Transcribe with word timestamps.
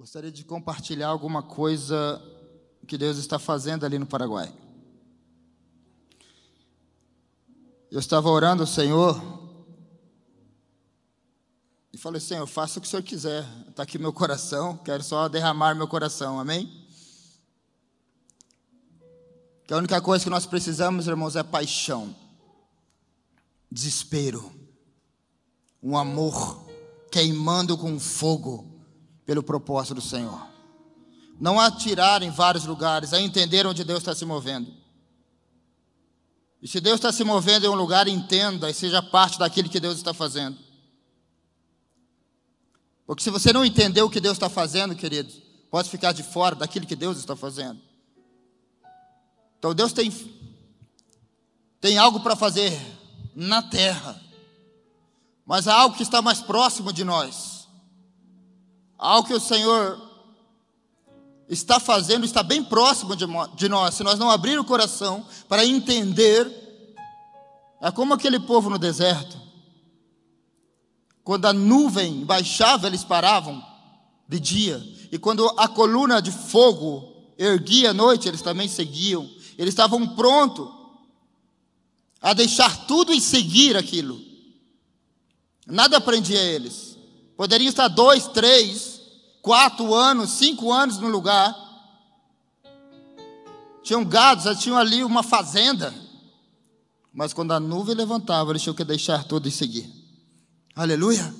Gostaria 0.00 0.32
de 0.32 0.44
compartilhar 0.44 1.08
alguma 1.08 1.42
coisa 1.42 2.22
que 2.86 2.96
Deus 2.96 3.18
está 3.18 3.38
fazendo 3.38 3.84
ali 3.84 3.98
no 3.98 4.06
Paraguai. 4.06 4.50
Eu 7.90 8.00
estava 8.00 8.30
orando 8.30 8.62
ao 8.62 8.66
Senhor 8.66 9.20
e 11.92 11.98
falei, 11.98 12.18
Senhor, 12.18 12.46
faça 12.46 12.78
o 12.78 12.80
que 12.80 12.88
o 12.88 12.90
Senhor 12.90 13.02
quiser. 13.02 13.46
Está 13.68 13.82
aqui 13.82 13.98
meu 13.98 14.10
coração, 14.10 14.78
quero 14.78 15.02
só 15.02 15.28
derramar 15.28 15.74
meu 15.74 15.86
coração, 15.86 16.40
amém? 16.40 16.88
Que 19.66 19.74
a 19.74 19.76
única 19.76 20.00
coisa 20.00 20.24
que 20.24 20.30
nós 20.30 20.46
precisamos, 20.46 21.08
irmãos, 21.08 21.36
é 21.36 21.42
paixão, 21.42 22.16
desespero, 23.70 24.50
um 25.82 25.94
amor 25.94 26.66
queimando 27.10 27.76
com 27.76 28.00
fogo 28.00 28.69
pelo 29.30 29.44
propósito 29.44 29.94
do 29.94 30.00
Senhor. 30.00 30.44
Não 31.38 31.60
atirar 31.60 32.20
em 32.20 32.30
vários 32.30 32.64
lugares, 32.64 33.12
a 33.12 33.20
entender 33.20 33.64
onde 33.64 33.84
Deus 33.84 34.00
está 34.00 34.12
se 34.12 34.24
movendo. 34.24 34.74
E 36.60 36.66
se 36.66 36.80
Deus 36.80 36.96
está 36.96 37.12
se 37.12 37.22
movendo 37.22 37.64
em 37.64 37.68
um 37.68 37.76
lugar, 37.76 38.08
entenda 38.08 38.68
e 38.68 38.74
seja 38.74 39.00
parte 39.00 39.38
daquilo 39.38 39.68
que 39.68 39.78
Deus 39.78 39.98
está 39.98 40.12
fazendo. 40.12 40.58
Porque 43.06 43.22
se 43.22 43.30
você 43.30 43.52
não 43.52 43.64
entender 43.64 44.02
o 44.02 44.10
que 44.10 44.18
Deus 44.20 44.32
está 44.32 44.48
fazendo, 44.48 44.96
queridos, 44.96 45.40
pode 45.70 45.88
ficar 45.88 46.10
de 46.10 46.24
fora 46.24 46.56
daquilo 46.56 46.84
que 46.84 46.96
Deus 46.96 47.16
está 47.16 47.36
fazendo. 47.36 47.80
Então 49.60 49.72
Deus 49.72 49.92
tem, 49.92 50.10
tem 51.80 51.98
algo 51.98 52.18
para 52.18 52.34
fazer 52.34 52.76
na 53.32 53.62
terra, 53.62 54.20
mas 55.46 55.68
há 55.68 55.74
algo 55.76 55.96
que 55.96 56.02
está 56.02 56.20
mais 56.20 56.40
próximo 56.40 56.92
de 56.92 57.04
nós. 57.04 57.59
Algo 59.00 59.28
que 59.28 59.34
o 59.34 59.40
Senhor 59.40 59.98
está 61.48 61.80
fazendo, 61.80 62.26
está 62.26 62.42
bem 62.42 62.62
próximo 62.62 63.16
de, 63.16 63.26
nós. 63.66 63.94
Se 63.94 64.04
nós 64.04 64.18
não 64.18 64.30
abrir 64.30 64.60
o 64.60 64.64
coração 64.64 65.26
para 65.48 65.64
entender, 65.64 66.46
é 67.80 67.90
como 67.90 68.12
aquele 68.12 68.38
povo 68.38 68.68
no 68.68 68.78
deserto. 68.78 69.40
Quando 71.24 71.46
a 71.46 71.52
nuvem 71.52 72.26
baixava, 72.26 72.86
eles 72.86 73.02
paravam 73.02 73.64
de 74.28 74.38
dia. 74.38 74.86
E 75.10 75.18
quando 75.18 75.48
a 75.56 75.66
coluna 75.66 76.20
de 76.20 76.30
fogo 76.30 77.32
erguia 77.38 77.92
à 77.92 77.94
noite, 77.94 78.28
eles 78.28 78.42
também 78.42 78.68
seguiam. 78.68 79.28
Eles 79.56 79.72
estavam 79.72 80.08
prontos 80.08 80.68
a 82.20 82.34
deixar 82.34 82.86
tudo 82.86 83.14
e 83.14 83.20
seguir 83.20 83.78
aquilo. 83.78 84.20
Nada 85.66 86.02
prendia 86.02 86.42
eles. 86.42 86.89
Poderiam 87.40 87.70
estar 87.70 87.88
dois, 87.88 88.26
três, 88.28 89.00
quatro 89.40 89.94
anos, 89.94 90.32
cinco 90.32 90.70
anos 90.70 90.98
no 90.98 91.08
lugar. 91.08 91.56
Tinham 93.82 94.04
gados, 94.04 94.44
já 94.44 94.54
tinham 94.54 94.76
ali 94.76 95.02
uma 95.02 95.22
fazenda. 95.22 95.94
Mas 97.10 97.32
quando 97.32 97.52
a 97.52 97.58
nuvem 97.58 97.94
levantava, 97.94 98.50
eles 98.52 98.60
tinham 98.60 98.74
que 98.74 98.84
deixar 98.84 99.24
tudo 99.24 99.48
e 99.48 99.50
seguir. 99.50 99.90
Aleluia. 100.76 101.34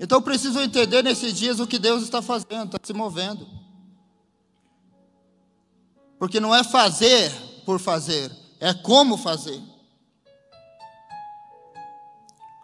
Então 0.00 0.22
preciso 0.22 0.62
entender 0.62 1.04
nesses 1.04 1.34
dias 1.34 1.60
o 1.60 1.66
que 1.66 1.78
Deus 1.78 2.02
está 2.02 2.22
fazendo, 2.22 2.74
está 2.74 2.78
se 2.82 2.94
movendo. 2.94 3.46
Porque 6.18 6.40
não 6.40 6.54
é 6.54 6.64
fazer 6.64 7.30
por 7.66 7.78
fazer, 7.78 8.34
é 8.58 8.72
como 8.72 9.18
fazer. 9.18 9.60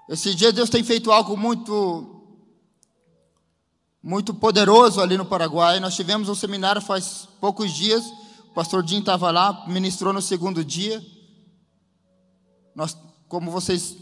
Esse 0.09 0.35
dia 0.35 0.51
Deus 0.51 0.71
tem 0.71 0.83
feito 0.83 1.13
algo 1.13 1.37
muito 1.37 2.14
muito 4.05 4.35
poderoso 4.35 5.01
ali 5.01 5.17
no 5.17 5.25
Paraguai. 5.25 5.81
Nós 5.81 5.97
tivemos 5.97 6.29
um 6.29 6.35
seminário 6.35 6.83
faz 6.83 7.27
poucos 7.41 7.73
dias. 7.73 8.05
O 8.51 8.55
pastor 8.55 8.83
Dinho 8.83 9.01
estava 9.01 9.31
lá, 9.31 9.65
ministrou 9.67 10.13
no 10.13 10.21
segundo 10.21 10.63
dia. 10.63 11.03
Nós, 12.77 12.95
como 13.29 13.51
vocês 13.51 13.97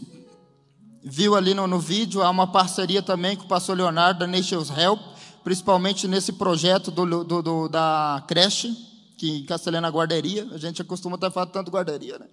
viu 1.01 1.35
ali 1.35 1.53
no, 1.53 1.67
no 1.67 1.79
vídeo, 1.79 2.21
há 2.21 2.29
uma 2.29 2.45
parceria 2.45 3.01
também 3.01 3.37
com 3.37 3.45
o 3.45 3.47
pastor 3.47 3.77
Leonardo 3.77 4.19
da 4.19 4.27
Nations 4.27 4.69
Help, 4.69 4.99
principalmente 5.41 6.05
nesse 6.05 6.33
projeto 6.33 6.91
do, 6.91 7.23
do, 7.23 7.41
do 7.41 7.69
da 7.69 8.21
creche, 8.27 8.75
que 9.17 9.29
em 9.37 9.45
Castelena 9.45 9.87
Guarderia. 9.87 10.49
A 10.51 10.57
gente 10.57 10.81
acostuma 10.81 11.15
estar 11.15 11.31
falando 11.31 11.51
tanto 11.51 11.71
guarderia, 11.71 12.19
né? 12.19 12.27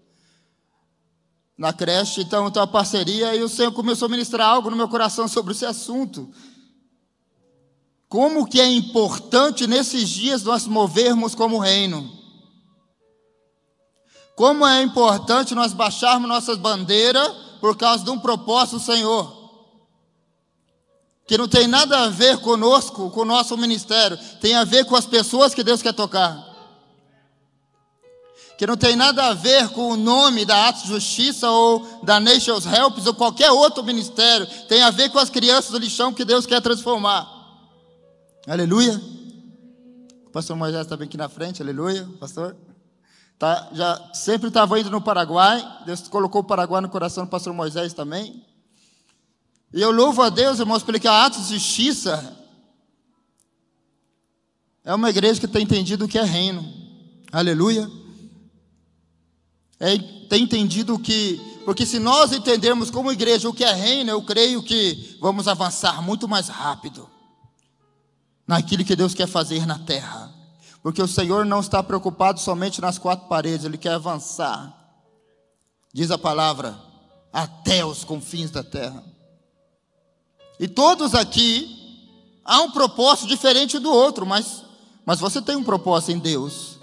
Na 1.56 1.72
creche, 1.72 2.22
então, 2.22 2.48
então 2.48 2.62
a 2.62 2.66
parceria, 2.66 3.36
e 3.36 3.42
o 3.44 3.48
Senhor 3.48 3.70
começou 3.70 4.06
a 4.06 4.08
ministrar 4.08 4.48
algo 4.48 4.70
no 4.70 4.76
meu 4.76 4.88
coração 4.88 5.28
sobre 5.28 5.52
esse 5.52 5.64
assunto. 5.64 6.28
Como 8.10 8.44
que 8.44 8.60
é 8.60 8.68
importante 8.68 9.68
nesses 9.68 10.08
dias 10.08 10.42
nós 10.42 10.66
movermos 10.66 11.32
como 11.32 11.60
reino. 11.60 12.10
Como 14.34 14.66
é 14.66 14.82
importante 14.82 15.54
nós 15.54 15.72
baixarmos 15.72 16.28
nossas 16.28 16.58
bandeiras 16.58 17.30
por 17.60 17.76
causa 17.76 18.02
de 18.02 18.10
um 18.10 18.18
propósito 18.18 18.78
do 18.78 18.82
Senhor. 18.82 19.32
Que 21.24 21.38
não 21.38 21.46
tem 21.46 21.68
nada 21.68 22.00
a 22.00 22.08
ver 22.08 22.38
conosco, 22.38 23.10
com 23.10 23.20
o 23.20 23.24
nosso 23.24 23.56
ministério, 23.56 24.18
tem 24.40 24.56
a 24.56 24.64
ver 24.64 24.86
com 24.86 24.96
as 24.96 25.06
pessoas 25.06 25.54
que 25.54 25.62
Deus 25.62 25.80
quer 25.80 25.94
tocar. 25.94 26.44
Que 28.58 28.66
não 28.66 28.76
tem 28.76 28.96
nada 28.96 29.28
a 29.28 29.34
ver 29.34 29.68
com 29.68 29.92
o 29.92 29.96
nome 29.96 30.44
da 30.44 30.66
Atos 30.66 30.82
Justiça 30.82 31.48
ou 31.48 32.00
da 32.02 32.18
Nations 32.18 32.66
Helps 32.66 33.06
ou 33.06 33.14
qualquer 33.14 33.52
outro 33.52 33.84
ministério, 33.84 34.48
tem 34.68 34.82
a 34.82 34.90
ver 34.90 35.10
com 35.10 35.20
as 35.20 35.30
crianças 35.30 35.70
do 35.70 35.78
lixão 35.78 36.12
que 36.12 36.24
Deus 36.24 36.44
quer 36.44 36.60
transformar. 36.60 37.39
Aleluia. 38.46 38.98
O 40.26 40.30
pastor 40.30 40.56
Moisés 40.56 40.82
está 40.82 40.96
bem 40.96 41.06
aqui 41.06 41.16
na 41.16 41.28
frente, 41.28 41.60
aleluia, 41.60 42.08
pastor. 42.18 42.56
Tá, 43.38 43.68
já 43.72 44.10
sempre 44.14 44.48
estava 44.48 44.80
indo 44.80 44.90
no 44.90 45.00
Paraguai, 45.00 45.62
Deus 45.84 46.08
colocou 46.08 46.40
o 46.40 46.44
Paraguai 46.44 46.80
no 46.80 46.88
coração 46.88 47.24
do 47.24 47.30
pastor 47.30 47.52
Moisés 47.52 47.92
também. 47.92 48.42
E 49.74 49.80
eu 49.80 49.90
louvo 49.90 50.22
a 50.22 50.30
Deus, 50.30 50.58
irmãos, 50.58 50.82
porque 50.82 51.06
a 51.06 51.26
Atos 51.26 51.48
de 51.48 51.58
Justiça 51.58 52.36
é 54.84 54.94
uma 54.94 55.10
igreja 55.10 55.38
que 55.38 55.46
tem 55.46 55.62
entendido 55.62 56.06
o 56.06 56.08
que 56.08 56.18
é 56.18 56.24
reino. 56.24 56.66
Aleluia. 57.30 57.90
É, 59.78 59.98
tem 60.28 60.44
entendido 60.44 60.98
que. 60.98 61.38
Porque 61.64 61.84
se 61.84 61.98
nós 61.98 62.32
entendermos 62.32 62.90
como 62.90 63.12
igreja 63.12 63.48
o 63.48 63.54
que 63.54 63.64
é 63.64 63.72
reino, 63.72 64.10
eu 64.10 64.22
creio 64.22 64.62
que 64.62 65.18
vamos 65.20 65.46
avançar 65.46 66.02
muito 66.02 66.26
mais 66.26 66.48
rápido 66.48 67.19
naquilo 68.50 68.84
que 68.84 68.96
Deus 68.96 69.14
quer 69.14 69.28
fazer 69.28 69.64
na 69.64 69.78
terra. 69.78 70.34
Porque 70.82 71.00
o 71.00 71.06
Senhor 71.06 71.46
não 71.46 71.60
está 71.60 71.80
preocupado 71.84 72.40
somente 72.40 72.80
nas 72.80 72.98
quatro 72.98 73.28
paredes, 73.28 73.64
Ele 73.64 73.78
quer 73.78 73.92
avançar. 73.92 74.76
Diz 75.94 76.10
a 76.10 76.18
palavra, 76.18 76.76
até 77.32 77.84
os 77.84 78.02
confins 78.02 78.50
da 78.50 78.64
terra. 78.64 79.04
E 80.58 80.66
todos 80.66 81.14
aqui, 81.14 82.40
há 82.44 82.60
um 82.62 82.72
propósito 82.72 83.28
diferente 83.28 83.78
do 83.78 83.92
outro, 83.92 84.26
mas, 84.26 84.64
mas 85.06 85.20
você 85.20 85.40
tem 85.40 85.54
um 85.54 85.62
propósito 85.62 86.10
em 86.10 86.18
Deus, 86.18 86.80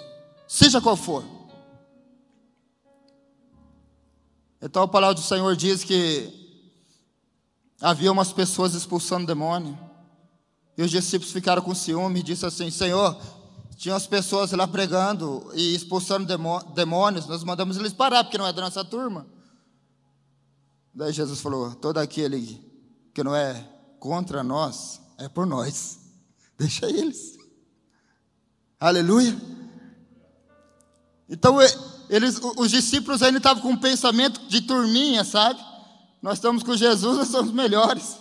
seja 0.47 0.79
qual 0.79 0.95
for. 0.95 1.25
Então 4.61 4.83
a 4.83 4.87
palavra 4.87 5.15
do 5.15 5.21
Senhor 5.21 5.53
diz 5.57 5.83
que 5.83 6.33
havia 7.81 8.09
umas 8.11 8.31
pessoas 8.31 8.73
expulsando 8.73 9.27
demônio. 9.27 9.86
E 10.77 10.83
os 10.83 10.91
discípulos 10.91 11.33
ficaram 11.33 11.61
com 11.61 11.73
ciúme 11.73 12.19
e 12.19 12.23
disse 12.23 12.45
assim: 12.45 12.69
Senhor, 12.69 13.19
tinha 13.75 13.95
as 13.95 14.05
pessoas 14.05 14.51
lá 14.51 14.67
pregando 14.67 15.49
e 15.53 15.75
expulsando 15.75 16.27
demônios, 16.73 17.27
nós 17.27 17.43
mandamos 17.43 17.77
eles 17.77 17.93
parar, 17.93 18.23
porque 18.23 18.37
não 18.37 18.45
é 18.47 18.53
da 18.53 18.61
nossa 18.61 18.85
turma. 18.85 19.25
Daí 20.93 21.11
Jesus 21.11 21.41
falou: 21.41 21.73
todo 21.75 21.97
aquele 21.97 22.63
que 23.13 23.23
não 23.23 23.35
é 23.35 23.67
contra 23.99 24.43
nós, 24.43 25.01
é 25.17 25.27
por 25.27 25.45
nós. 25.45 25.99
Deixa 26.57 26.87
eles. 26.87 27.37
Aleluia. 28.79 29.35
Então, 31.29 31.57
eles, 32.09 32.39
os 32.55 32.71
discípulos 32.71 33.21
ainda 33.21 33.37
estavam 33.37 33.61
com 33.61 33.69
um 33.69 33.77
pensamento 33.77 34.47
de 34.47 34.61
turminha, 34.61 35.23
sabe? 35.23 35.59
Nós 36.21 36.37
estamos 36.37 36.63
com 36.63 36.75
Jesus, 36.75 37.17
nós 37.17 37.27
somos 37.27 37.51
melhores. 37.51 38.17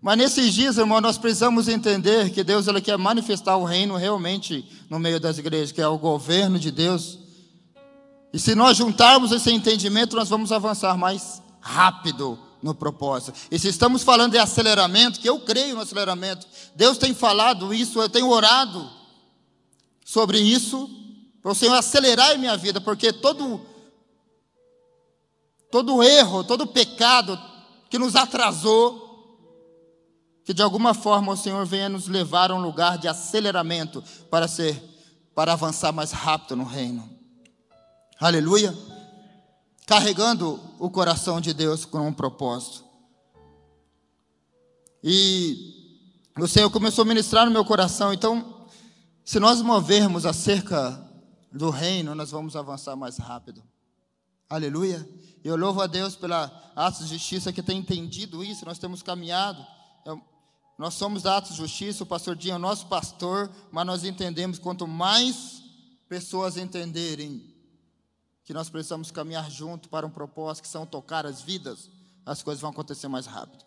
Mas 0.00 0.18
nesses 0.18 0.54
dias, 0.54 0.76
irmão, 0.78 1.00
nós 1.00 1.18
precisamos 1.18 1.68
entender 1.68 2.30
que 2.30 2.44
Deus 2.44 2.68
ele 2.68 2.80
quer 2.80 2.98
manifestar 2.98 3.56
o 3.56 3.64
reino 3.64 3.96
realmente 3.96 4.64
no 4.88 4.98
meio 4.98 5.18
das 5.18 5.38
igrejas, 5.38 5.72
que 5.72 5.80
é 5.80 5.88
o 5.88 5.98
governo 5.98 6.58
de 6.58 6.70
Deus. 6.70 7.18
E 8.32 8.38
se 8.38 8.54
nós 8.54 8.76
juntarmos 8.76 9.32
esse 9.32 9.50
entendimento, 9.50 10.14
nós 10.14 10.28
vamos 10.28 10.52
avançar 10.52 10.96
mais 10.96 11.42
rápido 11.60 12.38
no 12.62 12.74
propósito. 12.74 13.36
E 13.50 13.58
se 13.58 13.68
estamos 13.68 14.02
falando 14.02 14.32
de 14.32 14.38
aceleramento, 14.38 15.20
que 15.20 15.28
eu 15.28 15.40
creio 15.40 15.74
no 15.74 15.80
aceleramento, 15.80 16.46
Deus 16.74 16.98
tem 16.98 17.14
falado 17.14 17.72
isso, 17.72 18.00
eu 18.00 18.08
tenho 18.08 18.28
orado 18.28 18.90
sobre 20.04 20.38
isso, 20.38 20.88
para 21.42 21.52
o 21.52 21.54
Senhor 21.54 21.74
acelerar 21.74 22.34
em 22.34 22.38
minha 22.38 22.56
vida, 22.56 22.80
porque 22.80 23.12
todo 23.12 23.60
todo 25.70 26.02
erro, 26.02 26.44
todo 26.44 26.66
pecado 26.66 27.38
que 27.90 27.98
nos 27.98 28.16
atrasou, 28.16 29.05
que 30.46 30.54
de 30.54 30.62
alguma 30.62 30.94
forma 30.94 31.32
o 31.32 31.36
Senhor 31.36 31.66
venha 31.66 31.90
nos 31.90 32.08
levar 32.08 32.50
a 32.50 32.54
um 32.54 32.62
lugar 32.62 32.96
de 32.96 33.06
aceleramento 33.06 34.02
para 34.30 34.48
ser 34.48 34.82
para 35.34 35.52
avançar 35.52 35.92
mais 35.92 36.12
rápido 36.12 36.56
no 36.56 36.64
reino. 36.64 37.06
Aleluia 38.18 38.74
carregando 39.86 40.60
o 40.80 40.90
coração 40.90 41.40
de 41.40 41.54
Deus 41.54 41.84
com 41.84 42.08
um 42.08 42.12
propósito. 42.12 42.84
E 45.02 46.02
o 46.36 46.48
Senhor 46.48 46.68
começou 46.70 47.02
a 47.02 47.06
ministrar 47.06 47.46
no 47.46 47.52
meu 47.52 47.64
coração, 47.64 48.12
então, 48.12 48.66
se 49.24 49.38
nós 49.38 49.62
movermos 49.62 50.26
acerca 50.26 51.00
do 51.52 51.70
reino, 51.70 52.16
nós 52.16 52.32
vamos 52.32 52.56
avançar 52.56 52.96
mais 52.96 53.16
rápido. 53.16 53.62
Aleluia. 54.50 55.08
Eu 55.44 55.54
louvo 55.54 55.80
a 55.80 55.86
Deus 55.86 56.16
pela 56.16 56.46
Atos 56.74 57.08
de 57.08 57.16
Justiça 57.16 57.52
que 57.52 57.62
tem 57.62 57.78
entendido 57.78 58.42
isso, 58.42 58.66
nós 58.66 58.78
temos 58.78 59.02
caminhado. 59.02 59.64
Eu, 60.04 60.20
nós 60.78 60.94
somos 60.94 61.24
Atos 61.24 61.52
de 61.52 61.56
Justiça, 61.56 62.04
o 62.04 62.06
pastor 62.06 62.36
Dinho 62.36 62.52
é 62.52 62.56
o 62.56 62.58
nosso 62.58 62.86
pastor, 62.86 63.50
mas 63.70 63.86
nós 63.86 64.04
entendemos 64.04 64.58
quanto 64.58 64.86
mais 64.86 65.62
pessoas 66.08 66.56
entenderem 66.56 67.54
que 68.44 68.52
nós 68.52 68.68
precisamos 68.68 69.10
caminhar 69.10 69.50
junto 69.50 69.88
para 69.88 70.06
um 70.06 70.10
propósito 70.10 70.64
que 70.64 70.68
são 70.68 70.86
tocar 70.86 71.24
as 71.26 71.40
vidas, 71.40 71.90
as 72.24 72.42
coisas 72.42 72.60
vão 72.60 72.70
acontecer 72.70 73.08
mais 73.08 73.26
rápido. 73.26 73.64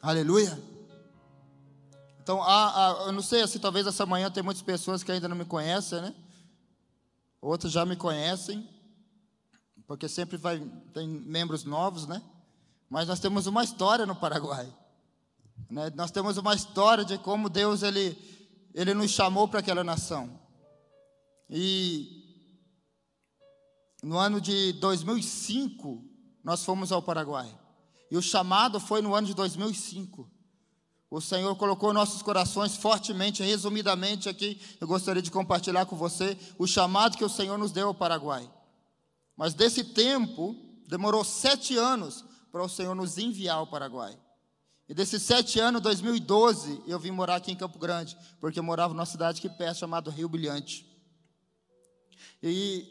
Aleluia. 0.00 0.56
Então, 2.22 2.40
eu 3.06 3.12
não 3.12 3.22
sei 3.22 3.46
se 3.46 3.58
talvez 3.58 3.86
essa 3.86 4.06
manhã 4.06 4.30
tem 4.30 4.42
muitas 4.42 4.62
pessoas 4.62 5.02
que 5.02 5.12
ainda 5.12 5.28
não 5.28 5.36
me 5.36 5.44
conhecem, 5.44 6.00
né? 6.00 6.14
Outras 7.40 7.72
já 7.72 7.84
me 7.84 7.96
conhecem, 7.96 8.68
porque 9.86 10.08
sempre 10.08 10.36
vai, 10.36 10.58
tem 10.94 11.06
membros 11.06 11.64
novos, 11.64 12.06
né? 12.06 12.22
Mas 12.88 13.08
nós 13.08 13.20
temos 13.20 13.46
uma 13.46 13.62
história 13.62 14.06
no 14.06 14.16
Paraguai. 14.16 14.72
Né? 15.70 15.90
Nós 15.94 16.10
temos 16.10 16.36
uma 16.36 16.54
história 16.54 17.04
de 17.04 17.18
como 17.18 17.48
Deus 17.48 17.82
ele, 17.82 18.16
ele 18.74 18.94
nos 18.94 19.10
chamou 19.10 19.48
para 19.48 19.60
aquela 19.60 19.82
nação. 19.82 20.38
E 21.48 22.24
no 24.02 24.18
ano 24.18 24.40
de 24.40 24.72
2005, 24.74 26.04
nós 26.44 26.64
fomos 26.64 26.92
ao 26.92 27.02
Paraguai. 27.02 27.52
E 28.10 28.16
o 28.16 28.22
chamado 28.22 28.78
foi 28.78 29.02
no 29.02 29.14
ano 29.14 29.26
de 29.26 29.34
2005. 29.34 30.30
O 31.10 31.20
Senhor 31.20 31.54
colocou 31.56 31.92
nossos 31.92 32.20
corações 32.20 32.76
fortemente, 32.76 33.42
resumidamente 33.42 34.28
aqui, 34.28 34.60
eu 34.80 34.86
gostaria 34.86 35.22
de 35.22 35.30
compartilhar 35.30 35.86
com 35.86 35.96
você 35.96 36.36
o 36.58 36.66
chamado 36.66 37.16
que 37.16 37.24
o 37.24 37.28
Senhor 37.28 37.56
nos 37.56 37.72
deu 37.72 37.88
ao 37.88 37.94
Paraguai. 37.94 38.50
Mas 39.36 39.54
desse 39.54 39.84
tempo, 39.84 40.56
demorou 40.88 41.24
sete 41.24 41.76
anos 41.76 42.24
para 42.50 42.62
o 42.62 42.68
Senhor 42.68 42.94
nos 42.94 43.18
enviar 43.18 43.58
ao 43.58 43.66
Paraguai. 43.66 44.18
E 44.88 44.94
desses 44.94 45.22
sete 45.22 45.58
anos, 45.58 45.82
2012, 45.82 46.82
eu 46.86 46.98
vim 46.98 47.10
morar 47.10 47.36
aqui 47.36 47.50
em 47.50 47.56
Campo 47.56 47.78
Grande, 47.78 48.16
porque 48.40 48.58
eu 48.58 48.62
morava 48.62 48.94
numa 48.94 49.06
cidade 49.06 49.40
que 49.40 49.48
perto, 49.48 49.78
chamada 49.78 50.10
Rio 50.10 50.28
Brilhante. 50.28 50.86
E 52.40 52.86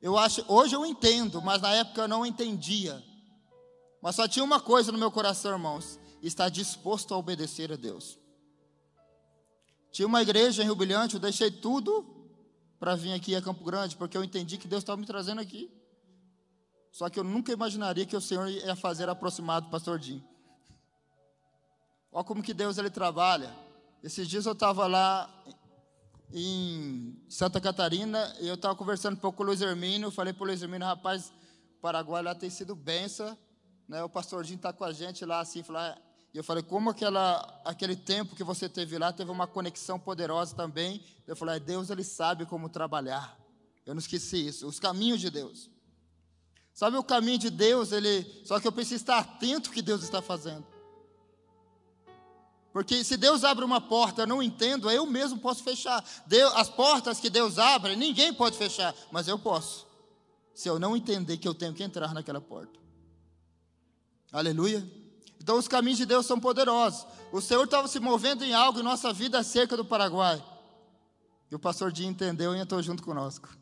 eu 0.00 0.16
acho, 0.16 0.44
hoje 0.46 0.76
eu 0.76 0.86
entendo, 0.86 1.42
mas 1.42 1.60
na 1.60 1.74
época 1.74 2.02
eu 2.02 2.08
não 2.08 2.24
entendia. 2.24 3.02
Mas 4.00 4.14
só 4.14 4.28
tinha 4.28 4.44
uma 4.44 4.60
coisa 4.60 4.92
no 4.92 4.98
meu 4.98 5.10
coração, 5.10 5.52
irmãos: 5.52 5.98
estar 6.22 6.48
disposto 6.48 7.12
a 7.12 7.16
obedecer 7.16 7.72
a 7.72 7.76
Deus. 7.76 8.18
Tinha 9.90 10.06
uma 10.06 10.22
igreja 10.22 10.62
em 10.62 10.66
Rio 10.66 10.76
Brilhante, 10.76 11.14
eu 11.14 11.20
deixei 11.20 11.50
tudo 11.50 12.04
para 12.78 12.94
vir 12.94 13.12
aqui 13.12 13.34
a 13.34 13.42
Campo 13.42 13.64
Grande, 13.64 13.96
porque 13.96 14.16
eu 14.16 14.22
entendi 14.22 14.58
que 14.58 14.68
Deus 14.68 14.82
estava 14.82 15.00
me 15.00 15.06
trazendo 15.06 15.40
aqui. 15.40 15.70
Só 16.92 17.08
que 17.08 17.18
eu 17.18 17.24
nunca 17.24 17.52
imaginaria 17.52 18.06
que 18.06 18.16
o 18.16 18.20
Senhor 18.20 18.48
ia 18.48 18.76
fazer 18.76 19.08
aproximado 19.08 19.66
do 19.66 19.70
pastor 19.70 20.00
Jim. 20.00 20.22
Olha 22.16 22.24
como 22.24 22.44
que 22.44 22.54
Deus 22.54 22.78
ele 22.78 22.90
trabalha. 22.90 23.52
Esses 24.00 24.28
dias 24.28 24.46
eu 24.46 24.52
estava 24.52 24.86
lá 24.86 25.28
em 26.32 27.20
Santa 27.28 27.60
Catarina, 27.60 28.32
e 28.40 28.46
eu 28.46 28.54
estava 28.54 28.72
conversando 28.76 29.14
um 29.14 29.20
pouco 29.20 29.38
com 29.38 29.42
o 29.42 29.46
Luiz 29.46 29.60
Hermínio, 29.60 30.12
falei 30.12 30.32
para 30.32 30.44
o 30.44 30.46
Luiz 30.46 30.62
Hermínio, 30.62 30.86
rapaz, 30.86 31.32
o 31.76 31.80
Paraguai 31.80 32.22
lá 32.22 32.32
tem 32.32 32.48
sido 32.48 32.76
benção, 32.76 33.36
né? 33.88 34.00
o 34.04 34.08
pastorzinho 34.08 34.58
está 34.58 34.72
com 34.72 34.84
a 34.84 34.92
gente 34.92 35.24
lá, 35.24 35.40
assim, 35.40 35.64
falar, 35.64 36.00
e 36.32 36.38
eu 36.38 36.44
falei, 36.44 36.62
como 36.62 36.90
aquela, 36.90 37.62
aquele 37.64 37.96
tempo 37.96 38.36
que 38.36 38.44
você 38.44 38.68
teve 38.68 38.96
lá, 38.96 39.12
teve 39.12 39.32
uma 39.32 39.48
conexão 39.48 39.98
poderosa 39.98 40.54
também, 40.54 41.02
eu 41.26 41.34
falei, 41.34 41.58
Deus, 41.58 41.90
Ele 41.90 42.04
sabe 42.04 42.46
como 42.46 42.68
trabalhar, 42.68 43.36
eu 43.84 43.92
não 43.92 43.98
esqueci 43.98 44.46
isso, 44.46 44.68
os 44.68 44.78
caminhos 44.78 45.20
de 45.20 45.30
Deus, 45.30 45.68
sabe 46.72 46.96
o 46.96 47.02
caminho 47.02 47.38
de 47.38 47.50
Deus, 47.50 47.90
ele, 47.90 48.24
só 48.44 48.60
que 48.60 48.68
eu 48.68 48.72
preciso 48.72 49.02
estar 49.02 49.18
atento 49.18 49.68
ao 49.68 49.74
que 49.74 49.82
Deus 49.82 50.04
está 50.04 50.22
fazendo, 50.22 50.73
porque 52.74 53.04
se 53.04 53.16
Deus 53.16 53.44
abre 53.44 53.64
uma 53.64 53.80
porta, 53.80 54.22
eu 54.22 54.26
não 54.26 54.42
entendo, 54.42 54.90
eu 54.90 55.06
mesmo 55.06 55.38
posso 55.38 55.62
fechar. 55.62 56.04
As 56.56 56.68
portas 56.68 57.20
que 57.20 57.30
Deus 57.30 57.56
abre, 57.56 57.94
ninguém 57.94 58.34
pode 58.34 58.58
fechar, 58.58 58.92
mas 59.12 59.28
eu 59.28 59.38
posso. 59.38 59.86
Se 60.52 60.68
eu 60.68 60.76
não 60.76 60.96
entender 60.96 61.36
que 61.36 61.46
eu 61.46 61.54
tenho 61.54 61.72
que 61.72 61.84
entrar 61.84 62.12
naquela 62.12 62.40
porta. 62.40 62.76
Aleluia. 64.32 64.84
Então 65.40 65.56
os 65.56 65.68
caminhos 65.68 65.98
de 65.98 66.04
Deus 66.04 66.26
são 66.26 66.40
poderosos. 66.40 67.06
O 67.30 67.40
Senhor 67.40 67.62
estava 67.62 67.86
se 67.86 68.00
movendo 68.00 68.44
em 68.44 68.54
algo 68.54 68.80
em 68.80 68.82
nossa 68.82 69.12
vida 69.12 69.38
acerca 69.38 69.76
do 69.76 69.84
Paraguai. 69.84 70.44
E 71.52 71.54
o 71.54 71.60
pastor 71.60 71.92
Dinho 71.92 72.10
entendeu 72.10 72.56
e 72.56 72.58
entrou 72.58 72.82
junto 72.82 73.04
conosco. 73.04 73.56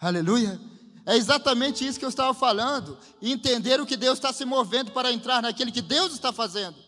Aleluia. 0.00 0.58
É 1.04 1.14
exatamente 1.14 1.86
isso 1.86 1.98
que 1.98 2.04
eu 2.06 2.08
estava 2.08 2.32
falando. 2.32 2.96
Entender 3.20 3.78
o 3.78 3.84
que 3.84 3.94
Deus 3.94 4.16
está 4.16 4.32
se 4.32 4.46
movendo 4.46 4.90
para 4.90 5.12
entrar 5.12 5.42
naquele 5.42 5.70
que 5.70 5.82
Deus 5.82 6.14
está 6.14 6.32
fazendo. 6.32 6.83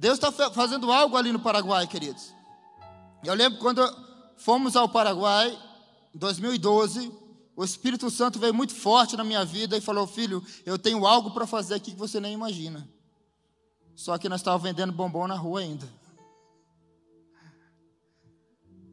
Deus 0.00 0.14
está 0.14 0.32
fazendo 0.50 0.90
algo 0.90 1.14
ali 1.14 1.30
no 1.30 1.38
Paraguai, 1.38 1.86
queridos. 1.86 2.34
Eu 3.22 3.34
lembro 3.34 3.58
quando 3.58 3.82
fomos 4.38 4.74
ao 4.74 4.88
Paraguai, 4.88 5.50
em 6.14 6.18
2012, 6.18 7.12
o 7.54 7.62
Espírito 7.62 8.08
Santo 8.08 8.38
veio 8.38 8.54
muito 8.54 8.74
forte 8.74 9.14
na 9.14 9.22
minha 9.22 9.44
vida 9.44 9.76
e 9.76 9.80
falou: 9.82 10.06
Filho, 10.06 10.42
eu 10.64 10.78
tenho 10.78 11.06
algo 11.06 11.32
para 11.32 11.46
fazer 11.46 11.74
aqui 11.74 11.90
que 11.90 11.98
você 11.98 12.18
nem 12.18 12.32
imagina. 12.32 12.88
Só 13.94 14.16
que 14.16 14.26
nós 14.26 14.40
estávamos 14.40 14.62
vendendo 14.62 14.90
bombom 14.90 15.26
na 15.26 15.34
rua 15.34 15.60
ainda. 15.60 15.86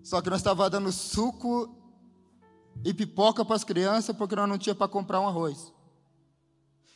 Só 0.03 0.21
que 0.21 0.29
nós 0.29 0.41
estávamos 0.41 0.69
dando 0.69 0.91
suco 0.91 1.73
e 2.83 2.93
pipoca 2.93 3.45
para 3.45 3.55
as 3.55 3.63
crianças 3.63 4.13
porque 4.13 4.35
nós 4.35 4.49
não 4.49 4.57
tinha 4.57 4.75
para 4.75 4.89
comprar 4.89 5.21
um 5.21 5.27
arroz. 5.29 5.71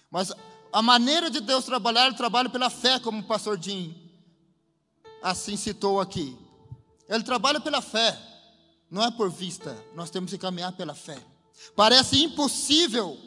Mas 0.10 0.34
a 0.72 0.82
maneira 0.82 1.30
de 1.30 1.42
Deus 1.42 1.66
trabalhar, 1.66 2.08
ele 2.08 2.16
trabalha 2.16 2.50
pela 2.50 2.70
fé, 2.70 3.00
como 3.00 3.20
o 3.20 3.24
pastor 3.24 3.62
Jim 3.62 4.02
assim 5.22 5.56
citou 5.56 6.02
aqui. 6.02 6.38
Ele 7.08 7.24
trabalha 7.24 7.60
pela 7.60 7.82
fé, 7.82 8.18
não 8.90 9.04
é 9.04 9.12
por 9.12 9.30
vista, 9.30 9.78
nós 9.94 10.10
temos 10.10 10.32
que 10.32 10.38
caminhar 10.38 10.72
pela 10.74 10.96
fé. 10.96 11.18
Parece 11.76 12.24
impossível. 12.24 13.18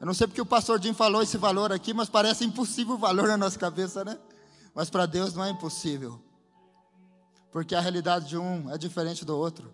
Eu 0.00 0.06
não 0.06 0.12
sei 0.12 0.26
porque 0.26 0.40
o 0.40 0.46
pastor 0.46 0.82
Jim 0.82 0.92
falou 0.92 1.22
esse 1.22 1.38
valor 1.38 1.72
aqui, 1.72 1.94
mas 1.94 2.08
parece 2.08 2.44
impossível 2.44 2.94
o 2.94 2.98
valor 2.98 3.28
na 3.28 3.36
nossa 3.36 3.58
cabeça, 3.58 4.04
né? 4.04 4.18
Mas 4.74 4.90
para 4.90 5.06
Deus 5.06 5.32
não 5.32 5.44
é 5.44 5.50
impossível. 5.50 6.20
Porque 7.50 7.74
a 7.74 7.80
realidade 7.80 8.28
de 8.28 8.36
um 8.36 8.70
é 8.70 8.76
diferente 8.76 9.24
do 9.24 9.36
outro. 9.36 9.72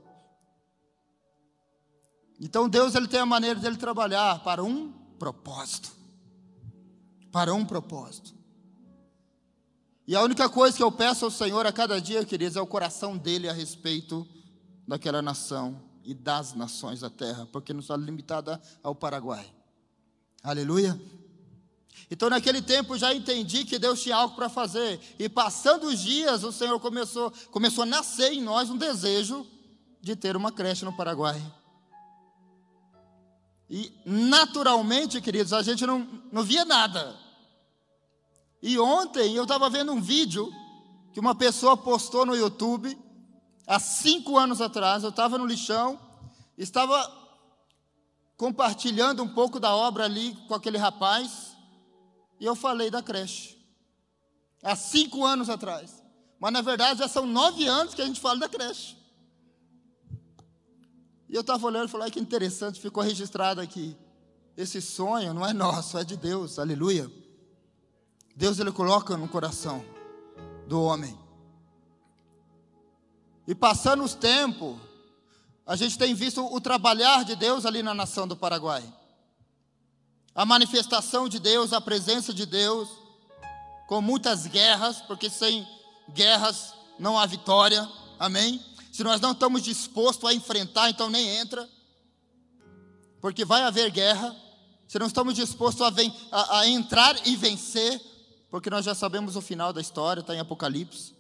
Então 2.40 2.68
Deus 2.68 2.94
ele 2.94 3.08
tem 3.08 3.20
a 3.20 3.26
maneira 3.26 3.58
dele 3.58 3.76
trabalhar 3.76 4.40
para 4.40 4.62
um 4.62 4.92
propósito. 5.22 5.92
Para 7.30 7.54
um 7.54 7.64
propósito. 7.64 8.34
E 10.04 10.16
a 10.16 10.20
única 10.20 10.48
coisa 10.48 10.76
que 10.76 10.82
eu 10.82 10.90
peço 10.90 11.24
ao 11.24 11.30
Senhor 11.30 11.64
a 11.64 11.70
cada 11.70 12.00
dia, 12.00 12.24
queridos, 12.24 12.56
é 12.56 12.60
o 12.60 12.66
coração 12.66 13.16
dele 13.16 13.48
a 13.48 13.52
respeito 13.52 14.26
daquela 14.86 15.22
nação 15.22 15.80
e 16.02 16.12
das 16.12 16.54
nações 16.54 16.98
da 16.98 17.08
terra, 17.08 17.48
porque 17.52 17.72
não 17.72 17.78
está 17.78 17.96
limitada 17.96 18.60
ao 18.82 18.96
Paraguai. 18.96 19.48
Aleluia. 20.42 21.00
Então, 22.10 22.28
naquele 22.28 22.60
tempo, 22.60 22.98
já 22.98 23.14
entendi 23.14 23.64
que 23.64 23.78
Deus 23.78 24.02
tinha 24.02 24.16
algo 24.16 24.34
para 24.34 24.48
fazer. 24.48 25.00
E 25.20 25.28
passando 25.28 25.86
os 25.86 26.00
dias, 26.00 26.42
o 26.42 26.50
Senhor 26.50 26.80
começou, 26.80 27.32
começou 27.52 27.82
a 27.82 27.86
nascer 27.86 28.32
em 28.32 28.42
nós 28.42 28.70
um 28.70 28.76
desejo 28.76 29.46
de 30.00 30.16
ter 30.16 30.36
uma 30.36 30.50
creche 30.50 30.84
no 30.84 30.92
Paraguai. 30.92 31.40
E 33.74 33.90
naturalmente, 34.04 35.18
queridos, 35.22 35.54
a 35.54 35.62
gente 35.62 35.86
não, 35.86 36.06
não 36.30 36.42
via 36.42 36.62
nada. 36.62 37.18
E 38.62 38.78
ontem 38.78 39.34
eu 39.34 39.44
estava 39.44 39.70
vendo 39.70 39.92
um 39.92 40.00
vídeo 40.00 40.52
que 41.10 41.18
uma 41.18 41.34
pessoa 41.34 41.74
postou 41.74 42.26
no 42.26 42.36
YouTube, 42.36 42.94
há 43.66 43.80
cinco 43.80 44.36
anos 44.36 44.60
atrás. 44.60 45.02
Eu 45.02 45.08
estava 45.08 45.38
no 45.38 45.46
lixão, 45.46 45.98
estava 46.58 47.10
compartilhando 48.36 49.22
um 49.22 49.28
pouco 49.28 49.58
da 49.58 49.74
obra 49.74 50.04
ali 50.04 50.36
com 50.46 50.52
aquele 50.52 50.76
rapaz, 50.76 51.56
e 52.38 52.44
eu 52.44 52.54
falei 52.54 52.90
da 52.90 53.02
creche. 53.02 53.58
Há 54.62 54.76
cinco 54.76 55.24
anos 55.24 55.48
atrás. 55.48 56.02
Mas 56.38 56.52
na 56.52 56.60
verdade 56.60 56.98
já 56.98 57.08
são 57.08 57.24
nove 57.24 57.66
anos 57.66 57.94
que 57.94 58.02
a 58.02 58.06
gente 58.06 58.20
fala 58.20 58.40
da 58.40 58.50
creche. 58.50 59.01
E 61.32 61.34
eu 61.34 61.40
estava 61.40 61.66
olhando 61.66 61.88
e 61.88 61.90
falei, 61.90 62.10
que 62.10 62.20
interessante, 62.20 62.78
ficou 62.78 63.02
registrado 63.02 63.58
aqui. 63.58 63.96
Esse 64.54 64.82
sonho 64.82 65.32
não 65.32 65.46
é 65.46 65.54
nosso, 65.54 65.96
é 65.96 66.04
de 66.04 66.14
Deus, 66.14 66.58
aleluia. 66.58 67.10
Deus 68.36 68.58
ele 68.58 68.70
coloca 68.70 69.16
no 69.16 69.26
coração 69.26 69.82
do 70.68 70.82
homem. 70.82 71.18
E 73.48 73.54
passando 73.54 74.04
os 74.04 74.14
tempos, 74.14 74.76
a 75.64 75.74
gente 75.74 75.96
tem 75.96 76.14
visto 76.14 76.44
o 76.54 76.60
trabalhar 76.60 77.24
de 77.24 77.34
Deus 77.34 77.64
ali 77.64 77.82
na 77.82 77.94
nação 77.94 78.28
do 78.28 78.36
Paraguai. 78.36 78.84
A 80.34 80.44
manifestação 80.44 81.30
de 81.30 81.38
Deus, 81.38 81.72
a 81.72 81.80
presença 81.80 82.34
de 82.34 82.44
Deus, 82.44 82.90
com 83.88 84.02
muitas 84.02 84.46
guerras, 84.46 85.00
porque 85.00 85.30
sem 85.30 85.66
guerras 86.10 86.74
não 86.98 87.18
há 87.18 87.24
vitória, 87.24 87.88
amém? 88.18 88.62
Se 88.92 89.02
nós 89.02 89.22
não 89.22 89.32
estamos 89.32 89.62
dispostos 89.62 90.28
a 90.28 90.34
enfrentar, 90.34 90.90
então 90.90 91.08
nem 91.08 91.26
entra, 91.38 91.66
porque 93.22 93.42
vai 93.42 93.62
haver 93.62 93.90
guerra. 93.90 94.36
Se 94.86 94.98
não 94.98 95.06
estamos 95.06 95.34
dispostos 95.34 95.80
a, 95.80 95.90
a, 96.30 96.58
a 96.60 96.68
entrar 96.68 97.26
e 97.26 97.34
vencer, 97.34 97.98
porque 98.50 98.68
nós 98.68 98.84
já 98.84 98.94
sabemos 98.94 99.34
o 99.34 99.40
final 99.40 99.72
da 99.72 99.80
história, 99.80 100.20
está 100.20 100.34
em 100.34 100.40
Apocalipse. 100.40 101.14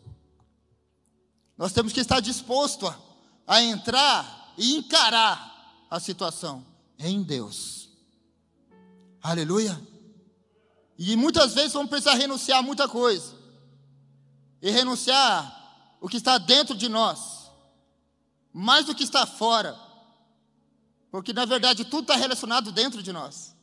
Nós 1.56 1.72
temos 1.72 1.94
que 1.94 2.00
estar 2.00 2.20
disposto 2.20 2.86
a, 2.86 2.98
a 3.46 3.62
entrar 3.62 4.52
e 4.58 4.76
encarar 4.76 5.86
a 5.88 5.98
situação 5.98 6.66
em 6.98 7.22
Deus. 7.22 7.88
Aleluia. 9.22 9.80
E 10.98 11.16
muitas 11.16 11.54
vezes 11.54 11.72
vamos 11.72 11.88
precisar 11.88 12.14
renunciar 12.14 12.58
a 12.58 12.62
muita 12.62 12.86
coisa. 12.86 13.34
E 14.60 14.70
renunciar 14.70 15.96
o 16.02 16.08
que 16.08 16.18
está 16.18 16.36
dentro 16.36 16.76
de 16.76 16.88
nós, 16.88 17.41
mais 18.52 18.86
do 18.86 18.94
que 18.94 19.04
está 19.04 19.26
fora. 19.26 19.78
Porque 21.10 21.32
na 21.32 21.44
verdade 21.44 21.84
tudo 21.84 22.02
está 22.02 22.16
relacionado 22.16 22.72
dentro 22.72 23.02
de 23.02 23.12
nós. 23.12 23.54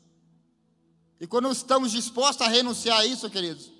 E 1.19 1.27
quando 1.27 1.51
estamos 1.51 1.91
dispostos 1.91 2.45
a 2.47 2.49
renunciar 2.49 2.99
a 2.99 3.05
isso, 3.05 3.29
queridos, 3.29 3.71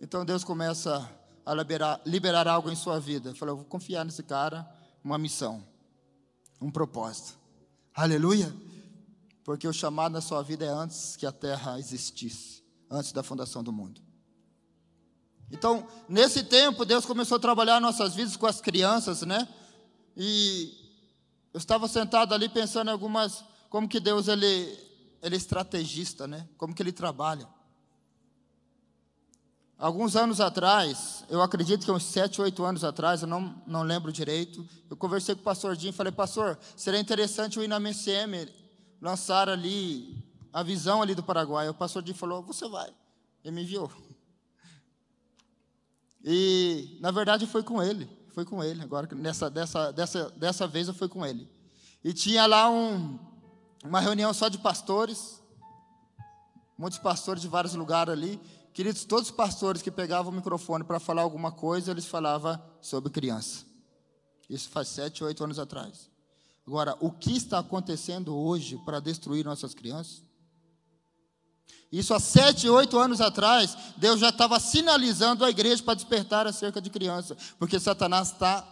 então 0.00 0.24
Deus 0.24 0.44
começa 0.44 1.08
a 1.44 1.54
liberar, 1.54 2.00
liberar 2.04 2.48
algo 2.48 2.70
em 2.70 2.76
sua 2.76 3.00
vida. 3.00 3.34
Falou, 3.34 3.54
eu 3.54 3.58
vou 3.58 3.66
confiar 3.66 4.04
nesse 4.04 4.22
cara, 4.22 4.68
uma 5.02 5.16
missão, 5.16 5.64
um 6.60 6.70
propósito. 6.70 7.38
Aleluia! 7.94 8.54
Porque 9.42 9.66
o 9.66 9.72
chamado 9.72 10.12
na 10.12 10.20
sua 10.20 10.42
vida 10.42 10.64
é 10.64 10.68
antes 10.68 11.16
que 11.16 11.24
a 11.24 11.32
terra 11.32 11.78
existisse, 11.78 12.64
antes 12.90 13.12
da 13.12 13.22
fundação 13.22 13.62
do 13.62 13.72
mundo. 13.72 14.02
Então, 15.50 15.86
nesse 16.08 16.42
tempo, 16.42 16.84
Deus 16.84 17.06
começou 17.06 17.36
a 17.36 17.40
trabalhar 17.40 17.80
nossas 17.80 18.14
vidas 18.14 18.36
com 18.36 18.46
as 18.46 18.60
crianças, 18.60 19.22
né? 19.22 19.48
E 20.16 20.72
eu 21.52 21.58
estava 21.58 21.86
sentado 21.86 22.34
ali 22.34 22.48
pensando 22.48 22.88
em 22.88 22.92
algumas, 22.92 23.44
como 23.68 23.88
que 23.88 24.00
Deus 24.00 24.28
ele 24.28 24.86
ele 25.22 25.34
é 25.34 25.38
estrategista, 25.38 26.26
né? 26.26 26.48
Como 26.56 26.74
que 26.74 26.82
ele 26.82 26.92
trabalha. 26.92 27.48
Alguns 29.78 30.16
anos 30.16 30.40
atrás, 30.40 31.24
eu 31.28 31.42
acredito 31.42 31.84
que 31.84 31.90
uns 31.90 32.04
sete, 32.04 32.40
oito 32.40 32.64
anos 32.64 32.82
atrás, 32.82 33.22
eu 33.22 33.28
não, 33.28 33.62
não 33.66 33.82
lembro 33.82 34.12
direito, 34.12 34.66
eu 34.88 34.96
conversei 34.96 35.34
com 35.34 35.42
o 35.42 35.44
pastor 35.44 35.76
Jim 35.76 35.88
e 35.88 35.92
falei, 35.92 36.12
pastor, 36.12 36.58
seria 36.76 36.98
interessante 36.98 37.58
eu 37.58 37.64
ir 37.64 37.68
na 37.68 37.78
MCM 37.78 38.48
lançar 39.02 39.50
ali 39.50 40.24
a 40.52 40.62
visão 40.62 41.02
ali 41.02 41.14
do 41.14 41.22
Paraguai. 41.22 41.68
O 41.68 41.74
pastor 41.74 42.06
Jim 42.06 42.14
falou, 42.14 42.42
você 42.42 42.66
vai. 42.68 42.90
Ele 43.44 43.54
me 43.54 43.62
enviou. 43.64 43.90
E, 46.24 46.96
na 47.00 47.10
verdade, 47.10 47.46
foi 47.46 47.62
com 47.62 47.82
ele. 47.82 48.08
Foi 48.36 48.44
com 48.44 48.62
ele. 48.62 48.82
Agora, 48.82 49.08
nessa, 49.14 49.48
dessa, 49.48 49.90
dessa, 49.90 50.28
dessa 50.32 50.66
vez, 50.68 50.88
eu 50.88 50.92
fui 50.92 51.08
com 51.08 51.24
ele. 51.24 51.48
E 52.04 52.12
tinha 52.12 52.44
lá 52.44 52.68
um, 52.68 53.18
uma 53.82 53.98
reunião 53.98 54.34
só 54.34 54.50
de 54.50 54.58
pastores, 54.58 55.42
muitos 56.76 56.98
pastores 56.98 57.40
de 57.40 57.48
vários 57.48 57.72
lugares 57.72 58.12
ali. 58.12 58.38
Queridos, 58.74 59.06
todos 59.06 59.30
os 59.30 59.34
pastores 59.34 59.80
que 59.80 59.90
pegavam 59.90 60.30
o 60.30 60.36
microfone 60.36 60.84
para 60.84 61.00
falar 61.00 61.22
alguma 61.22 61.50
coisa, 61.50 61.90
eles 61.90 62.04
falavam 62.04 62.62
sobre 62.78 63.10
criança. 63.10 63.64
Isso 64.50 64.68
faz 64.68 64.88
sete, 64.88 65.24
oito 65.24 65.42
anos 65.42 65.58
atrás. 65.58 66.10
Agora, 66.66 66.94
o 67.00 67.10
que 67.10 67.34
está 67.34 67.60
acontecendo 67.60 68.36
hoje 68.36 68.76
para 68.84 69.00
destruir 69.00 69.46
nossas 69.46 69.72
crianças? 69.72 70.22
Isso 71.90 72.12
há 72.12 72.20
sete, 72.20 72.68
oito 72.68 72.98
anos 72.98 73.20
atrás, 73.20 73.76
Deus 73.96 74.20
já 74.20 74.30
estava 74.30 74.58
sinalizando 74.58 75.44
a 75.44 75.50
igreja 75.50 75.82
para 75.82 75.94
despertar 75.94 76.46
acerca 76.46 76.80
de 76.80 76.90
criança, 76.90 77.36
porque 77.58 77.78
Satanás 77.78 78.32
está 78.32 78.66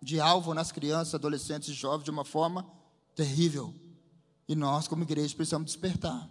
de 0.00 0.20
alvo 0.20 0.54
nas 0.54 0.72
crianças, 0.72 1.14
adolescentes 1.14 1.68
e 1.68 1.72
jovens 1.74 2.04
de 2.04 2.10
uma 2.10 2.24
forma 2.24 2.66
terrível. 3.14 3.74
E 4.48 4.54
nós, 4.54 4.88
como 4.88 5.02
igreja, 5.02 5.34
precisamos 5.34 5.66
despertar. 5.66 6.28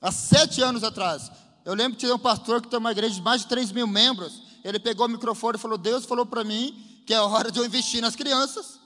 Há 0.00 0.12
sete 0.12 0.62
anos 0.62 0.84
atrás, 0.84 1.30
eu 1.64 1.74
lembro 1.74 1.92
que 1.92 2.04
tinha 2.04 2.14
um 2.14 2.18
pastor 2.18 2.60
que 2.60 2.68
tem 2.68 2.78
uma 2.78 2.92
igreja 2.92 3.14
de 3.14 3.22
mais 3.22 3.42
de 3.42 3.48
3 3.48 3.72
mil 3.72 3.86
membros. 3.86 4.42
Ele 4.62 4.78
pegou 4.78 5.06
o 5.06 5.08
microfone 5.08 5.56
e 5.56 5.60
falou: 5.60 5.78
Deus 5.78 6.04
falou 6.04 6.26
para 6.26 6.44
mim 6.44 7.02
que 7.06 7.14
é 7.14 7.20
hora 7.20 7.50
de 7.50 7.58
eu 7.58 7.64
investir 7.64 8.00
nas 8.02 8.14
crianças. 8.14 8.78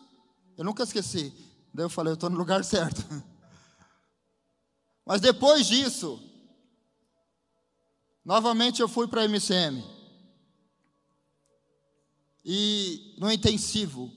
Eu 0.56 0.64
nunca 0.64 0.82
esqueci. 0.84 1.32
Daí 1.74 1.84
eu 1.84 1.90
falei: 1.90 2.12
Eu 2.12 2.14
estou 2.14 2.30
no 2.30 2.36
lugar 2.36 2.64
certo. 2.64 3.04
Mas 5.08 5.22
depois 5.22 5.66
disso, 5.66 6.22
novamente 8.22 8.82
eu 8.82 8.88
fui 8.88 9.08
para 9.08 9.22
a 9.22 9.24
MCM. 9.24 9.82
E 12.44 13.16
no 13.18 13.32
intensivo. 13.32 14.12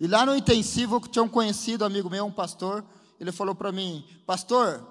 E 0.00 0.06
lá 0.06 0.24
no 0.24 0.34
intensivo 0.34 0.96
eu 0.96 1.00
tinha 1.02 1.22
um 1.22 1.28
conhecido 1.28 1.84
amigo 1.84 2.08
meu, 2.08 2.24
um 2.24 2.32
pastor 2.32 2.82
ele 3.20 3.30
falou 3.30 3.54
para 3.54 3.70
mim, 3.70 4.02
pastor, 4.24 4.82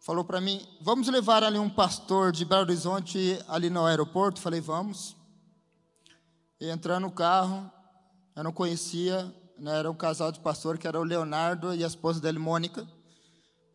falou 0.00 0.24
para 0.24 0.40
mim, 0.40 0.66
vamos 0.80 1.06
levar 1.08 1.44
ali 1.44 1.58
um 1.58 1.68
pastor 1.68 2.32
de 2.32 2.46
Belo 2.46 2.62
Horizonte 2.62 3.38
ali 3.46 3.68
no 3.68 3.84
aeroporto? 3.84 4.40
Falei, 4.40 4.58
vamos. 4.58 5.14
E 6.58 6.70
entrando 6.70 7.02
no 7.02 7.10
carro, 7.10 7.70
eu 8.34 8.42
não 8.42 8.52
conhecia, 8.52 9.30
né, 9.58 9.80
era 9.80 9.90
um 9.90 9.94
casal 9.94 10.32
de 10.32 10.40
pastor 10.40 10.78
que 10.78 10.88
era 10.88 10.98
o 10.98 11.04
Leonardo 11.04 11.74
e 11.74 11.84
a 11.84 11.86
esposa 11.86 12.20
dele, 12.20 12.38
Mônica. 12.38 12.88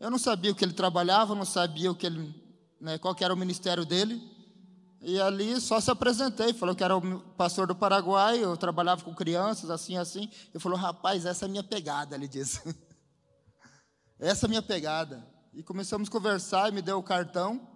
Eu 0.02 0.10
não 0.10 0.18
sabia 0.18 0.52
o 0.52 0.56
que 0.56 0.66
ele 0.66 0.74
trabalhava, 0.74 1.36
não 1.36 1.46
sabia 1.46 1.92
o 1.92 1.94
que 1.94 2.08
ele, 2.08 2.34
né, 2.80 2.98
qual 2.98 3.14
que 3.14 3.24
era 3.24 3.32
o 3.32 3.38
ministério 3.38 3.86
dele. 3.86 4.20
E 5.00 5.22
ali 5.22 5.62
só 5.62 5.80
se 5.80 5.92
apresentei, 5.92 6.54
falou 6.54 6.76
que 6.76 6.84
era 6.84 6.98
o 6.98 7.20
pastor 7.38 7.68
do 7.68 7.76
Paraguai, 7.76 8.44
eu 8.44 8.58
trabalhava 8.58 9.04
com 9.04 9.14
crianças, 9.14 9.70
assim, 9.70 9.98
assim. 9.98 10.28
Ele 10.50 10.60
falou, 10.60 10.76
rapaz, 10.76 11.24
essa 11.28 11.46
é 11.46 11.48
a 11.48 11.50
minha 11.50 11.64
pegada, 11.64 12.16
ele 12.16 12.28
disse. 12.28 12.62
Essa 14.18 14.46
é 14.46 14.48
a 14.48 14.50
minha 14.50 14.62
pegada. 14.62 15.28
E 15.52 15.64
começamos 15.64 16.08
a 16.08 16.12
conversar 16.12 16.70
e 16.70 16.72
me 16.72 16.82
deu 16.82 17.00
o 17.00 17.04
cartão. 17.04 17.68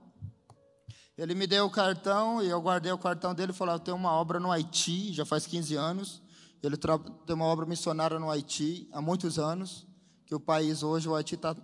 Ele 1.17 1.33
me 1.33 1.47
deu 1.47 1.65
o 1.65 1.71
cartão 1.71 2.41
e 2.43 2.47
eu 2.47 2.61
guardei 2.61 2.91
o 2.91 2.99
cartão 2.99 3.33
dele 3.33 3.51
e 3.51 3.55
falou: 3.55 3.73
Eu 3.73 3.79
tenho 3.79 3.97
uma 3.97 4.11
obra 4.11 4.39
no 4.39 4.51
Haiti, 4.51 5.11
já 5.11 5.25
faz 5.25 5.47
15 5.47 5.75
anos. 5.75 6.21
Ele 6.61 6.77
tem 6.77 7.35
uma 7.35 7.45
obra 7.45 7.65
missionária 7.65 8.19
no 8.19 8.29
Haiti 8.29 8.87
há 8.91 9.01
muitos 9.01 9.39
anos. 9.39 9.87
Que 10.27 10.35
o 10.35 10.39
país 10.39 10.83
hoje, 10.83 11.09
o 11.09 11.15
Haiti, 11.15 11.33
está 11.33 11.55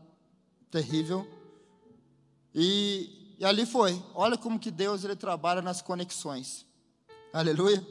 terrível. 0.72 1.28
E, 2.56 3.36
e 3.38 3.46
ali 3.46 3.66
foi. 3.66 4.02
Olha 4.16 4.38
como 4.38 4.60
que 4.60 4.72
Deus 4.72 5.04
ele 5.04 5.16
trabalha 5.16 5.62
nas 5.62 5.82
conexões. 5.82 6.66
Aleluia. 7.34 7.86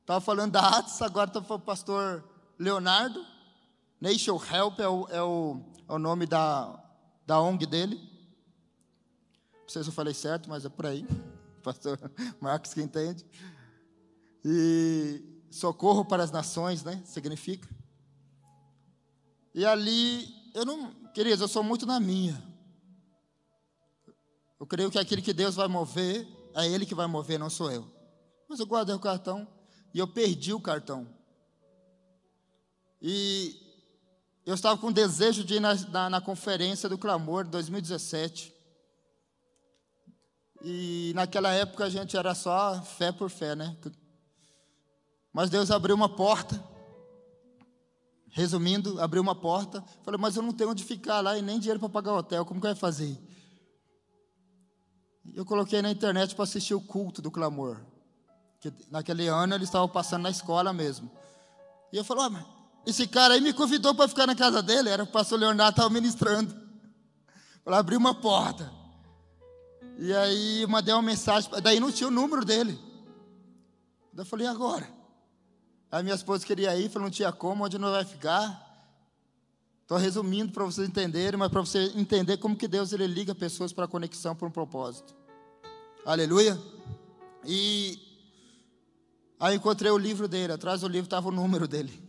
Estava 0.00 0.20
falando 0.20 0.52
da 0.52 0.60
Atos, 0.68 1.02
agora 1.02 1.28
está 1.28 1.42
falando 1.42 1.62
o 1.62 1.66
pastor 1.66 2.24
Leonardo. 2.58 3.24
Nation 4.00 4.40
Help 4.40 4.78
é 4.78 4.88
o, 4.88 5.08
é 5.08 5.22
o, 5.22 5.60
é 5.88 5.92
o 5.92 5.98
nome 5.98 6.26
da, 6.26 6.80
da 7.26 7.40
ONG 7.40 7.66
dele. 7.66 7.96
Não 9.62 9.68
sei 9.68 9.82
se 9.82 9.88
eu 9.88 9.92
falei 9.92 10.14
certo, 10.14 10.48
mas 10.48 10.64
é 10.64 10.68
por 10.68 10.86
aí. 10.86 11.04
Pastor 11.62 11.98
Marcos 12.40 12.72
que 12.72 12.80
entende. 12.80 13.26
E 14.44 15.20
socorro 15.50 16.04
para 16.04 16.22
as 16.22 16.30
nações, 16.30 16.84
né? 16.84 17.02
Significa. 17.04 17.68
E 19.52 19.64
ali, 19.64 20.28
eu 20.54 20.64
não, 20.64 20.94
queridos, 21.16 21.40
eu 21.40 21.48
sou 21.48 21.62
muito 21.62 21.86
na 21.86 21.98
minha. 21.98 22.36
Eu 24.60 24.66
creio 24.66 24.90
que 24.90 24.98
aquele 24.98 25.22
que 25.22 25.32
Deus 25.32 25.54
vai 25.54 25.66
mover, 25.66 26.28
é 26.54 26.68
Ele 26.68 26.84
que 26.84 26.94
vai 26.94 27.06
mover, 27.06 27.38
não 27.38 27.48
sou 27.48 27.72
eu. 27.72 27.90
Mas 28.46 28.60
eu 28.60 28.66
guardei 28.66 28.94
o 28.94 29.00
cartão 29.00 29.48
e 29.94 29.98
eu 29.98 30.06
perdi 30.06 30.52
o 30.52 30.60
cartão. 30.60 31.08
E 33.00 33.58
eu 34.44 34.54
estava 34.54 34.78
com 34.78 34.92
desejo 34.92 35.42
de 35.42 35.54
ir 35.54 35.60
na, 35.60 35.74
na, 35.74 36.10
na 36.10 36.20
conferência 36.20 36.86
do 36.86 36.98
clamor 36.98 37.44
de 37.44 37.50
2017. 37.50 38.54
E 40.62 41.12
naquela 41.14 41.50
época 41.50 41.86
a 41.86 41.88
gente 41.88 42.14
era 42.14 42.34
só 42.34 42.82
fé 42.82 43.10
por 43.10 43.30
fé, 43.30 43.56
né? 43.56 43.74
Mas 45.32 45.48
Deus 45.48 45.70
abriu 45.70 45.96
uma 45.96 46.14
porta. 46.14 46.62
Resumindo, 48.36 49.00
abriu 49.00 49.22
uma 49.22 49.34
porta. 49.34 49.82
Falei, 50.02 50.20
mas 50.20 50.36
eu 50.36 50.42
não 50.42 50.52
tenho 50.52 50.68
onde 50.68 50.84
ficar 50.84 51.22
lá 51.22 51.38
e 51.38 51.40
nem 51.40 51.58
dinheiro 51.58 51.80
para 51.80 51.88
pagar 51.88 52.12
o 52.12 52.18
hotel. 52.18 52.44
Como 52.44 52.60
que 52.60 52.66
vai 52.66 52.76
fazer? 52.76 53.18
Eu 55.34 55.42
coloquei 55.46 55.80
na 55.80 55.90
internet 55.90 56.34
para 56.34 56.44
assistir 56.44 56.74
o 56.74 56.80
culto 56.82 57.22
do 57.22 57.30
clamor. 57.30 57.80
Que 58.60 58.70
naquele 58.90 59.26
ano 59.26 59.54
eles 59.54 59.68
estavam 59.68 59.88
passando 59.88 60.24
na 60.24 60.28
escola 60.28 60.70
mesmo. 60.70 61.10
E 61.90 61.96
eu 61.96 62.04
falei, 62.04 62.28
mas 62.28 62.44
esse 62.84 63.06
cara 63.06 63.32
aí 63.32 63.40
me 63.40 63.54
convidou 63.54 63.94
para 63.94 64.06
ficar 64.06 64.26
na 64.26 64.34
casa 64.34 64.62
dele. 64.62 64.90
Era 64.90 65.04
o 65.04 65.06
pastor 65.06 65.38
Leonardo 65.38 65.70
estava 65.70 65.88
ministrando. 65.88 66.54
Falei, 67.64 67.80
abri 67.80 67.96
uma 67.96 68.14
porta. 68.14 68.70
E 69.98 70.12
aí 70.12 70.66
mandei 70.66 70.92
uma 70.92 71.00
mensagem. 71.00 71.50
Daí 71.62 71.80
não 71.80 71.90
tinha 71.90 72.08
o 72.08 72.12
número 72.12 72.44
dele. 72.44 72.78
Daí 74.12 74.26
eu 74.26 74.26
falei, 74.26 74.46
agora? 74.46 74.95
Aí 75.90 76.02
minha 76.02 76.14
esposa 76.14 76.44
queria 76.44 76.76
ir, 76.76 76.88
falou, 76.88 77.06
não 77.06 77.10
tinha 77.10 77.32
como, 77.32 77.64
onde 77.64 77.78
não 77.78 77.90
vai 77.90 78.04
ficar. 78.04 78.64
Estou 79.82 79.98
resumindo 79.98 80.52
para 80.52 80.64
vocês 80.64 80.88
entenderem, 80.88 81.38
mas 81.38 81.48
para 81.48 81.60
você 81.60 81.92
entender 81.94 82.38
como 82.38 82.56
que 82.56 82.66
Deus 82.66 82.92
ele 82.92 83.06
liga 83.06 83.34
pessoas 83.34 83.72
para 83.72 83.86
conexão 83.86 84.34
por 84.34 84.48
um 84.48 84.50
propósito. 84.50 85.14
Aleluia. 86.04 86.60
E 87.44 87.96
aí 89.38 89.54
encontrei 89.54 89.90
o 89.90 89.96
livro 89.96 90.26
dele, 90.26 90.52
atrás 90.52 90.80
do 90.80 90.88
livro 90.88 91.06
estava 91.06 91.28
o 91.28 91.32
número 91.32 91.68
dele. 91.68 92.02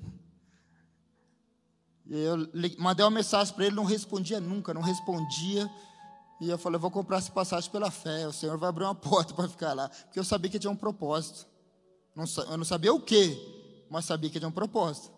E 2.07 2.17
eu 2.19 2.49
mandei 2.79 3.05
uma 3.05 3.11
mensagem 3.11 3.53
para 3.53 3.65
ele, 3.65 3.75
não 3.75 3.83
respondia 3.83 4.39
nunca, 4.39 4.73
não 4.73 4.81
respondia. 4.81 5.69
E 6.41 6.49
eu 6.49 6.57
falei, 6.57 6.79
vou 6.79 6.89
comprar 6.89 7.17
essa 7.17 7.31
passagem 7.31 7.69
pela 7.69 7.91
fé, 7.91 8.27
o 8.27 8.33
Senhor 8.33 8.57
vai 8.57 8.69
abrir 8.69 8.85
uma 8.85 8.95
porta 8.95 9.35
para 9.35 9.47
ficar 9.47 9.73
lá. 9.73 9.87
Porque 9.89 10.17
eu 10.17 10.23
sabia 10.23 10.49
que 10.49 10.57
tinha 10.57 10.71
um 10.71 10.75
propósito. 10.75 11.45
eu 12.15 12.57
não 12.57 12.65
sabia 12.65 12.91
o 12.91 12.99
que, 12.99 13.56
mas 13.89 14.05
sabia 14.05 14.29
que 14.29 14.39
tinha 14.39 14.49
um 14.49 14.51
propósito. 14.51 15.11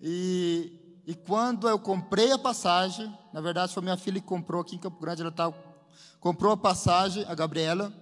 E 0.00 0.86
e 1.06 1.14
quando 1.14 1.68
eu 1.68 1.78
comprei 1.78 2.32
a 2.32 2.38
passagem, 2.38 3.16
na 3.32 3.40
verdade 3.40 3.72
foi 3.72 3.80
minha 3.80 3.96
filha 3.96 4.20
que 4.20 4.26
comprou 4.26 4.60
aqui 4.60 4.74
em 4.74 4.78
Campo 4.78 5.00
Grande, 5.00 5.22
ela 5.22 5.30
tá, 5.30 5.52
comprou 6.18 6.50
a 6.50 6.56
passagem, 6.56 7.24
a 7.28 7.34
Gabriela. 7.34 7.92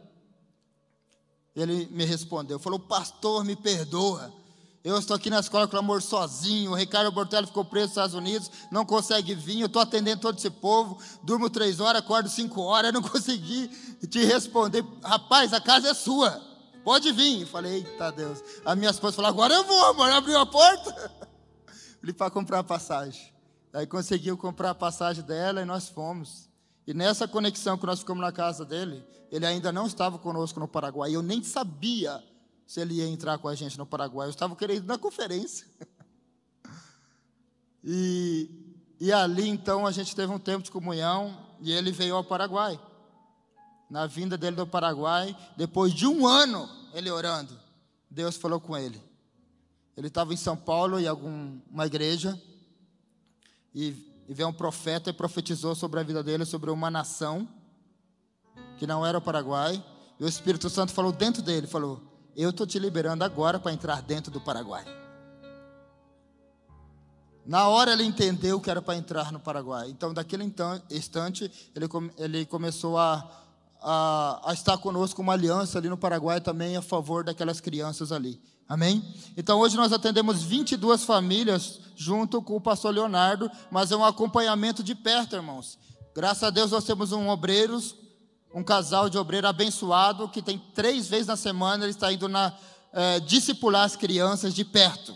Ele 1.55 1.87
me 1.91 2.07
respondeu, 2.07 2.59
falou: 2.59 2.79
Pastor, 2.79 3.45
me 3.45 3.55
perdoa. 3.55 4.33
Eu 4.83 4.99
estou 4.99 5.15
aqui 5.17 5.29
na 5.29 5.41
escola 5.41 5.69
com 5.69 5.77
amor 5.77 6.01
sozinho. 6.01 6.73
O 6.73 6.75
Ricardo 6.75 7.13
Bortelli 7.13 7.47
ficou 7.47 7.65
preso 7.65 7.87
nos 7.87 7.93
Estados 7.93 8.15
Unidos, 8.15 8.51
não 8.71 8.87
consegue 8.87 9.35
vir. 9.35 9.61
Eu 9.61 9.67
estou 9.67 9.83
atendendo 9.83 10.23
todo 10.23 10.39
esse 10.39 10.51
povo. 10.51 10.99
Durmo 11.23 11.51
três 11.51 11.81
horas, 11.81 12.03
acordo 12.03 12.29
cinco 12.31 12.63
horas. 12.63 12.93
Não 12.93 13.01
consegui 13.03 13.69
te 14.09 14.25
responder. 14.25 14.85
Rapaz, 15.03 15.53
a 15.53 15.61
casa 15.61 15.89
é 15.89 15.95
sua. 15.95 16.43
Pode 16.85 17.11
vir. 17.13 17.41
Eu 17.41 17.47
falei, 17.47 17.77
eita 17.77 18.13
Deus. 18.13 18.43
A 18.65 18.77
minha 18.77 18.91
esposa 18.91 19.17
falou: 19.17 19.31
agora 19.31 19.55
eu 19.55 19.65
vou, 19.65 19.87
amor. 19.87 20.11
Abriu 20.11 20.39
a 20.39 20.47
porta. 20.47 21.13
Ele 22.03 22.13
para 22.13 22.31
comprar 22.31 22.59
a 22.59 22.65
passagem. 22.65 23.33
Aí 23.73 23.87
conseguiu 23.87 24.37
comprar 24.37 24.71
a 24.71 24.75
passagem 24.75 25.25
dela 25.25 25.63
e 25.63 25.65
nós 25.65 25.89
fomos. 25.89 26.49
E 26.87 26.93
nessa 26.93 27.27
conexão 27.27 27.79
que 27.79 27.87
nós 27.87 28.01
ficamos 28.01 28.21
na 28.21 28.31
casa 28.31 28.65
dele, 28.65 29.05
ele 29.33 29.47
ainda 29.47 29.73
não 29.73 29.87
estava 29.87 30.19
conosco 30.19 30.61
no 30.61 30.69
Paraguai. 30.69 31.17
Eu 31.17 31.23
nem 31.23 31.43
sabia 31.43 32.23
se 32.67 32.81
ele 32.81 32.95
ia 32.95 33.07
entrar 33.07 33.39
com 33.39 33.49
a 33.49 33.55
gente 33.55 33.79
no 33.79 33.87
Paraguai. 33.87 34.27
Eu 34.29 34.31
estava 34.31 34.55
querendo 34.55 34.85
ir 34.85 34.87
na 34.87 34.99
conferência. 34.99 35.67
E, 37.87 38.49
e 38.99 39.13
ali 39.13 39.47
então 39.47 39.87
a 39.87 39.93
gente 39.93 40.17
teve 40.17 40.33
um 40.33 40.39
tempo 40.39 40.65
de 40.65 40.71
comunhão 40.71 41.37
e 41.61 41.71
ele 41.71 41.93
veio 41.93 42.17
ao 42.17 42.25
Paraguai. 42.25 42.81
Na 43.89 44.07
vinda 44.07 44.37
dele 44.37 44.57
do 44.57 44.67
Paraguai, 44.67 45.37
depois 45.57 45.93
de 45.93 46.07
um 46.07 46.27
ano 46.27 46.69
ele 46.93 47.11
orando, 47.11 47.59
Deus 48.11 48.37
falou 48.37 48.61
com 48.61 48.77
ele. 48.77 49.03
Ele 49.97 50.09
estava 50.09 50.33
em 50.33 50.37
São 50.37 50.57
Paulo, 50.57 50.99
em 50.99 51.07
alguma 51.07 51.87
igreja, 51.87 52.41
e, 53.75 53.89
e 54.29 54.35
veio 54.35 54.49
um 54.49 54.53
profeta 54.53 55.11
e 55.11 55.13
profetizou 55.13 55.75
sobre 55.75 56.01
a 56.01 56.03
vida 56.03 56.23
dele, 56.23 56.45
sobre 56.45 56.71
uma 56.71 56.91
nação, 56.91 57.49
que 58.79 58.87
não 58.87 59.05
era 59.05 59.19
o 59.19 59.23
Paraguai. 59.23 59.83
E 60.19 60.25
o 60.25 60.29
Espírito 60.29 60.69
Santo 60.71 60.93
falou 60.93 61.13
dentro 61.13 61.43
dele, 61.43 61.67
falou, 61.67 62.03
eu 62.37 62.51
estou 62.51 62.67
te 62.67 62.79
liberando 62.79 63.25
agora 63.25 63.59
para 63.59 63.73
entrar 63.73 64.03
dentro 64.03 64.33
do 64.33 64.41
Paraguai. 64.41 64.85
Na 67.47 67.69
hora 67.69 67.93
ele 67.93 68.05
entendeu 68.05 68.61
que 68.61 68.71
era 68.71 68.81
para 68.81 68.97
entrar 68.97 69.31
no 69.31 69.39
Paraguai. 69.39 69.91
Então, 69.91 70.15
daquele 70.15 70.45
instante, 70.91 71.71
ele, 71.75 71.87
ele 72.17 72.47
começou 72.47 72.99
a, 72.99 73.31
a, 73.87 74.41
a 74.51 74.55
estar 74.55 74.79
conosco 74.79 75.21
uma 75.21 75.35
aliança 75.35 75.79
ali 75.79 75.91
no 75.91 75.97
Paraguai 75.99 76.41
também 76.41 76.75
a 76.75 76.81
favor 76.81 77.23
daquelas 77.23 77.61
crianças 77.61 78.11
ali. 78.11 78.41
Amém? 78.67 79.05
Então 79.37 79.61
hoje 79.61 79.77
nós 79.77 79.93
atendemos 79.93 80.43
22 80.43 81.05
famílias 81.05 81.81
junto 81.95 82.41
com 82.41 82.57
o 82.57 82.61
pastor 82.61 82.95
Leonardo, 82.95 83.51
mas 83.71 83.93
é 83.93 83.97
um 83.97 84.05
acompanhamento 84.05 84.83
de 84.83 84.95
perto, 84.95 85.37
irmãos. 85.37 85.79
Graças 86.15 86.45
a 86.45 86.51
Deus 86.51 86.71
nós 86.71 86.85
temos 86.85 87.13
um 87.13 87.29
obreiros, 87.29 87.95
um 88.55 88.65
casal 88.65 89.11
de 89.11 89.19
obreiro 89.19 89.47
abençoado 89.47 90.31
que 90.31 90.41
tem 90.41 90.59
três 90.75 91.07
vezes 91.07 91.27
na 91.27 91.37
semana 91.37 91.85
ele 91.85 91.91
está 91.91 92.11
indo 92.11 92.27
na 92.27 92.57
é, 92.91 93.21
discipular 93.21 93.85
as 93.85 93.97
crianças 93.97 94.55
de 94.55 94.65
perto. 94.65 95.15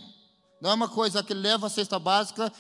Não 0.61 0.71
é 0.71 0.75
uma 0.75 0.89
coisa 0.89 1.23
que 1.23 1.33
leva 1.33 1.69
a 1.69 1.71
cesta 1.71 1.99
básica 1.99 2.53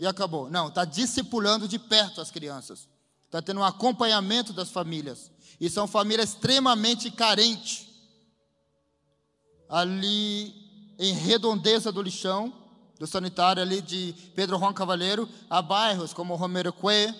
e 0.00 0.06
acabou. 0.06 0.48
Não, 0.48 0.68
está 0.68 0.86
discipulando 0.86 1.68
de 1.68 1.78
perto 1.78 2.22
as 2.22 2.30
crianças. 2.30 2.88
Está 3.36 3.52
tendo 3.52 3.60
um 3.60 3.64
acompanhamento 3.64 4.50
das 4.54 4.70
famílias. 4.70 5.30
E 5.60 5.68
são 5.68 5.86
famílias 5.86 6.30
extremamente 6.30 7.10
carentes 7.10 7.86
ali 9.68 10.54
em 10.98 11.12
redondeza 11.12 11.92
do 11.92 12.00
lixão, 12.00 12.50
do 12.98 13.06
sanitário 13.06 13.62
ali 13.62 13.82
de 13.82 14.14
Pedro 14.34 14.58
Juan 14.58 14.72
Cavaleiro, 14.72 15.28
há 15.50 15.60
bairros 15.60 16.14
como 16.14 16.34
Romero 16.34 16.72
Cue 16.72 17.14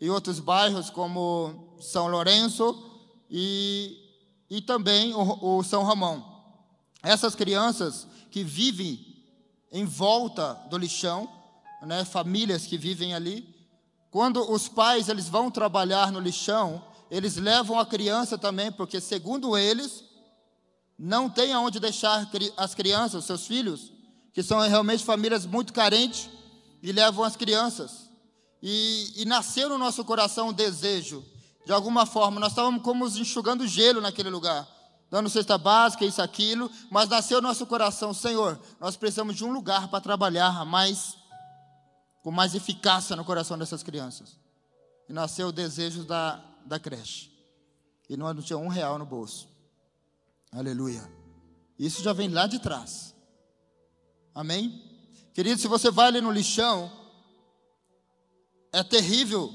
e 0.00 0.10
outros 0.10 0.40
bairros 0.40 0.90
como 0.90 1.76
São 1.80 2.08
Lourenço 2.08 2.76
e, 3.30 3.96
e 4.50 4.60
também 4.60 5.14
o, 5.14 5.58
o 5.58 5.62
São 5.62 5.84
Ramão. 5.84 6.42
Essas 7.00 7.36
crianças 7.36 8.08
que 8.28 8.42
vivem 8.42 9.06
em 9.70 9.84
volta 9.84 10.54
do 10.68 10.76
lixão, 10.76 11.28
né, 11.82 12.04
famílias 12.04 12.66
que 12.66 12.76
vivem 12.76 13.14
ali, 13.14 13.59
quando 14.10 14.50
os 14.50 14.68
pais 14.68 15.08
eles 15.08 15.28
vão 15.28 15.50
trabalhar 15.50 16.10
no 16.10 16.20
lixão, 16.20 16.84
eles 17.10 17.36
levam 17.36 17.78
a 17.78 17.86
criança 17.86 18.36
também, 18.36 18.70
porque 18.70 19.00
segundo 19.00 19.56
eles, 19.56 20.04
não 20.98 21.30
tem 21.30 21.52
aonde 21.52 21.80
deixar 21.80 22.28
as 22.56 22.74
crianças, 22.74 23.24
seus 23.24 23.46
filhos, 23.46 23.92
que 24.32 24.42
são 24.42 24.60
realmente 24.60 25.04
famílias 25.04 25.46
muito 25.46 25.72
carentes, 25.72 26.28
e 26.82 26.92
levam 26.92 27.24
as 27.24 27.36
crianças. 27.36 28.10
E, 28.62 29.12
e 29.16 29.24
nasceu 29.24 29.68
no 29.68 29.78
nosso 29.78 30.04
coração 30.04 30.48
um 30.48 30.52
desejo, 30.52 31.24
de 31.64 31.72
alguma 31.72 32.04
forma, 32.04 32.40
nós 32.40 32.52
estávamos 32.52 32.82
como 32.82 33.06
enxugando 33.06 33.66
gelo 33.66 34.00
naquele 34.00 34.30
lugar, 34.30 34.66
dando 35.10 35.28
cesta 35.28 35.56
básica, 35.56 36.04
isso, 36.04 36.20
aquilo, 36.20 36.70
mas 36.90 37.08
nasceu 37.08 37.40
no 37.40 37.48
nosso 37.48 37.66
coração, 37.66 38.12
Senhor, 38.12 38.58
nós 38.78 38.96
precisamos 38.96 39.36
de 39.36 39.44
um 39.44 39.52
lugar 39.52 39.88
para 39.88 40.00
trabalhar 40.00 40.64
mais, 40.64 41.16
com 42.22 42.30
mais 42.30 42.54
eficácia 42.54 43.16
no 43.16 43.24
coração 43.24 43.58
dessas 43.58 43.82
crianças. 43.82 44.36
E 45.08 45.12
nasceu 45.12 45.48
o 45.48 45.52
desejo 45.52 46.04
da, 46.04 46.42
da 46.64 46.78
creche. 46.78 47.30
E 48.08 48.16
não 48.16 48.34
tinha 48.36 48.58
um 48.58 48.68
real 48.68 48.98
no 48.98 49.06
bolso. 49.06 49.48
Aleluia. 50.52 51.08
Isso 51.78 52.02
já 52.02 52.12
vem 52.12 52.28
lá 52.28 52.46
de 52.46 52.58
trás. 52.58 53.14
Amém? 54.34 54.82
Querido, 55.32 55.60
se 55.60 55.68
você 55.68 55.90
vai 55.90 56.08
ali 56.08 56.20
no 56.20 56.30
lixão, 56.30 56.90
é 58.72 58.82
terrível 58.82 59.54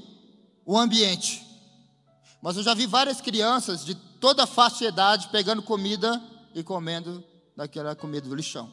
o 0.64 0.76
ambiente. 0.76 1.46
Mas 2.42 2.56
eu 2.56 2.62
já 2.62 2.74
vi 2.74 2.86
várias 2.86 3.20
crianças 3.20 3.84
de 3.84 3.94
toda 3.94 4.44
a 4.44 4.46
faixa 4.46 4.78
de 4.78 4.84
idade 4.86 5.28
pegando 5.28 5.62
comida 5.62 6.22
e 6.54 6.62
comendo 6.62 7.22
daquela 7.56 7.94
comida 7.94 8.28
do 8.28 8.34
lixão. 8.34 8.72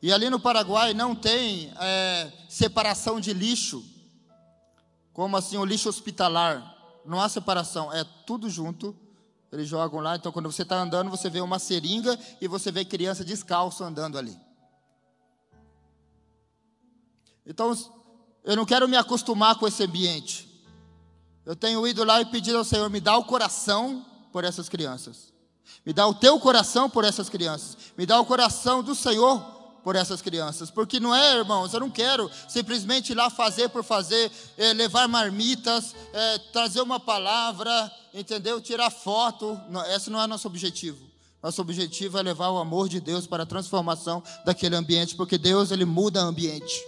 E 0.00 0.12
ali 0.12 0.30
no 0.30 0.38
Paraguai 0.38 0.94
não 0.94 1.14
tem 1.14 1.72
é, 1.80 2.32
separação 2.48 3.20
de 3.20 3.32
lixo, 3.32 3.84
como 5.12 5.36
assim 5.36 5.56
o 5.56 5.64
lixo 5.64 5.88
hospitalar. 5.88 6.76
Não 7.04 7.20
há 7.20 7.28
separação, 7.28 7.92
é 7.92 8.04
tudo 8.26 8.48
junto 8.50 8.94
eles 9.50 9.66
jogam 9.66 10.00
lá, 10.00 10.16
então 10.16 10.30
quando 10.30 10.50
você 10.50 10.62
está 10.62 10.78
andando, 10.78 11.10
você 11.10 11.30
vê 11.30 11.40
uma 11.40 11.58
seringa 11.58 12.18
e 12.40 12.46
você 12.46 12.70
vê 12.70 12.84
criança 12.84 13.24
descalço 13.24 13.82
andando 13.82 14.18
ali. 14.18 14.38
Então, 17.46 17.72
eu 18.44 18.54
não 18.54 18.66
quero 18.66 18.86
me 18.86 18.96
acostumar 18.96 19.56
com 19.56 19.66
esse 19.66 19.82
ambiente. 19.82 20.46
Eu 21.46 21.56
tenho 21.56 21.86
ido 21.86 22.04
lá 22.04 22.20
e 22.20 22.26
pedido 22.26 22.58
ao 22.58 22.64
Senhor, 22.64 22.90
me 22.90 23.00
dá 23.00 23.16
o 23.16 23.24
coração 23.24 24.04
por 24.30 24.44
essas 24.44 24.68
crianças. 24.68 25.32
Me 25.84 25.94
dá 25.94 26.06
o 26.06 26.14
teu 26.14 26.38
coração 26.38 26.90
por 26.90 27.04
essas 27.04 27.30
crianças. 27.30 27.78
Me 27.96 28.04
dá 28.04 28.20
o 28.20 28.26
coração 28.26 28.82
do 28.82 28.94
Senhor 28.94 29.40
por 29.88 29.96
essas 29.96 30.20
crianças. 30.20 30.70
Porque 30.70 31.00
não 31.00 31.14
é, 31.14 31.38
irmãos, 31.38 31.72
eu 31.72 31.80
não 31.80 31.88
quero 31.88 32.30
simplesmente 32.46 33.12
ir 33.12 33.14
lá 33.14 33.30
fazer 33.30 33.70
por 33.70 33.82
fazer, 33.82 34.30
é, 34.58 34.74
levar 34.74 35.08
marmitas, 35.08 35.96
é, 36.12 36.38
trazer 36.52 36.82
uma 36.82 37.00
palavra, 37.00 37.90
entendeu? 38.12 38.60
Tirar 38.60 38.90
foto. 38.90 39.58
Não, 39.70 39.82
esse 39.86 40.10
não 40.10 40.20
é 40.20 40.26
nosso 40.26 40.46
objetivo. 40.46 40.98
Nosso 41.42 41.62
objetivo 41.62 42.18
é 42.18 42.22
levar 42.22 42.50
o 42.50 42.58
amor 42.58 42.86
de 42.86 43.00
Deus 43.00 43.26
para 43.26 43.44
a 43.44 43.46
transformação 43.46 44.22
daquele 44.44 44.76
ambiente, 44.76 45.16
porque 45.16 45.38
Deus 45.38 45.70
ele 45.70 45.86
muda 45.86 46.20
ambiente. 46.20 46.84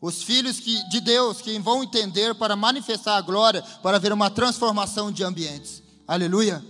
Os 0.00 0.22
filhos 0.22 0.58
que, 0.58 0.88
de 0.88 1.02
Deus 1.02 1.42
que 1.42 1.58
vão 1.58 1.82
entender 1.82 2.34
para 2.34 2.56
manifestar 2.56 3.18
a 3.18 3.20
glória, 3.20 3.60
para 3.82 3.98
ver 3.98 4.10
uma 4.10 4.30
transformação 4.30 5.12
de 5.12 5.22
ambientes. 5.22 5.82
Aleluia. 6.08 6.64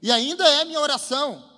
E 0.00 0.12
ainda 0.12 0.46
é 0.46 0.64
minha 0.64 0.80
oração, 0.80 1.50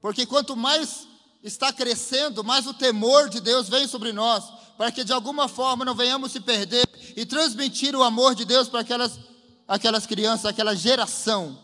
porque 0.00 0.26
quanto 0.26 0.56
mais 0.56 1.06
está 1.42 1.72
crescendo, 1.72 2.42
mais 2.42 2.66
o 2.66 2.74
temor 2.74 3.28
de 3.28 3.40
Deus 3.40 3.68
vem 3.68 3.86
sobre 3.86 4.12
nós, 4.12 4.44
para 4.76 4.90
que 4.90 5.04
de 5.04 5.12
alguma 5.12 5.48
forma 5.48 5.84
não 5.84 5.94
venhamos 5.94 6.32
se 6.32 6.40
perder 6.40 6.88
e 7.16 7.24
transmitir 7.24 7.94
o 7.94 8.02
amor 8.02 8.34
de 8.34 8.44
Deus 8.44 8.68
para 8.68 8.80
aquelas, 8.80 9.18
aquelas 9.66 10.06
crianças, 10.06 10.46
aquela 10.46 10.74
geração 10.74 11.58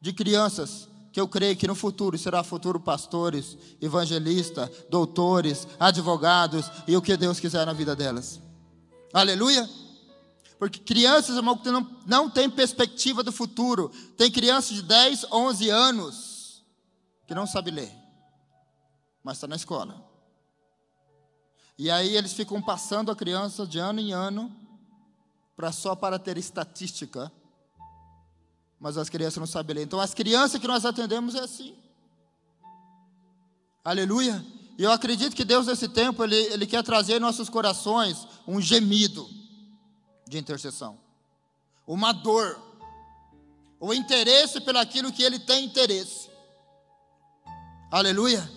de 0.00 0.12
crianças 0.12 0.88
que 1.12 1.20
eu 1.20 1.26
creio 1.26 1.56
que 1.56 1.66
no 1.66 1.74
futuro 1.74 2.18
será 2.18 2.44
futuro 2.44 2.78
pastores, 2.78 3.56
evangelistas, 3.80 4.68
doutores, 4.90 5.66
advogados 5.80 6.70
e 6.86 6.96
o 6.96 7.02
que 7.02 7.16
Deus 7.16 7.40
quiser 7.40 7.64
na 7.64 7.72
vida 7.72 7.96
delas. 7.96 8.40
Aleluia! 9.12 9.68
Porque 10.58 10.78
crianças, 10.78 11.36
irmão, 11.36 11.58
não, 11.64 11.86
não 12.06 12.30
tem 12.30 12.48
perspectiva 12.48 13.22
do 13.22 13.32
futuro. 13.32 13.90
Tem 14.16 14.30
crianças 14.30 14.76
de 14.76 14.82
10, 14.82 15.26
11 15.32 15.70
anos 15.70 16.35
que 17.26 17.34
não 17.34 17.46
sabe 17.46 17.70
ler, 17.70 17.92
mas 19.22 19.36
está 19.36 19.46
na 19.46 19.56
escola. 19.56 20.04
E 21.78 21.90
aí 21.90 22.16
eles 22.16 22.32
ficam 22.32 22.62
passando 22.62 23.10
a 23.10 23.16
criança 23.16 23.66
de 23.66 23.78
ano 23.78 24.00
em 24.00 24.12
ano 24.12 24.54
para 25.56 25.72
só 25.72 25.94
para 25.94 26.18
ter 26.18 26.38
estatística 26.38 27.30
mas 28.78 28.96
as 28.96 29.08
crianças 29.08 29.38
não 29.38 29.46
sabem 29.46 29.76
ler. 29.76 29.82
Então, 29.82 30.00
as 30.00 30.14
crianças 30.14 30.60
que 30.60 30.68
nós 30.68 30.84
atendemos 30.84 31.34
é 31.34 31.40
assim. 31.40 31.74
Aleluia. 33.84 34.44
E 34.78 34.82
eu 34.82 34.92
acredito 34.92 35.34
que 35.34 35.44
Deus, 35.44 35.66
nesse 35.66 35.88
tempo, 35.88 36.22
Ele, 36.22 36.36
Ele 36.36 36.66
quer 36.66 36.82
trazer 36.82 37.16
em 37.16 37.20
nossos 37.20 37.48
corações 37.48 38.26
um 38.46 38.60
gemido 38.60 39.28
de 40.28 40.38
intercessão, 40.38 40.98
uma 41.86 42.12
dor, 42.12 42.60
o 43.80 43.94
interesse 43.94 44.60
pelaquilo 44.60 45.12
que 45.12 45.22
Ele 45.22 45.38
tem 45.38 45.64
interesse. 45.64 46.28
Aleluia. 47.90 48.50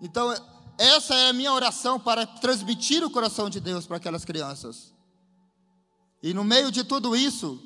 Então, 0.00 0.32
essa 0.78 1.14
é 1.14 1.30
a 1.30 1.32
minha 1.32 1.52
oração 1.52 1.98
para 1.98 2.24
transmitir 2.24 3.02
o 3.04 3.10
coração 3.10 3.50
de 3.50 3.58
Deus 3.58 3.86
para 3.86 3.96
aquelas 3.96 4.24
crianças. 4.24 4.94
E 6.22 6.32
no 6.32 6.44
meio 6.44 6.70
de 6.70 6.84
tudo 6.84 7.16
isso, 7.16 7.60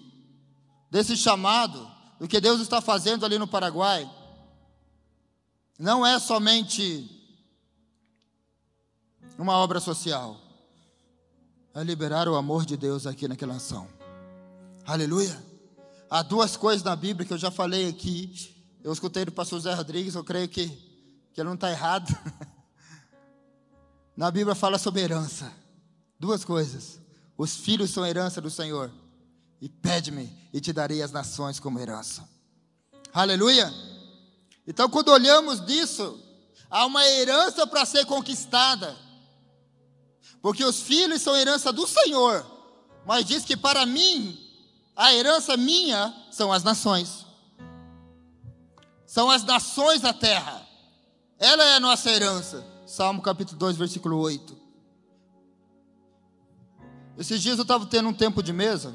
desse 0.90 1.16
chamado, 1.16 1.90
do 2.18 2.26
que 2.26 2.40
Deus 2.40 2.60
está 2.60 2.80
fazendo 2.80 3.26
ali 3.26 3.38
no 3.38 3.46
Paraguai, 3.46 4.10
não 5.78 6.06
é 6.06 6.18
somente 6.18 7.10
uma 9.38 9.54
obra 9.54 9.80
social, 9.80 10.38
é 11.74 11.82
liberar 11.82 12.28
o 12.28 12.36
amor 12.36 12.64
de 12.64 12.76
Deus 12.76 13.06
aqui 13.06 13.26
naquela 13.26 13.54
nação. 13.54 13.88
Aleluia. 14.86 15.42
Há 16.10 16.22
duas 16.22 16.56
coisas 16.56 16.82
na 16.82 16.94
Bíblia 16.94 17.26
que 17.26 17.32
eu 17.32 17.38
já 17.38 17.50
falei 17.50 17.88
aqui. 17.88 18.61
Eu 18.82 18.92
escutei 18.92 19.24
do 19.24 19.32
pastor 19.32 19.60
Zé 19.60 19.74
Rodrigues, 19.74 20.14
eu 20.14 20.24
creio 20.24 20.48
que, 20.48 20.66
que 21.32 21.40
ele 21.40 21.48
não 21.48 21.54
está 21.54 21.70
errado. 21.70 22.08
Na 24.16 24.30
Bíblia 24.30 24.54
fala 24.54 24.76
sobre 24.76 25.02
herança. 25.02 25.52
Duas 26.18 26.44
coisas. 26.44 27.00
Os 27.38 27.56
filhos 27.56 27.90
são 27.90 28.04
herança 28.04 28.40
do 28.40 28.50
Senhor 28.50 28.92
e 29.60 29.68
pede-me 29.68 30.32
e 30.52 30.60
te 30.60 30.72
darei 30.72 31.00
as 31.00 31.12
nações 31.12 31.60
como 31.60 31.78
herança. 31.78 32.28
Aleluia! 33.14 33.72
Então, 34.66 34.88
quando 34.88 35.10
olhamos 35.10 35.64
disso, 35.64 36.20
há 36.68 36.84
uma 36.84 37.06
herança 37.06 37.66
para 37.66 37.84
ser 37.84 38.04
conquistada, 38.06 38.96
porque 40.40 40.64
os 40.64 40.80
filhos 40.80 41.22
são 41.22 41.36
herança 41.36 41.72
do 41.72 41.86
Senhor, 41.86 42.44
mas 43.06 43.24
diz 43.24 43.44
que 43.44 43.56
para 43.56 43.86
mim, 43.86 44.38
a 44.96 45.14
herança 45.14 45.56
minha 45.56 46.14
são 46.30 46.52
as 46.52 46.62
nações, 46.62 47.21
são 49.12 49.30
as 49.30 49.44
nações 49.44 50.00
da 50.00 50.14
terra, 50.14 50.66
ela 51.38 51.62
é 51.62 51.74
a 51.74 51.80
nossa 51.80 52.10
herança. 52.10 52.66
Salmo 52.86 53.20
capítulo 53.20 53.58
2, 53.58 53.76
versículo 53.76 54.16
8. 54.16 54.56
Esses 57.18 57.42
dias 57.42 57.58
eu 57.58 57.62
estava 57.62 57.84
tendo 57.84 58.08
um 58.08 58.14
tempo 58.14 58.42
de 58.42 58.54
mesa 58.54 58.94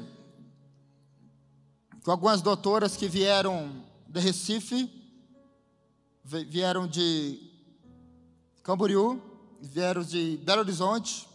com 2.02 2.10
algumas 2.10 2.42
doutoras 2.42 2.96
que 2.96 3.06
vieram 3.06 3.84
de 4.08 4.18
Recife, 4.18 4.90
vieram 6.24 6.88
de 6.88 7.40
Camboriú, 8.64 9.22
vieram 9.60 10.02
de 10.02 10.36
Belo 10.42 10.62
Horizonte, 10.62 11.28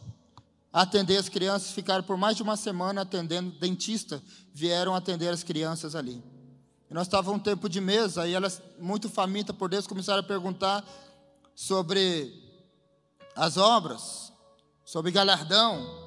atender 0.74 1.16
as 1.16 1.30
crianças, 1.30 1.72
ficaram 1.72 2.04
por 2.04 2.18
mais 2.18 2.36
de 2.36 2.44
uma 2.44 2.58
semana 2.58 3.04
atendendo 3.04 3.50
dentista, 3.52 4.22
vieram 4.54 4.94
atender 4.94 5.30
as 5.30 5.42
crianças 5.42 5.96
ali. 5.96 6.33
Nós 6.94 7.08
estávamos 7.08 7.40
um 7.40 7.44
tempo 7.44 7.68
de 7.68 7.82
mesa 7.82 8.28
e 8.28 8.36
elas, 8.36 8.62
muito 8.78 9.10
famintas 9.10 9.56
por 9.56 9.68
Deus, 9.68 9.88
começaram 9.88 10.20
a 10.20 10.24
perguntar 10.24 10.86
sobre 11.56 12.32
as 13.36 13.58
obras, 13.58 14.32
sobre 14.86 15.12
galardão, 15.12 16.04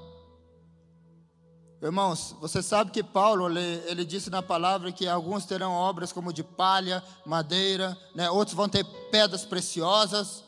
Irmãos, 1.83 2.35
você 2.41 2.63
sabe 2.63 2.91
que 2.91 3.03
Paulo, 3.03 3.51
ele, 3.51 3.83
ele, 3.87 4.05
disse 4.05 4.31
na 4.31 4.43
palavra 4.43 4.91
que 4.91 5.07
alguns 5.07 5.45
terão 5.45 5.73
obras 5.73 6.11
como 6.11 6.33
de 6.33 6.43
palha, 6.43 7.05
madeira, 7.25 7.97
né? 8.15 8.31
outros 8.31 8.57
vão 8.57 8.67
ter 8.67 8.83
pedras 9.11 9.45
preciosas. 9.45 10.43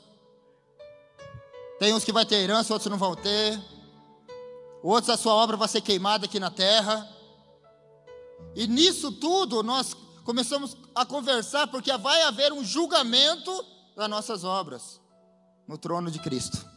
Tem 1.79 1.93
uns 1.93 2.03
que 2.03 2.13
vai 2.13 2.25
ter 2.25 2.37
herança, 2.37 2.73
outros 2.73 2.91
não 2.91 2.97
vão 2.97 3.15
ter. 3.15 3.61
Outros 4.83 5.11
a 5.11 5.19
sua 5.19 5.35
obra 5.35 5.57
vai 5.57 5.69
ser 5.69 5.83
queimada 5.83 6.25
aqui 6.25 6.41
na 6.41 6.51
terra. 6.51 7.07
E 8.57 8.67
nisso 8.67 9.13
tudo 9.13 9.63
nós 9.63 9.95
começamos 10.29 10.77
a 10.95 11.07
conversar, 11.07 11.69
porque 11.69 11.91
vai 11.97 12.21
haver 12.25 12.53
um 12.53 12.63
julgamento 12.63 13.65
das 13.97 14.11
nossas 14.11 14.45
obras 14.45 15.01
no 15.67 15.79
trono 15.79 16.11
de 16.11 16.19
Cristo. 16.19 16.69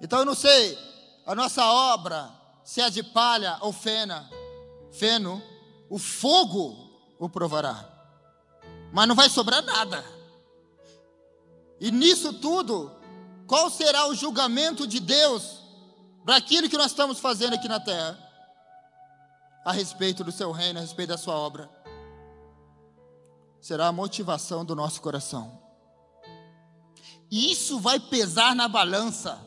Então 0.00 0.18
eu 0.18 0.24
não 0.24 0.34
sei, 0.34 0.76
a 1.24 1.32
nossa 1.32 1.64
obra 1.64 2.28
se 2.64 2.80
é 2.80 2.90
de 2.90 3.04
palha 3.04 3.56
ou 3.60 3.72
fena, 3.72 4.28
feno, 4.90 5.40
o 5.88 5.96
fogo 5.96 7.14
o 7.20 7.28
provará. 7.28 7.88
Mas 8.92 9.06
não 9.06 9.14
vai 9.14 9.30
sobrar 9.30 9.62
nada. 9.62 10.04
E 11.78 11.92
nisso 11.92 12.32
tudo, 12.32 12.90
qual 13.46 13.70
será 13.70 14.08
o 14.08 14.14
julgamento 14.16 14.88
de 14.88 14.98
Deus 14.98 15.60
para 16.24 16.34
aquilo 16.34 16.68
que 16.68 16.76
nós 16.76 16.90
estamos 16.90 17.20
fazendo 17.20 17.54
aqui 17.54 17.68
na 17.68 17.78
terra? 17.78 18.23
A 19.64 19.72
respeito 19.72 20.22
do 20.22 20.30
seu 20.30 20.52
reino, 20.52 20.78
a 20.78 20.82
respeito 20.82 21.08
da 21.08 21.18
sua 21.18 21.34
obra. 21.34 21.70
Será 23.60 23.88
a 23.88 23.92
motivação 23.92 24.64
do 24.64 24.76
nosso 24.76 25.00
coração. 25.00 25.58
E 27.30 27.50
isso 27.50 27.80
vai 27.80 27.98
pesar 27.98 28.54
na 28.54 28.68
balança 28.68 29.40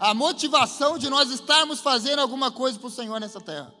a 0.00 0.14
motivação 0.14 0.98
de 0.98 1.08
nós 1.08 1.30
estarmos 1.30 1.80
fazendo 1.80 2.20
alguma 2.20 2.50
coisa 2.50 2.78
para 2.78 2.88
o 2.88 2.90
Senhor 2.90 3.18
nessa 3.20 3.40
terra. 3.40 3.72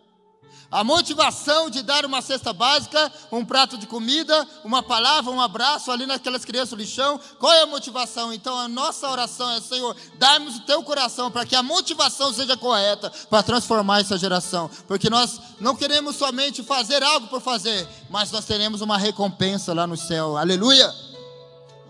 A 0.70 0.84
motivação 0.84 1.70
de 1.70 1.82
dar 1.82 2.04
uma 2.04 2.20
cesta 2.20 2.52
básica, 2.52 3.10
um 3.32 3.42
prato 3.42 3.78
de 3.78 3.86
comida, 3.86 4.46
uma 4.62 4.82
palavra, 4.82 5.30
um 5.30 5.40
abraço 5.40 5.90
ali 5.90 6.04
naquelas 6.04 6.44
crianças 6.44 6.72
no 6.72 6.78
lixão. 6.78 7.18
Qual 7.38 7.52
é 7.52 7.62
a 7.62 7.66
motivação? 7.66 8.32
Então 8.34 8.58
a 8.58 8.68
nossa 8.68 9.08
oração 9.08 9.50
é, 9.52 9.60
Senhor, 9.62 9.96
dá-nos 10.18 10.56
o 10.56 10.60
teu 10.60 10.82
coração 10.82 11.30
para 11.30 11.46
que 11.46 11.56
a 11.56 11.62
motivação 11.62 12.34
seja 12.34 12.54
correta 12.54 13.10
para 13.30 13.42
transformar 13.42 14.00
essa 14.00 14.18
geração. 14.18 14.70
Porque 14.86 15.08
nós 15.08 15.40
não 15.58 15.74
queremos 15.74 16.16
somente 16.16 16.62
fazer 16.62 17.02
algo 17.02 17.28
por 17.28 17.40
fazer, 17.40 17.88
mas 18.10 18.30
nós 18.30 18.44
teremos 18.44 18.82
uma 18.82 18.98
recompensa 18.98 19.72
lá 19.72 19.86
no 19.86 19.96
céu. 19.96 20.36
Aleluia! 20.36 20.94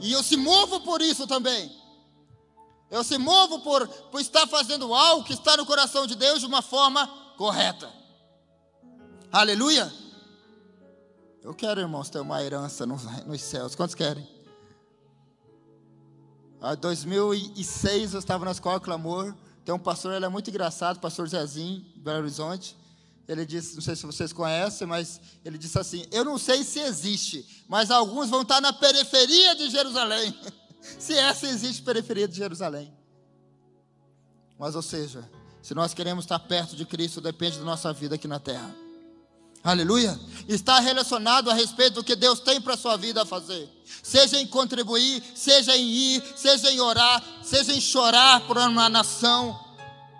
E 0.00 0.12
eu 0.12 0.22
se 0.22 0.36
movo 0.36 0.80
por 0.80 1.02
isso 1.02 1.26
também. 1.26 1.76
Eu 2.90 3.04
se 3.04 3.18
movo 3.18 3.58
por, 3.58 3.86
por 3.86 4.20
estar 4.20 4.46
fazendo 4.46 4.94
algo 4.94 5.24
que 5.24 5.34
está 5.34 5.56
no 5.56 5.66
coração 5.66 6.06
de 6.06 6.14
Deus 6.14 6.40
de 6.40 6.46
uma 6.46 6.62
forma 6.62 7.06
correta. 7.36 7.98
Aleluia. 9.30 9.92
Eu 11.42 11.54
quero, 11.54 11.80
irmãos, 11.80 12.08
ter 12.08 12.18
uma 12.20 12.42
herança 12.42 12.86
nos, 12.86 13.04
nos 13.26 13.42
céus. 13.42 13.74
Quantos 13.74 13.94
querem? 13.94 14.26
Em 16.62 16.76
2006 16.80 18.14
eu 18.14 18.18
estava 18.18 18.44
na 18.46 18.52
escola 18.52 18.80
Clamor. 18.80 19.34
Tem 19.66 19.74
um 19.74 19.78
pastor, 19.78 20.14
ele 20.14 20.24
é 20.24 20.28
muito 20.28 20.48
engraçado, 20.48 20.98
pastor 20.98 21.28
Zezinho, 21.28 21.84
Belo 21.96 22.20
Horizonte. 22.20 22.74
Ele 23.28 23.44
disse, 23.44 23.74
não 23.74 23.82
sei 23.82 23.94
se 23.94 24.06
vocês 24.06 24.32
conhecem, 24.32 24.86
mas 24.86 25.20
ele 25.44 25.58
disse 25.58 25.78
assim: 25.78 26.06
Eu 26.10 26.24
não 26.24 26.38
sei 26.38 26.64
se 26.64 26.80
existe, 26.80 27.64
mas 27.68 27.90
alguns 27.90 28.30
vão 28.30 28.40
estar 28.40 28.62
na 28.62 28.72
periferia 28.72 29.54
de 29.54 29.68
Jerusalém. 29.68 30.34
se 30.98 31.12
essa 31.12 31.46
existe 31.46 31.82
periferia 31.82 32.26
de 32.26 32.34
Jerusalém. 32.34 32.90
Mas, 34.58 34.74
ou 34.74 34.82
seja, 34.82 35.28
Se 35.60 35.74
nós 35.74 35.92
queremos 35.92 36.24
estar 36.24 36.38
perto 36.38 36.74
de 36.74 36.86
Cristo, 36.86 37.20
depende 37.20 37.58
da 37.58 37.64
nossa 37.64 37.92
vida 37.92 38.14
aqui 38.14 38.26
na 38.26 38.40
terra. 38.40 38.87
Aleluia. 39.62 40.18
Está 40.48 40.80
relacionado 40.80 41.50
a 41.50 41.54
respeito 41.54 41.94
do 41.94 42.04
que 42.04 42.16
Deus 42.16 42.40
tem 42.40 42.60
para 42.60 42.74
a 42.74 42.78
sua 42.78 42.96
vida 42.96 43.22
a 43.22 43.26
fazer. 43.26 43.68
Seja 44.02 44.40
em 44.40 44.46
contribuir, 44.46 45.22
seja 45.34 45.76
em 45.76 45.84
ir, 45.86 46.24
seja 46.36 46.70
em 46.70 46.80
orar, 46.80 47.22
seja 47.42 47.72
em 47.72 47.80
chorar 47.80 48.40
por 48.42 48.56
uma 48.56 48.88
nação, 48.88 49.58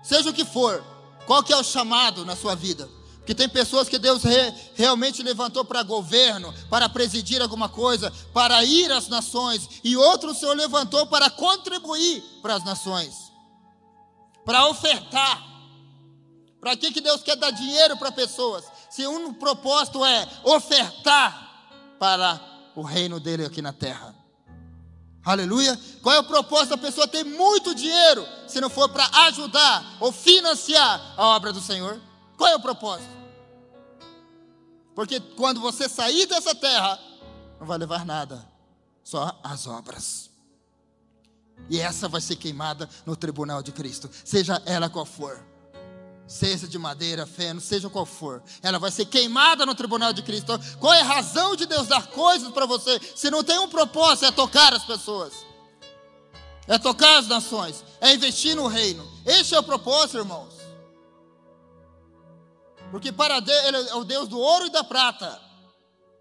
seja 0.02 0.30
o 0.30 0.32
que 0.32 0.44
for. 0.44 0.84
Qual 1.26 1.42
que 1.42 1.52
é 1.52 1.56
o 1.56 1.62
chamado 1.62 2.24
na 2.24 2.36
sua 2.36 2.54
vida? 2.54 2.88
Porque 3.18 3.34
tem 3.34 3.48
pessoas 3.48 3.88
que 3.88 3.98
Deus 3.98 4.22
re, 4.22 4.54
realmente 4.74 5.22
levantou 5.22 5.62
para 5.62 5.82
governo, 5.82 6.52
para 6.70 6.88
presidir 6.88 7.42
alguma 7.42 7.68
coisa, 7.68 8.10
para 8.32 8.64
ir 8.64 8.90
às 8.90 9.08
nações, 9.08 9.68
e 9.84 9.96
outro 9.96 10.30
o 10.30 10.34
Senhor 10.34 10.56
levantou 10.56 11.06
para 11.06 11.28
contribuir 11.28 12.22
para 12.40 12.54
as 12.54 12.64
nações, 12.64 13.14
para 14.46 14.66
ofertar. 14.68 15.46
Para 16.58 16.76
que, 16.76 16.90
que 16.90 17.00
Deus 17.00 17.22
quer 17.22 17.36
dar 17.36 17.50
dinheiro 17.50 17.96
para 17.98 18.10
pessoas? 18.10 18.64
Se 18.90 19.06
um 19.06 19.34
propósito 19.34 20.04
é 20.04 20.26
ofertar 20.44 21.48
para 21.98 22.40
o 22.74 22.82
reino 22.82 23.18
dele 23.20 23.44
aqui 23.44 23.60
na 23.60 23.72
terra. 23.72 24.14
Aleluia. 25.24 25.78
Qual 26.02 26.14
é 26.14 26.20
o 26.20 26.24
propósito 26.24 26.70
da 26.70 26.78
pessoa 26.78 27.06
ter 27.06 27.24
muito 27.24 27.74
dinheiro, 27.74 28.26
se 28.46 28.60
não 28.60 28.70
for 28.70 28.88
para 28.88 29.06
ajudar 29.26 29.98
ou 30.00 30.10
financiar 30.10 31.14
a 31.16 31.26
obra 31.36 31.52
do 31.52 31.60
Senhor? 31.60 32.00
Qual 32.36 32.48
é 32.48 32.56
o 32.56 32.60
propósito? 32.60 33.10
Porque 34.94 35.20
quando 35.20 35.60
você 35.60 35.88
sair 35.88 36.26
dessa 36.26 36.54
terra, 36.54 36.98
não 37.60 37.66
vai 37.66 37.78
levar 37.78 38.06
nada, 38.06 38.46
só 39.04 39.38
as 39.42 39.66
obras. 39.66 40.30
E 41.68 41.78
essa 41.78 42.08
vai 42.08 42.20
ser 42.20 42.36
queimada 42.36 42.88
no 43.04 43.14
tribunal 43.14 43.62
de 43.62 43.72
Cristo, 43.72 44.08
seja 44.24 44.62
ela 44.64 44.88
qual 44.88 45.04
for 45.04 45.44
seja 46.28 46.68
de 46.68 46.78
madeira, 46.78 47.26
feno, 47.26 47.58
seja 47.58 47.88
qual 47.88 48.04
for, 48.04 48.42
ela 48.62 48.78
vai 48.78 48.90
ser 48.90 49.06
queimada 49.06 49.64
no 49.64 49.74
tribunal 49.74 50.12
de 50.12 50.22
Cristo. 50.22 50.52
Qual 50.78 50.92
é 50.92 51.00
a 51.00 51.04
razão 51.04 51.56
de 51.56 51.64
Deus 51.64 51.88
dar 51.88 52.06
coisas 52.08 52.52
para 52.52 52.66
você 52.66 53.00
se 53.16 53.30
não 53.30 53.42
tem 53.42 53.58
um 53.58 53.68
propósito? 53.68 54.26
É 54.26 54.30
tocar 54.30 54.74
as 54.74 54.84
pessoas, 54.84 55.32
é 56.66 56.78
tocar 56.78 57.18
as 57.18 57.26
nações, 57.26 57.82
é 57.98 58.12
investir 58.14 58.54
no 58.54 58.66
reino. 58.66 59.08
Este 59.24 59.54
é 59.54 59.58
o 59.58 59.62
propósito, 59.62 60.18
irmãos. 60.18 60.52
Porque 62.90 63.10
para 63.10 63.40
Deus, 63.40 63.64
Ele 63.64 63.88
é 63.88 63.94
o 63.94 64.04
Deus 64.04 64.28
do 64.28 64.38
ouro 64.38 64.66
e 64.66 64.70
da 64.70 64.84
prata, 64.84 65.40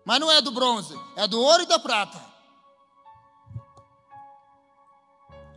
mas 0.05 0.19
não 0.21 0.31
é 0.31 0.41
do 0.41 0.51
bronze, 0.51 0.97
é 1.17 1.27
do 1.27 1.39
ouro 1.39 1.63
e 1.63 1.65
da 1.65 1.79
prata. 1.79 2.25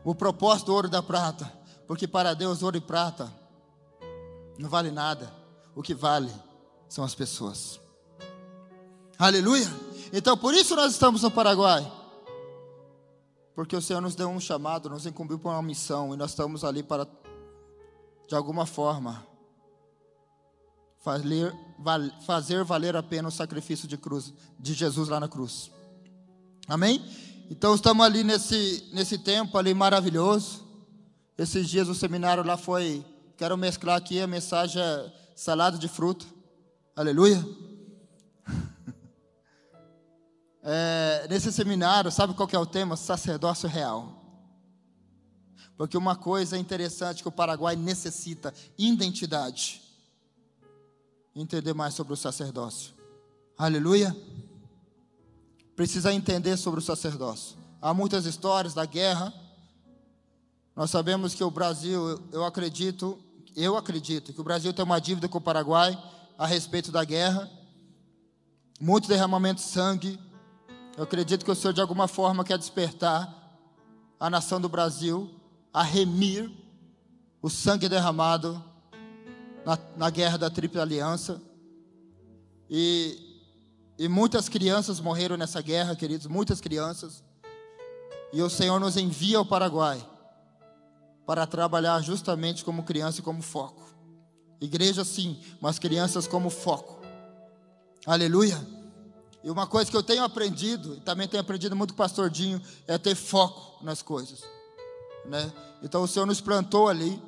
O 0.02 0.14
propósito 0.14 0.66
do 0.66 0.74
ouro 0.74 0.86
e 0.88 0.90
da 0.90 1.02
prata, 1.02 1.52
porque 1.86 2.08
para 2.08 2.34
Deus 2.34 2.62
ouro 2.62 2.76
e 2.76 2.80
prata 2.80 3.39
não 4.61 4.68
vale 4.68 4.90
nada. 4.90 5.33
O 5.75 5.83
que 5.83 5.94
vale 5.94 6.31
são 6.88 7.03
as 7.03 7.14
pessoas. 7.14 7.81
Aleluia! 9.18 9.66
Então 10.12 10.37
por 10.37 10.55
isso 10.55 10.77
nós 10.77 10.92
estamos 10.92 11.23
no 11.23 11.31
Paraguai. 11.31 11.90
Porque 13.55 13.75
o 13.75 13.83
Senhor 13.83 14.01
nos 14.01 14.14
deu 14.14 14.29
um 14.29 14.40
chamado, 14.40 14.88
nos 14.88 15.07
incumbiu 15.07 15.38
para 15.38 15.53
uma 15.53 15.62
missão 15.62 16.14
e 16.14 16.16
nós 16.16 16.31
estamos 16.31 16.64
ali 16.64 16.83
para, 16.83 17.07
de 18.29 18.35
alguma 18.35 18.64
forma, 18.64 19.27
fazer, 20.99 21.55
fazer 22.27 22.64
valer 22.64 22.96
a 22.96 23.03
pena 23.03 23.29
o 23.29 23.33
sacrifício 23.33 23.88
de 23.88 23.96
cruz 23.96 24.33
de 24.59 24.73
Jesus 24.75 25.09
lá 25.09 25.20
na 25.20 25.29
cruz. 25.29 25.70
Amém? 26.68 27.05
Então 27.51 27.75
estamos 27.75 28.05
ali 28.05 28.23
nesse, 28.23 28.88
nesse 28.92 29.18
tempo 29.18 29.59
ali 29.59 29.75
maravilhoso. 29.75 30.64
Esses 31.37 31.68
dias 31.68 31.88
o 31.88 31.94
seminário 31.94 32.44
lá 32.44 32.57
foi 32.57 33.05
Quero 33.40 33.57
mesclar 33.57 33.96
aqui 33.96 34.20
a 34.20 34.26
mensagem 34.26 34.83
salada 35.35 35.79
de 35.79 35.88
fruto. 35.88 36.26
Aleluia. 36.94 37.42
É, 40.62 41.26
nesse 41.31 41.50
seminário, 41.50 42.12
sabe 42.12 42.35
qual 42.35 42.46
que 42.46 42.55
é 42.55 42.59
o 42.59 42.66
tema? 42.66 42.94
Sacerdócio 42.94 43.66
real. 43.66 44.22
Porque 45.74 45.96
uma 45.96 46.14
coisa 46.14 46.59
interessante 46.59 47.22
que 47.22 47.29
o 47.29 47.33
Paraguai 47.33 47.74
necessita, 47.76 48.53
identidade. 48.76 49.81
Entender 51.35 51.72
mais 51.72 51.94
sobre 51.94 52.12
o 52.12 52.16
sacerdócio. 52.16 52.92
Aleluia. 53.57 54.14
Precisa 55.74 56.12
entender 56.12 56.59
sobre 56.59 56.81
o 56.81 56.83
sacerdócio. 56.83 57.57
Há 57.81 57.94
muitas 57.94 58.26
histórias 58.26 58.74
da 58.74 58.85
guerra. 58.85 59.33
Nós 60.76 60.90
sabemos 60.90 61.35
que 61.35 61.42
o 61.42 61.50
Brasil, 61.50 62.22
eu 62.33 62.44
acredito, 62.44 63.18
eu 63.56 63.76
acredito 63.76 64.32
que 64.32 64.40
o 64.40 64.44
Brasil 64.44 64.72
tem 64.72 64.84
uma 64.84 65.00
dívida 65.00 65.28
com 65.28 65.38
o 65.38 65.40
Paraguai 65.40 65.96
a 66.38 66.46
respeito 66.46 66.90
da 66.90 67.04
guerra, 67.04 67.50
muito 68.80 69.08
derramamento 69.08 69.60
de 69.60 69.68
sangue. 69.68 70.18
Eu 70.96 71.04
acredito 71.04 71.44
que 71.44 71.50
o 71.50 71.54
Senhor 71.54 71.72
de 71.72 71.80
alguma 71.80 72.08
forma 72.08 72.44
quer 72.44 72.58
despertar 72.58 73.34
a 74.18 74.30
nação 74.30 74.60
do 74.60 74.68
Brasil 74.68 75.30
a 75.72 75.82
remir 75.82 76.50
o 77.42 77.48
sangue 77.48 77.88
derramado 77.88 78.62
na, 79.64 79.78
na 79.96 80.10
guerra 80.10 80.36
da 80.36 80.50
Tríplice 80.50 80.82
Aliança. 80.82 81.40
E, 82.68 83.44
e 83.98 84.08
muitas 84.08 84.48
crianças 84.48 85.00
morreram 85.00 85.36
nessa 85.36 85.60
guerra, 85.60 85.96
queridos, 85.96 86.26
muitas 86.26 86.60
crianças. 86.60 87.22
E 88.32 88.42
o 88.42 88.50
Senhor 88.50 88.78
nos 88.78 88.96
envia 88.96 89.38
ao 89.38 89.44
Paraguai 89.44 90.06
para 91.26 91.46
trabalhar 91.46 92.00
justamente 92.00 92.64
como 92.64 92.83
criança 92.83 93.20
e 93.20 93.22
como 93.22 93.42
foco. 93.42 93.83
Igreja 94.61 95.04
sim, 95.04 95.40
mas 95.61 95.78
crianças 95.78 96.26
como 96.26 96.50
foco. 96.50 97.00
Aleluia. 98.06 98.59
E 99.42 99.50
uma 99.50 99.66
coisa 99.66 99.90
que 99.90 99.96
eu 99.96 100.02
tenho 100.02 100.22
aprendido, 100.22 100.96
e 100.96 101.00
também 101.00 101.26
tenho 101.26 101.40
aprendido 101.40 101.74
muito 101.74 101.94
com 101.94 102.02
o 102.02 102.04
pastor 102.04 102.28
Dinho, 102.28 102.61
é 102.87 102.98
ter 102.98 103.14
foco 103.14 103.83
nas 103.83 104.02
coisas. 104.02 104.42
Né? 105.24 105.50
Então 105.83 106.02
o 106.02 106.09
Senhor 106.09 106.26
nos 106.26 106.40
plantou 106.40 106.88
ali. 106.88 107.22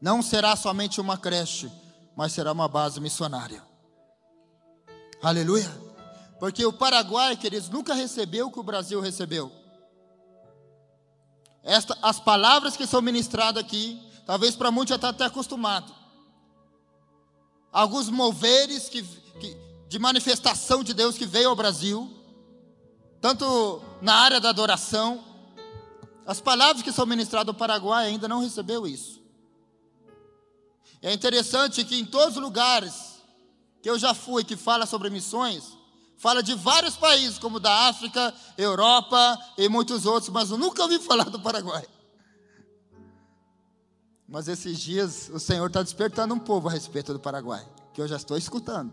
Não 0.00 0.20
será 0.20 0.54
somente 0.56 1.00
uma 1.00 1.16
creche, 1.16 1.70
mas 2.16 2.32
será 2.32 2.52
uma 2.52 2.68
base 2.68 3.00
missionária. 3.00 3.62
Aleluia. 5.22 5.70
Porque 6.38 6.66
o 6.66 6.72
Paraguai, 6.72 7.36
queridos, 7.36 7.68
nunca 7.68 7.94
recebeu 7.94 8.48
o 8.48 8.52
que 8.52 8.58
o 8.58 8.64
Brasil 8.64 9.00
recebeu. 9.00 9.61
Esta, 11.62 11.96
as 12.02 12.18
palavras 12.18 12.76
que 12.76 12.86
são 12.86 13.00
ministradas 13.00 13.62
aqui, 13.62 14.00
talvez 14.26 14.56
para 14.56 14.70
muitos 14.70 14.90
já 14.90 14.96
está 14.96 15.10
até 15.10 15.24
acostumado. 15.24 15.94
Alguns 17.72 18.08
moveres 18.08 18.88
que, 18.88 19.02
que, 19.02 19.56
de 19.88 19.98
manifestação 19.98 20.82
de 20.82 20.92
Deus 20.92 21.16
que 21.16 21.24
veio 21.24 21.48
ao 21.48 21.56
Brasil, 21.56 22.10
tanto 23.20 23.80
na 24.00 24.14
área 24.14 24.40
da 24.40 24.48
adoração, 24.48 25.24
as 26.26 26.40
palavras 26.40 26.82
que 26.82 26.92
são 26.92 27.06
ministradas 27.06 27.48
ao 27.48 27.54
Paraguai 27.54 28.06
ainda 28.06 28.28
não 28.28 28.40
recebeu 28.40 28.86
isso. 28.86 29.22
É 31.00 31.12
interessante 31.12 31.84
que 31.84 31.96
em 31.96 32.04
todos 32.04 32.36
os 32.36 32.42
lugares 32.42 33.22
que 33.82 33.90
eu 33.90 33.98
já 33.98 34.14
fui 34.14 34.44
que 34.44 34.56
fala 34.56 34.86
sobre 34.86 35.10
missões, 35.10 35.76
Fala 36.22 36.40
de 36.40 36.54
vários 36.54 36.94
países, 36.94 37.36
como 37.36 37.58
da 37.58 37.88
África, 37.88 38.32
Europa 38.56 39.36
e 39.58 39.68
muitos 39.68 40.06
outros, 40.06 40.30
mas 40.30 40.52
eu 40.52 40.56
nunca 40.56 40.80
ouvi 40.80 41.00
falar 41.00 41.28
do 41.28 41.40
Paraguai. 41.40 41.84
Mas 44.28 44.46
esses 44.46 44.78
dias 44.78 45.28
o 45.30 45.40
Senhor 45.40 45.66
está 45.66 45.82
despertando 45.82 46.32
um 46.32 46.38
povo 46.38 46.68
a 46.68 46.70
respeito 46.70 47.12
do 47.12 47.18
Paraguai, 47.18 47.66
que 47.92 48.00
eu 48.00 48.06
já 48.06 48.14
estou 48.14 48.36
escutando. 48.36 48.92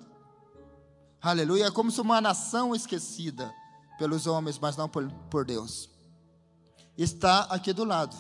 Aleluia. 1.21 1.67
É 1.67 1.71
como 1.71 1.91
se 1.91 2.01
uma 2.01 2.19
nação 2.19 2.73
esquecida 2.73 3.53
pelos 3.99 4.25
homens, 4.25 4.57
mas 4.57 4.75
não 4.75 4.89
por, 4.89 5.07
por 5.29 5.45
Deus. 5.45 5.87
Está 6.97 7.41
aqui 7.41 7.71
do 7.71 7.83
lado. 7.83 8.17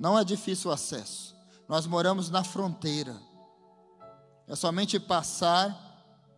Não 0.00 0.18
é 0.18 0.24
difícil 0.24 0.68
o 0.68 0.74
acesso. 0.74 1.36
Nós 1.68 1.86
moramos 1.86 2.28
na 2.28 2.42
fronteira. 2.42 3.16
É 4.48 4.56
somente 4.56 4.98
passar 4.98 5.89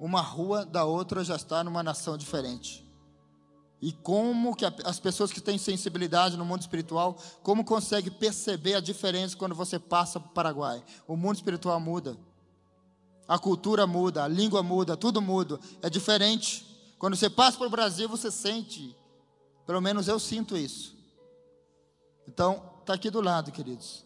uma 0.02 0.20
rua 0.20 0.66
da 0.66 0.84
outra 0.84 1.22
já 1.22 1.36
está 1.36 1.62
numa 1.62 1.80
nação 1.80 2.18
diferente. 2.18 2.84
E 3.80 3.92
como 3.92 4.56
que 4.56 4.64
as 4.64 4.98
pessoas 4.98 5.30
que 5.30 5.40
têm 5.40 5.56
sensibilidade 5.56 6.36
no 6.36 6.44
mundo 6.44 6.60
espiritual, 6.60 7.16
como 7.40 7.64
consegue 7.64 8.10
perceber 8.10 8.74
a 8.74 8.80
diferença 8.80 9.36
quando 9.36 9.54
você 9.54 9.78
passa 9.78 10.18
para 10.18 10.28
o 10.28 10.32
Paraguai? 10.32 10.84
O 11.06 11.16
mundo 11.16 11.36
espiritual 11.36 11.78
muda. 11.78 12.16
A 13.28 13.38
cultura 13.38 13.86
muda, 13.86 14.24
a 14.24 14.28
língua 14.28 14.60
muda, 14.60 14.96
tudo 14.96 15.22
muda. 15.22 15.60
É 15.80 15.88
diferente. 15.88 16.66
Quando 16.98 17.14
você 17.14 17.30
passa 17.30 17.56
para 17.56 17.68
o 17.68 17.70
Brasil, 17.70 18.08
você 18.08 18.28
sente. 18.28 18.96
Pelo 19.64 19.80
menos 19.80 20.08
eu 20.08 20.18
sinto 20.18 20.56
isso. 20.56 20.96
Então, 22.26 22.60
está 22.80 22.94
aqui 22.94 23.08
do 23.08 23.20
lado, 23.20 23.52
queridos. 23.52 24.04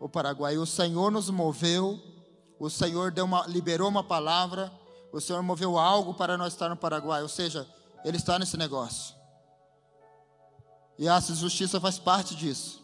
O 0.00 0.08
Paraguai. 0.08 0.58
O 0.58 0.66
Senhor 0.66 1.12
nos 1.12 1.30
moveu. 1.30 2.02
O 2.58 2.68
Senhor 2.68 3.12
deu 3.12 3.24
uma, 3.24 3.46
liberou 3.46 3.88
uma 3.88 4.02
palavra 4.02 4.72
o 5.12 5.20
Senhor 5.20 5.42
moveu 5.42 5.78
algo 5.78 6.14
para 6.14 6.36
nós 6.36 6.52
estar 6.52 6.68
no 6.68 6.76
Paraguai, 6.76 7.22
ou 7.22 7.28
seja, 7.28 7.66
Ele 8.04 8.16
está 8.16 8.38
nesse 8.38 8.56
negócio. 8.56 9.14
E 10.98 11.08
a 11.08 11.20
justiça 11.20 11.80
faz 11.80 11.98
parte 11.98 12.34
disso. 12.34 12.82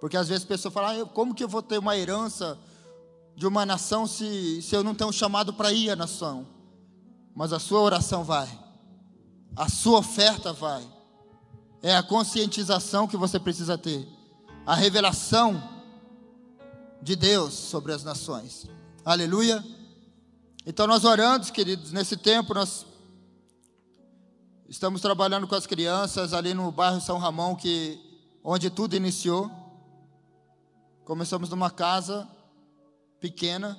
Porque 0.00 0.16
às 0.16 0.28
vezes 0.28 0.44
a 0.44 0.48
pessoa 0.48 0.72
fala: 0.72 1.02
ah, 1.02 1.06
como 1.06 1.34
que 1.34 1.44
eu 1.44 1.48
vou 1.48 1.62
ter 1.62 1.78
uma 1.78 1.96
herança 1.96 2.58
de 3.36 3.46
uma 3.46 3.64
nação 3.64 4.06
se, 4.06 4.60
se 4.62 4.74
eu 4.74 4.82
não 4.82 4.94
tenho 4.94 5.10
um 5.10 5.12
chamado 5.12 5.52
para 5.52 5.72
ir 5.72 5.90
à 5.90 5.96
nação? 5.96 6.46
Mas 7.34 7.52
a 7.52 7.58
sua 7.58 7.80
oração 7.80 8.24
vai, 8.24 8.48
a 9.56 9.68
sua 9.68 9.98
oferta 9.98 10.52
vai, 10.52 10.82
é 11.82 11.96
a 11.96 12.02
conscientização 12.02 13.06
que 13.06 13.16
você 13.16 13.38
precisa 13.38 13.78
ter, 13.78 14.06
a 14.66 14.74
revelação 14.74 15.62
de 17.02 17.16
Deus 17.16 17.54
sobre 17.54 17.92
as 17.92 18.04
nações. 18.04 18.66
Aleluia. 19.04 19.64
Então 20.70 20.86
nós 20.86 21.04
oramos, 21.04 21.50
queridos, 21.50 21.90
nesse 21.90 22.16
tempo 22.16 22.54
nós 22.54 22.86
estamos 24.68 25.00
trabalhando 25.00 25.48
com 25.48 25.56
as 25.56 25.66
crianças 25.66 26.32
ali 26.32 26.54
no 26.54 26.70
bairro 26.70 27.00
São 27.00 27.18
Ramon, 27.18 27.56
que 27.56 27.98
onde 28.44 28.70
tudo 28.70 28.94
iniciou. 28.94 29.50
Começamos 31.04 31.50
numa 31.50 31.72
casa 31.72 32.24
pequena, 33.18 33.76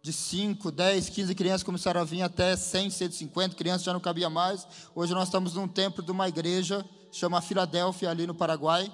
de 0.00 0.10
5, 0.10 0.72
10, 0.72 1.10
15 1.10 1.34
crianças 1.34 1.62
começaram 1.62 2.00
a 2.00 2.04
vir 2.04 2.22
até 2.22 2.56
100, 2.56 2.88
150 2.88 3.56
crianças, 3.56 3.82
já 3.82 3.92
não 3.92 4.00
cabia 4.00 4.30
mais. 4.30 4.66
Hoje 4.94 5.12
nós 5.12 5.28
estamos 5.28 5.52
num 5.52 5.68
templo 5.68 6.02
de 6.02 6.10
uma 6.10 6.26
igreja, 6.26 6.82
chama 7.12 7.42
Filadélfia, 7.42 8.08
ali 8.08 8.26
no 8.26 8.34
Paraguai. 8.34 8.90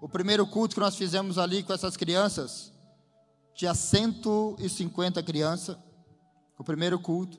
O 0.00 0.08
primeiro 0.08 0.46
culto 0.46 0.76
que 0.76 0.80
nós 0.80 0.94
fizemos 0.94 1.38
ali 1.38 1.64
com 1.64 1.72
essas 1.72 1.96
crianças, 1.96 2.71
tinha 3.54 3.74
150 3.74 5.22
crianças, 5.22 5.76
o 6.58 6.64
primeiro 6.64 6.98
culto. 6.98 7.38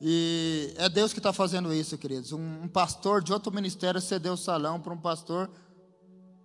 E 0.00 0.72
é 0.78 0.88
Deus 0.88 1.12
que 1.12 1.18
está 1.18 1.32
fazendo 1.32 1.72
isso, 1.74 1.98
queridos. 1.98 2.32
Um, 2.32 2.62
um, 2.62 2.68
pastor 2.68 3.22
de 3.22 3.32
outro 3.32 3.52
ministério 3.52 4.00
cedeu 4.00 4.32
o 4.32 4.36
salão 4.36 4.80
para 4.80 4.94
um 4.94 5.00
pastor 5.00 5.50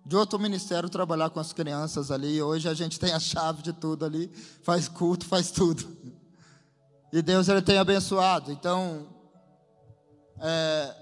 de 0.04 0.14
outro 0.14 0.38
ministério 0.38 0.88
trabalhar 0.88 1.30
com 1.30 1.40
as 1.40 1.52
crianças 1.52 2.10
ali. 2.10 2.40
Hoje 2.40 2.68
a 2.68 2.74
gente 2.74 3.00
tem 3.00 3.12
a 3.12 3.18
chave 3.18 3.62
de 3.62 3.72
tudo 3.72 4.04
ali, 4.04 4.30
faz 4.62 4.88
culto, 4.88 5.24
faz 5.24 5.50
tudo. 5.50 5.84
E 7.12 7.22
Deus 7.22 7.48
ele 7.48 7.62
tem 7.62 7.78
abençoado. 7.78 8.52
Então, 8.52 9.08
é, 10.38 10.94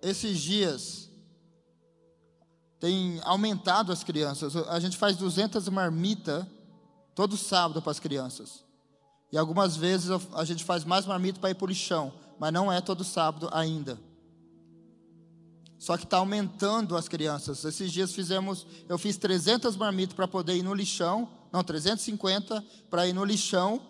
esses 0.00 0.38
dias 0.38 1.05
tem 2.86 3.20
aumentado 3.24 3.90
as 3.90 4.04
crianças. 4.04 4.54
A 4.54 4.78
gente 4.78 4.96
faz 4.96 5.16
200 5.16 5.68
marmitas 5.70 6.46
todo 7.16 7.36
sábado 7.36 7.82
para 7.82 7.90
as 7.90 7.98
crianças. 7.98 8.64
E 9.32 9.36
algumas 9.36 9.76
vezes 9.76 10.08
a 10.32 10.44
gente 10.44 10.62
faz 10.62 10.84
mais 10.84 11.04
marmita 11.04 11.40
para 11.40 11.50
ir 11.50 11.56
para 11.56 11.64
o 11.64 11.68
lixão, 11.68 12.12
mas 12.38 12.52
não 12.52 12.70
é 12.70 12.80
todo 12.80 13.02
sábado 13.02 13.48
ainda. 13.52 13.98
Só 15.76 15.96
que 15.96 16.04
está 16.04 16.18
aumentando 16.18 16.96
as 16.96 17.08
crianças. 17.08 17.64
Esses 17.64 17.90
dias 17.90 18.12
fizemos, 18.12 18.64
eu 18.88 18.96
fiz 18.96 19.16
300 19.16 19.76
marmitas 19.76 20.14
para 20.14 20.28
poder 20.28 20.54
ir 20.54 20.62
no 20.62 20.72
lixão, 20.72 21.28
não, 21.52 21.64
350 21.64 22.64
para 22.88 23.08
ir 23.08 23.12
no 23.12 23.24
lixão, 23.24 23.80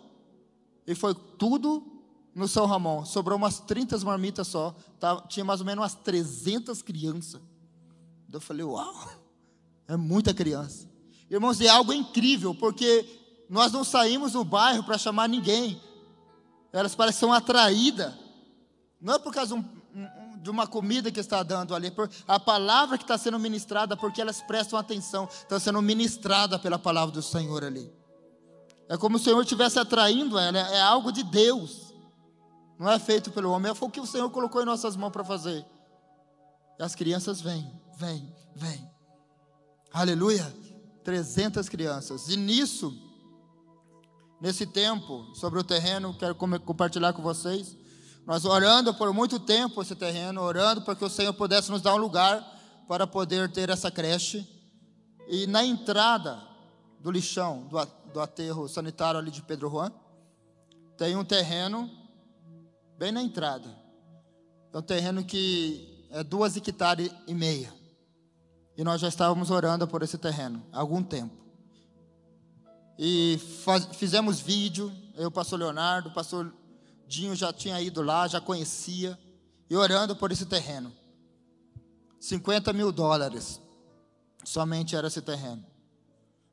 e 0.87 0.95
foi 0.95 1.13
tudo 1.37 1.85
no 2.33 2.47
São 2.47 2.65
Ramon. 2.65 3.05
Sobrou 3.05 3.37
umas 3.37 3.59
30 3.59 3.99
marmitas 3.99 4.47
só, 4.47 4.75
tá, 4.99 5.21
tinha 5.27 5.45
mais 5.45 5.59
ou 5.59 5.67
menos 5.67 5.83
umas 5.83 5.93
300 5.93 6.81
crianças. 6.81 7.41
Eu 8.31 8.41
falei, 8.41 8.63
uau, 8.63 9.09
é 9.87 9.95
muita 9.95 10.33
criança. 10.33 10.87
Irmãos, 11.29 11.59
é 11.61 11.67
algo 11.67 11.93
incrível, 11.93 12.53
porque 12.55 13.05
nós 13.49 13.71
não 13.71 13.83
saímos 13.83 14.33
no 14.33 14.43
bairro 14.43 14.83
para 14.83 14.97
chamar 14.97 15.27
ninguém. 15.27 15.81
Elas 16.71 16.95
parecem 16.95 17.21
são 17.21 17.33
atraídas. 17.33 18.13
Não 18.99 19.13
é 19.13 19.19
por 19.19 19.33
causa 19.33 19.55
de, 19.55 19.61
um, 19.61 20.37
de 20.41 20.49
uma 20.49 20.67
comida 20.67 21.11
que 21.11 21.19
está 21.19 21.43
dando 21.43 21.73
ali, 21.73 21.91
por 21.91 22.09
a 22.27 22.39
palavra 22.39 22.97
que 22.97 23.03
está 23.03 23.17
sendo 23.17 23.39
ministrada, 23.39 23.95
porque 23.95 24.21
elas 24.21 24.41
prestam 24.41 24.77
atenção, 24.77 25.25
está 25.25 25.59
sendo 25.59 25.81
ministrada 25.81 26.59
pela 26.59 26.79
palavra 26.79 27.13
do 27.13 27.21
Senhor 27.21 27.63
ali. 27.63 27.91
É 28.89 28.97
como 28.97 29.17
se 29.17 29.23
o 29.23 29.25
Senhor 29.25 29.41
estivesse 29.41 29.79
atraindo 29.79 30.37
ela, 30.37 30.57
é 30.57 30.81
algo 30.81 31.11
de 31.11 31.23
Deus. 31.23 31.93
Não 32.79 32.89
é 32.89 32.99
feito 32.99 33.31
pelo 33.31 33.51
homem, 33.51 33.71
é 33.71 33.75
o 33.79 33.89
que 33.89 33.99
o 33.99 34.05
Senhor 34.05 34.29
colocou 34.29 34.61
em 34.61 34.65
nossas 34.65 34.95
mãos 34.95 35.11
para 35.11 35.23
fazer. 35.23 35.65
E 36.79 36.83
as 36.83 36.95
crianças 36.95 37.41
vêm, 37.41 37.69
vêm, 37.97 38.33
vêm. 38.55 38.89
Aleluia. 39.91 40.53
300 41.03 41.69
crianças. 41.69 42.27
E 42.27 42.35
nisso, 42.35 42.93
nesse 44.41 44.65
tempo, 44.65 45.33
sobre 45.33 45.59
o 45.59 45.63
terreno, 45.63 46.13
quero 46.13 46.35
compartilhar 46.35 47.13
com 47.13 47.21
vocês. 47.21 47.77
Nós 48.25 48.43
orando 48.43 48.93
por 48.93 49.13
muito 49.13 49.39
tempo 49.39 49.81
esse 49.81 49.95
terreno, 49.95 50.41
orando 50.41 50.81
para 50.81 50.95
que 50.95 51.05
o 51.05 51.09
Senhor 51.09 51.33
pudesse 51.33 51.71
nos 51.71 51.81
dar 51.81 51.95
um 51.95 51.97
lugar 51.97 52.45
para 52.87 53.07
poder 53.07 53.49
ter 53.51 53.69
essa 53.69 53.89
creche. 53.89 54.45
E 55.29 55.47
na 55.47 55.63
entrada 55.63 56.41
do 56.99 57.09
lixão, 57.09 57.69
do 58.13 58.19
aterro 58.19 58.67
sanitário 58.67 59.19
ali 59.19 59.31
de 59.31 59.41
Pedro 59.41 59.69
Juan, 59.69 59.91
tem 60.97 61.15
um 61.15 61.23
terreno 61.23 61.89
bem 62.97 63.13
na 63.13 63.21
entrada. 63.21 63.69
É 64.73 64.77
um 64.77 64.81
terreno 64.81 65.23
que 65.23 66.05
é 66.11 66.21
duas 66.23 66.57
hectares 66.57 67.09
e 67.25 67.33
meia. 67.33 67.73
E 68.77 68.83
nós 68.83 69.01
já 69.01 69.07
estávamos 69.07 69.49
orando 69.49 69.87
por 69.87 70.03
esse 70.03 70.19
terreno 70.19 70.63
há 70.71 70.79
algum 70.79 71.01
tempo. 71.01 71.35
E 72.97 73.39
faz, 73.65 73.85
fizemos 73.93 74.39
vídeo, 74.39 74.93
eu, 75.15 75.31
pastor 75.31 75.57
Leonardo, 75.57 76.11
pastor 76.11 76.53
Dinho 77.07 77.35
já 77.35 77.51
tinha 77.53 77.81
ido 77.81 78.01
lá, 78.01 78.27
já 78.27 78.39
conhecia, 78.39 79.17
e 79.69 79.75
orando 79.75 80.15
por 80.15 80.31
esse 80.31 80.45
terreno. 80.45 80.93
50 82.19 82.73
mil 82.73 82.91
dólares, 82.91 83.61
somente 84.43 84.95
era 84.95 85.07
esse 85.07 85.21
terreno. 85.21 85.65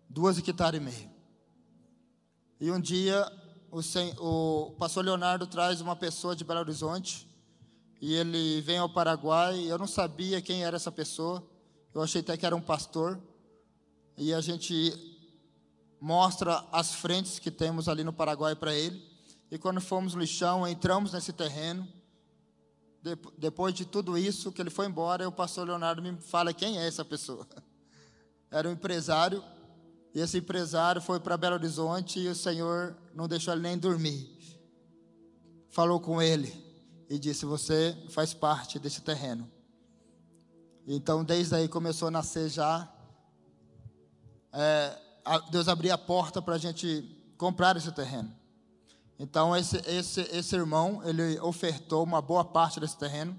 Duas 0.09 0.39
hectares 0.39 0.81
e 0.81 0.85
meio. 0.85 1.11
E 2.61 2.71
um 2.71 2.81
dia, 2.81 3.31
o, 3.71 3.81
o 4.21 4.71
pastor 4.79 5.05
Leonardo 5.05 5.47
traz 5.47 5.81
uma 5.81 5.97
pessoa 5.97 6.37
de 6.37 6.45
Belo 6.45 6.61
Horizonte, 6.61 7.29
e 8.01 8.15
ele 8.15 8.61
vem 8.61 8.79
ao 8.79 8.89
Paraguai, 8.89 9.65
eu 9.67 9.77
não 9.77 9.87
sabia 9.87 10.41
quem 10.41 10.65
era 10.65 10.77
essa 10.77 10.93
pessoa, 10.93 11.45
eu 11.95 12.03
achei 12.03 12.21
até 12.21 12.37
que 12.37 12.45
era 12.45 12.57
um 12.57 12.61
pastor, 12.61 13.21
e 14.17 14.35
a 14.35 14.41
gente 14.41 14.93
mostra 16.01 16.65
as 16.71 16.93
frentes 16.93 17.39
que 17.39 17.51
temos 17.51 17.89
ali 17.89 18.03
no 18.05 18.13
Paraguai 18.13 18.55
para 18.55 18.75
ele. 18.75 19.03
E 19.51 19.57
quando 19.57 19.81
fomos 19.81 20.15
no 20.15 20.21
lixão, 20.21 20.67
entramos 20.67 21.13
nesse 21.13 21.33
terreno. 21.33 21.87
De, 23.01 23.17
depois 23.39 23.73
de 23.75 23.85
tudo 23.85 24.19
isso, 24.19 24.51
que 24.51 24.61
ele 24.61 24.71
foi 24.71 24.87
embora, 24.87 25.29
o 25.29 25.33
pastor 25.33 25.67
Leonardo 25.67 26.03
me 26.03 26.17
fala 26.21 26.53
quem 26.53 26.79
é 26.79 26.87
essa 26.87 27.05
pessoa. 27.05 27.47
Era 28.51 28.69
um 28.69 28.73
empresário, 28.73 29.43
e 30.15 30.21
esse 30.21 30.39
empresário 30.39 31.01
foi 31.01 31.19
para 31.21 31.37
Belo 31.37 31.55
Horizonte 31.55 32.21
e 32.21 32.29
o 32.29 32.35
Senhor 32.35 32.97
não 33.15 33.27
deixou 33.27 33.53
ele 33.53 33.63
nem 33.63 33.77
dormir. 33.77 34.31
Falou 35.71 35.99
com 35.99 36.23
ele 36.23 36.55
e 37.11 37.19
disse: 37.19 37.45
Você 37.45 37.97
faz 38.11 38.33
parte 38.33 38.79
desse 38.79 39.01
terreno. 39.01 39.51
Então, 40.87 41.25
desde 41.25 41.55
aí 41.55 41.69
começou 41.69 42.09
a 42.09 42.11
nascer 42.11 42.49
já 42.49 42.91
é, 44.55 44.97
Deus 45.51 45.69
abria 45.69 45.95
a 45.95 45.99
porta 45.99 46.41
para 46.41 46.55
a 46.55 46.59
gente 46.59 47.05
comprar 47.37 47.77
esse 47.77 47.91
terreno. 47.91 48.33
Então, 49.19 49.57
esse, 49.57 49.77
esse, 49.89 50.21
esse 50.21 50.55
irmão, 50.55 51.03
ele 51.05 51.39
ofertou 51.41 52.05
uma 52.05 52.23
boa 52.23 52.45
parte 52.45 52.79
desse 52.79 52.97
terreno, 52.97 53.39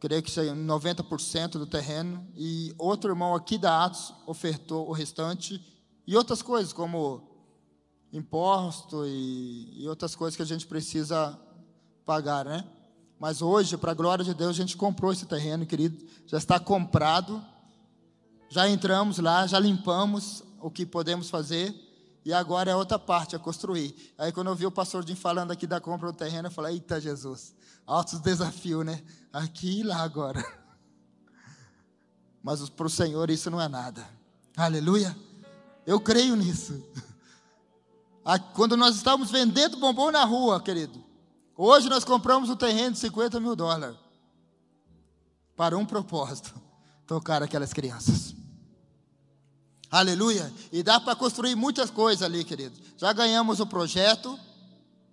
creio 0.00 0.22
que 0.22 0.30
seja 0.30 0.54
90% 0.54 1.52
do 1.52 1.66
terreno, 1.66 2.26
e 2.36 2.74
outro 2.78 3.10
irmão 3.10 3.34
aqui 3.34 3.56
da 3.56 3.84
Atos 3.84 4.12
ofertou 4.26 4.88
o 4.88 4.92
restante, 4.92 5.62
e 6.06 6.16
outras 6.16 6.42
coisas, 6.42 6.72
como 6.72 7.26
imposto 8.12 9.06
e, 9.06 9.82
e 9.82 9.88
outras 9.88 10.16
coisas 10.16 10.34
que 10.34 10.42
a 10.42 10.46
gente 10.46 10.66
precisa 10.66 11.38
pagar, 12.04 12.44
né? 12.44 12.64
Mas 13.18 13.42
hoje, 13.42 13.76
para 13.76 13.90
a 13.90 13.94
glória 13.94 14.24
de 14.24 14.32
Deus, 14.32 14.50
a 14.50 14.52
gente 14.52 14.76
comprou 14.76 15.12
esse 15.12 15.26
terreno, 15.26 15.66
querido, 15.66 16.06
já 16.26 16.38
está 16.38 16.60
comprado, 16.60 17.44
já 18.48 18.68
entramos 18.68 19.18
lá, 19.18 19.46
já 19.46 19.58
limpamos, 19.58 20.44
o 20.60 20.70
que 20.70 20.86
podemos 20.86 21.28
fazer, 21.28 21.74
e 22.24 22.32
agora 22.32 22.70
é 22.70 22.76
outra 22.76 22.98
parte, 22.98 23.34
é 23.34 23.38
construir. 23.38 24.12
Aí 24.16 24.30
quando 24.30 24.48
eu 24.48 24.54
vi 24.54 24.66
o 24.66 24.70
pastor 24.70 25.06
Jim 25.06 25.14
falando 25.14 25.50
aqui 25.50 25.66
da 25.66 25.80
compra 25.80 26.12
do 26.12 26.16
terreno, 26.16 26.48
eu 26.48 26.52
falei, 26.52 26.74
eita 26.74 27.00
Jesus, 27.00 27.54
altos 27.86 28.20
desafios, 28.20 28.84
né? 28.84 29.02
Aqui 29.32 29.80
e 29.80 29.82
lá 29.82 30.02
agora. 30.02 30.44
Mas 32.42 32.68
para 32.68 32.86
o 32.86 32.90
Senhor 32.90 33.30
isso 33.30 33.50
não 33.50 33.60
é 33.60 33.68
nada. 33.68 34.06
Aleluia. 34.56 35.16
Eu 35.86 36.00
creio 36.00 36.36
nisso. 36.36 36.82
Quando 38.54 38.76
nós 38.76 38.96
estávamos 38.96 39.30
vendendo 39.30 39.78
bombom 39.78 40.10
na 40.10 40.24
rua, 40.24 40.60
querido, 40.60 41.02
hoje 41.58 41.88
nós 41.88 42.04
compramos 42.04 42.48
um 42.48 42.56
terreno 42.56 42.92
de 42.92 42.98
50 43.00 43.38
mil 43.40 43.54
dólares 43.54 43.96
para 45.56 45.76
um 45.76 45.84
propósito: 45.84 46.54
tocar 47.06 47.42
aquelas 47.42 47.72
crianças. 47.72 48.34
Aleluia. 49.90 50.52
E 50.70 50.82
dá 50.82 51.00
para 51.00 51.16
construir 51.16 51.54
muitas 51.54 51.90
coisas 51.90 52.22
ali, 52.22 52.44
querido. 52.44 52.78
Já 52.96 53.12
ganhamos 53.12 53.58
o 53.58 53.66
projeto, 53.66 54.38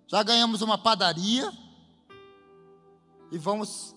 já 0.06 0.22
ganhamos 0.22 0.62
uma 0.62 0.78
padaria. 0.78 1.52
E 3.32 3.38
vamos 3.38 3.96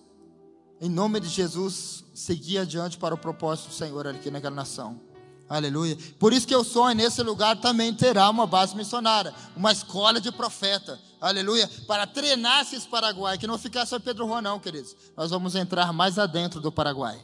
em 0.80 0.88
nome 0.88 1.20
de 1.20 1.28
Jesus, 1.28 2.02
seguir 2.14 2.58
adiante 2.58 2.96
para 2.96 3.14
o 3.14 3.18
propósito 3.18 3.68
do 3.68 3.74
Senhor 3.74 4.06
aqui 4.06 4.30
naquela 4.30 4.56
nação. 4.56 4.98
Aleluia. 5.46 5.98
Por 6.18 6.32
isso 6.32 6.46
que 6.46 6.54
eu 6.54 6.64
sonho 6.64 6.96
nesse 6.96 7.22
lugar 7.22 7.60
também 7.60 7.92
terá 7.92 8.30
uma 8.30 8.46
base 8.46 8.74
missionária, 8.74 9.34
uma 9.54 9.72
escola 9.72 10.20
de 10.20 10.32
profeta. 10.32 10.98
Aleluia. 11.20 11.68
Para 11.86 12.06
treinar 12.06 12.62
esses 12.62 12.86
Paraguai, 12.86 13.36
que 13.36 13.46
não 13.46 13.58
ficar 13.58 13.84
só 13.84 13.98
Pedro 14.00 14.26
Juan, 14.26 14.40
não, 14.40 14.58
queridos. 14.58 14.96
Nós 15.16 15.30
vamos 15.30 15.54
entrar 15.54 15.92
mais 15.92 16.18
adentro 16.18 16.60
do 16.60 16.72
Paraguai. 16.72 17.20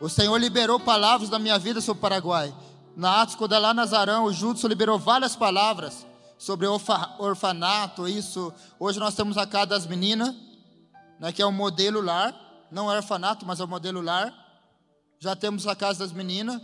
O 0.00 0.08
Senhor 0.08 0.36
liberou 0.36 0.78
palavras 0.78 1.28
da 1.28 1.38
minha 1.38 1.58
vida 1.58 1.80
sobre 1.80 1.98
o 1.98 2.02
Paraguai. 2.02 2.54
Na 2.96 3.22
Atos, 3.22 3.34
quando 3.34 3.54
é 3.54 3.58
lá 3.58 3.74
Nazarão, 3.74 4.24
o 4.24 4.32
Judson 4.32 4.68
liberou 4.68 4.98
várias 4.98 5.34
palavras 5.34 6.06
sobre 6.38 6.66
orfanato, 6.66 8.06
isso. 8.06 8.52
Hoje 8.78 8.98
nós 8.98 9.14
temos 9.14 9.36
a 9.36 9.46
casa 9.46 9.66
das 9.66 9.86
meninas, 9.86 10.34
né, 11.18 11.32
que 11.32 11.42
é 11.42 11.46
um 11.46 11.52
modelo 11.52 12.00
lar, 12.00 12.34
não 12.70 12.92
é 12.92 12.96
orfanato, 12.96 13.44
mas 13.44 13.58
é 13.58 13.64
um 13.64 13.68
modelo 13.68 14.00
lar. 14.00 14.32
Já 15.18 15.34
temos 15.34 15.66
a 15.66 15.74
casa 15.74 16.00
das 16.00 16.12
meninas, 16.12 16.60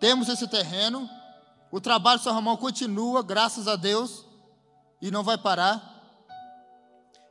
temos 0.00 0.28
esse 0.28 0.46
terreno. 0.48 1.08
O 1.70 1.80
trabalho 1.80 2.18
de 2.18 2.24
São 2.24 2.56
continua, 2.56 3.22
graças 3.22 3.66
a 3.68 3.76
Deus, 3.76 4.25
e 5.00 5.10
não 5.10 5.22
vai 5.22 5.38
parar. 5.38 5.94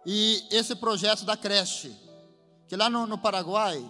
E 0.05 0.47
esse 0.51 0.76
projeto 0.76 1.26
da 1.26 1.36
creche, 1.36 1.95
que 2.68 2.76
lá 2.76 2.89
no, 2.89 3.07
no 3.07 3.18
Paraguai, 3.18 3.84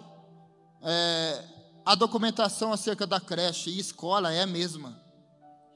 é, 0.82 1.44
a 1.86 1.94
documentação 1.96 2.72
acerca 2.72 3.06
da 3.06 3.20
creche 3.20 3.70
e 3.70 3.80
escola 3.80 4.32
é 4.32 4.42
a 4.42 4.48
mesma. 4.48 5.00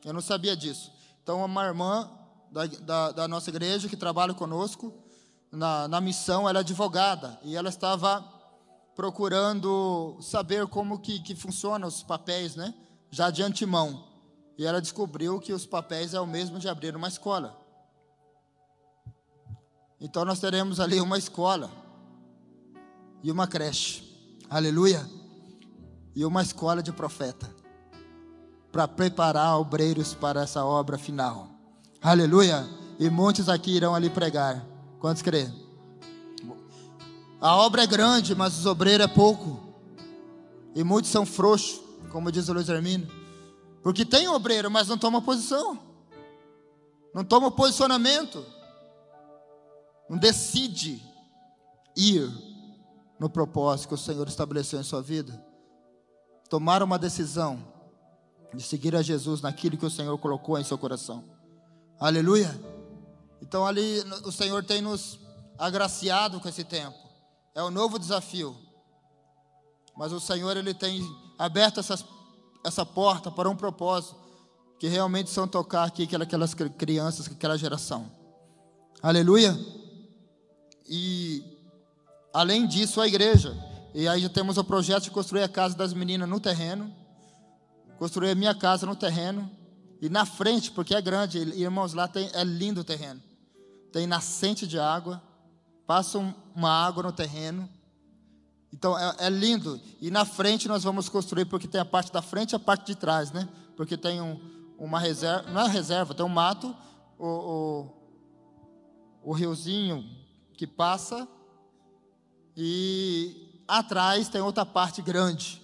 Eu 0.04 0.14
não 0.14 0.22
sabia 0.22 0.56
disso. 0.56 0.92
Então, 1.22 1.44
uma 1.44 1.66
irmã 1.66 2.10
da, 2.52 2.66
da, 2.66 3.12
da 3.12 3.28
nossa 3.28 3.50
igreja 3.50 3.90
que 3.90 3.98
trabalha 3.98 4.34
conosco 4.34 4.94
na, 5.52 5.88
na 5.88 6.02
missão, 6.02 6.48
ela 6.48 6.60
é 6.60 6.62
advogada 6.62 7.40
e 7.44 7.56
ela 7.56 7.70
estava 7.70 8.24
procurando 8.96 10.18
saber 10.22 10.68
como 10.68 11.00
que, 11.00 11.20
que 11.20 11.36
funciona 11.36 11.88
os 11.88 12.04
papéis, 12.04 12.56
né? 12.56 12.74
Já 13.12 13.30
de 13.30 13.42
antemão. 13.42 14.08
E 14.58 14.66
ela 14.66 14.82
descobriu 14.82 15.40
que 15.40 15.54
os 15.54 15.66
papéis 15.66 16.14
é 16.14 16.20
o 16.20 16.28
mesmo 16.28 16.60
de 16.60 16.68
abrir 16.68 16.96
uma 16.96 17.08
escola. 17.08 17.59
Então 20.00 20.24
nós 20.24 20.40
teremos 20.40 20.80
ali 20.80 21.02
uma 21.02 21.18
escola 21.18 21.70
e 23.24 23.32
uma 23.32 23.48
creche. 23.48 24.08
Aleluia 24.50 25.20
e 26.16 26.26
uma 26.26 26.42
escola 26.42 26.84
de 26.84 26.92
profeta 26.92 27.50
para 28.72 28.88
preparar 28.88 29.58
obreiros 29.58 30.14
para 30.14 30.42
essa 30.42 30.66
obra 30.66 30.98
final. 30.98 31.48
Aleluia! 32.02 32.68
E 33.00 33.10
muitos 33.10 33.48
aqui 33.48 33.72
irão 33.72 33.96
ali 33.96 34.10
pregar. 34.10 34.66
Quantos 35.00 35.22
crê? 35.22 35.50
A 37.40 37.56
obra 37.56 37.84
é 37.84 37.88
grande, 37.88 38.36
mas 38.36 38.58
os 38.58 38.66
obreiros 38.66 39.06
é 39.06 39.08
pouco. 39.08 39.60
E 40.76 40.84
muitos 40.84 41.10
são 41.10 41.26
frouxos, 41.26 41.80
como 42.12 42.32
diz 42.32 42.50
o 42.50 42.54
Luiz 42.54 42.68
Hermino. 42.68 43.08
Porque 43.82 44.04
tem 44.04 44.28
obreiro, 44.28 44.70
mas 44.70 44.90
não 44.90 44.98
toma 44.98 45.22
posição. 45.22 45.80
Não 47.14 47.24
toma 47.24 47.50
posicionamento. 47.50 48.46
Não 50.10 50.18
decide 50.18 51.02
ir 51.96 52.30
no 53.20 53.30
propósito 53.30 53.90
que 53.90 53.94
o 53.94 53.98
Senhor 53.98 54.28
estabeleceu 54.28 54.80
em 54.80 54.84
sua 54.84 55.02
vida 55.02 55.48
tomar 56.50 56.82
uma 56.82 56.98
decisão 56.98 57.64
de 58.54 58.64
seguir 58.64 58.96
a 58.96 59.02
Jesus 59.04 59.42
naquilo 59.42 59.78
que 59.78 59.86
o 59.86 59.90
Senhor 59.90 60.18
colocou 60.18 60.58
em 60.58 60.64
seu 60.64 60.78
coração. 60.78 61.24
Aleluia. 62.00 62.60
Então 63.42 63.66
ali 63.66 64.00
o 64.26 64.32
Senhor 64.32 64.64
tem 64.64 64.82
nos 64.82 65.20
agraciado 65.58 66.40
com 66.40 66.50
esse 66.50 66.64
tempo. 66.64 66.98
É 67.54 67.62
um 67.62 67.70
novo 67.70 68.00
desafio. 68.00 68.58
Mas 69.96 70.12
o 70.12 70.20
Senhor 70.20 70.58
ele 70.58 70.74
tem 70.74 71.04
aberto 71.38 71.80
essas, 71.80 72.04
essa 72.66 72.86
porta 72.86 73.30
para 73.30 73.50
um 73.50 73.56
propósito 73.56 74.16
que 74.80 74.88
realmente 74.88 75.30
são 75.30 75.48
tocar 75.48 75.84
aqui 75.84 76.04
aquelas 76.16 76.54
crianças, 76.54 77.28
aquela 77.28 77.58
geração. 77.58 78.10
Aleluia. 79.04 79.58
E 80.90 81.44
além 82.34 82.68
disso 82.68 83.00
a 83.00 83.08
igreja 83.08 83.56
e 83.94 84.08
aí 84.08 84.22
já 84.22 84.30
temos 84.30 84.58
o 84.58 84.64
projeto 84.64 85.04
de 85.04 85.12
construir 85.12 85.44
a 85.44 85.50
casa 85.50 85.76
das 85.76 85.94
meninas 85.94 86.30
no 86.30 86.40
terreno. 86.40 86.94
Construir 87.98 88.32
a 88.32 88.36
minha 88.36 88.54
casa 88.54 88.86
no 88.86 88.96
terreno. 88.96 89.50
E 90.02 90.10
na 90.10 90.26
frente, 90.26 90.72
porque 90.72 90.96
é 90.96 91.02
grande, 91.02 91.38
irmãos, 91.38 91.94
lá 91.94 92.08
tem, 92.08 92.30
é 92.34 92.44
lindo 92.44 92.82
o 92.82 92.84
terreno. 92.84 93.22
Tem 93.92 94.06
nascente 94.06 94.68
de 94.68 94.80
água. 94.80 95.22
Passa 95.88 96.20
uma 96.56 96.70
água 96.70 97.04
no 97.04 97.12
terreno. 97.12 97.68
Então 98.72 98.98
é, 98.98 99.16
é, 99.20 99.30
lindo. 99.30 99.82
E 100.00 100.12
na 100.12 100.24
frente 100.24 100.68
nós 100.68 100.84
vamos 100.84 101.10
construir, 101.10 101.46
porque 101.46 101.68
tem 101.68 101.82
a 101.82 101.86
parte 101.86 102.12
da 102.12 102.22
frente 102.22 102.52
e 102.52 102.56
a 102.56 102.60
parte 102.60 102.86
de 102.86 102.96
trás, 102.96 103.32
né? 103.32 103.50
Porque 103.76 103.98
tem 103.98 104.22
um, 104.22 104.40
uma 104.78 105.00
reserva, 105.00 105.50
não 105.50 105.62
é 105.62 105.68
reserva, 105.68 106.14
tem 106.14 106.26
um 106.26 106.30
mato, 106.30 106.76
o, 107.18 107.28
o, 107.28 107.90
o 109.32 109.34
riozinho 109.34 110.19
que 110.60 110.68
passa 110.68 111.26
e 112.58 113.64
atrás 113.66 114.28
tem 114.28 114.42
outra 114.42 114.66
parte 114.66 115.02
grande. 115.02 115.62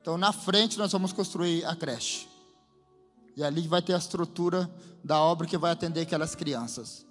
Então, 0.00 0.18
na 0.18 0.32
frente, 0.32 0.76
nós 0.76 0.90
vamos 0.90 1.12
construir 1.12 1.64
a 1.64 1.76
creche. 1.76 2.26
E 3.36 3.44
ali 3.44 3.68
vai 3.68 3.80
ter 3.80 3.94
a 3.94 3.98
estrutura 3.98 4.68
da 5.04 5.20
obra 5.20 5.46
que 5.46 5.56
vai 5.56 5.70
atender 5.70 6.00
aquelas 6.00 6.34
crianças. 6.34 7.06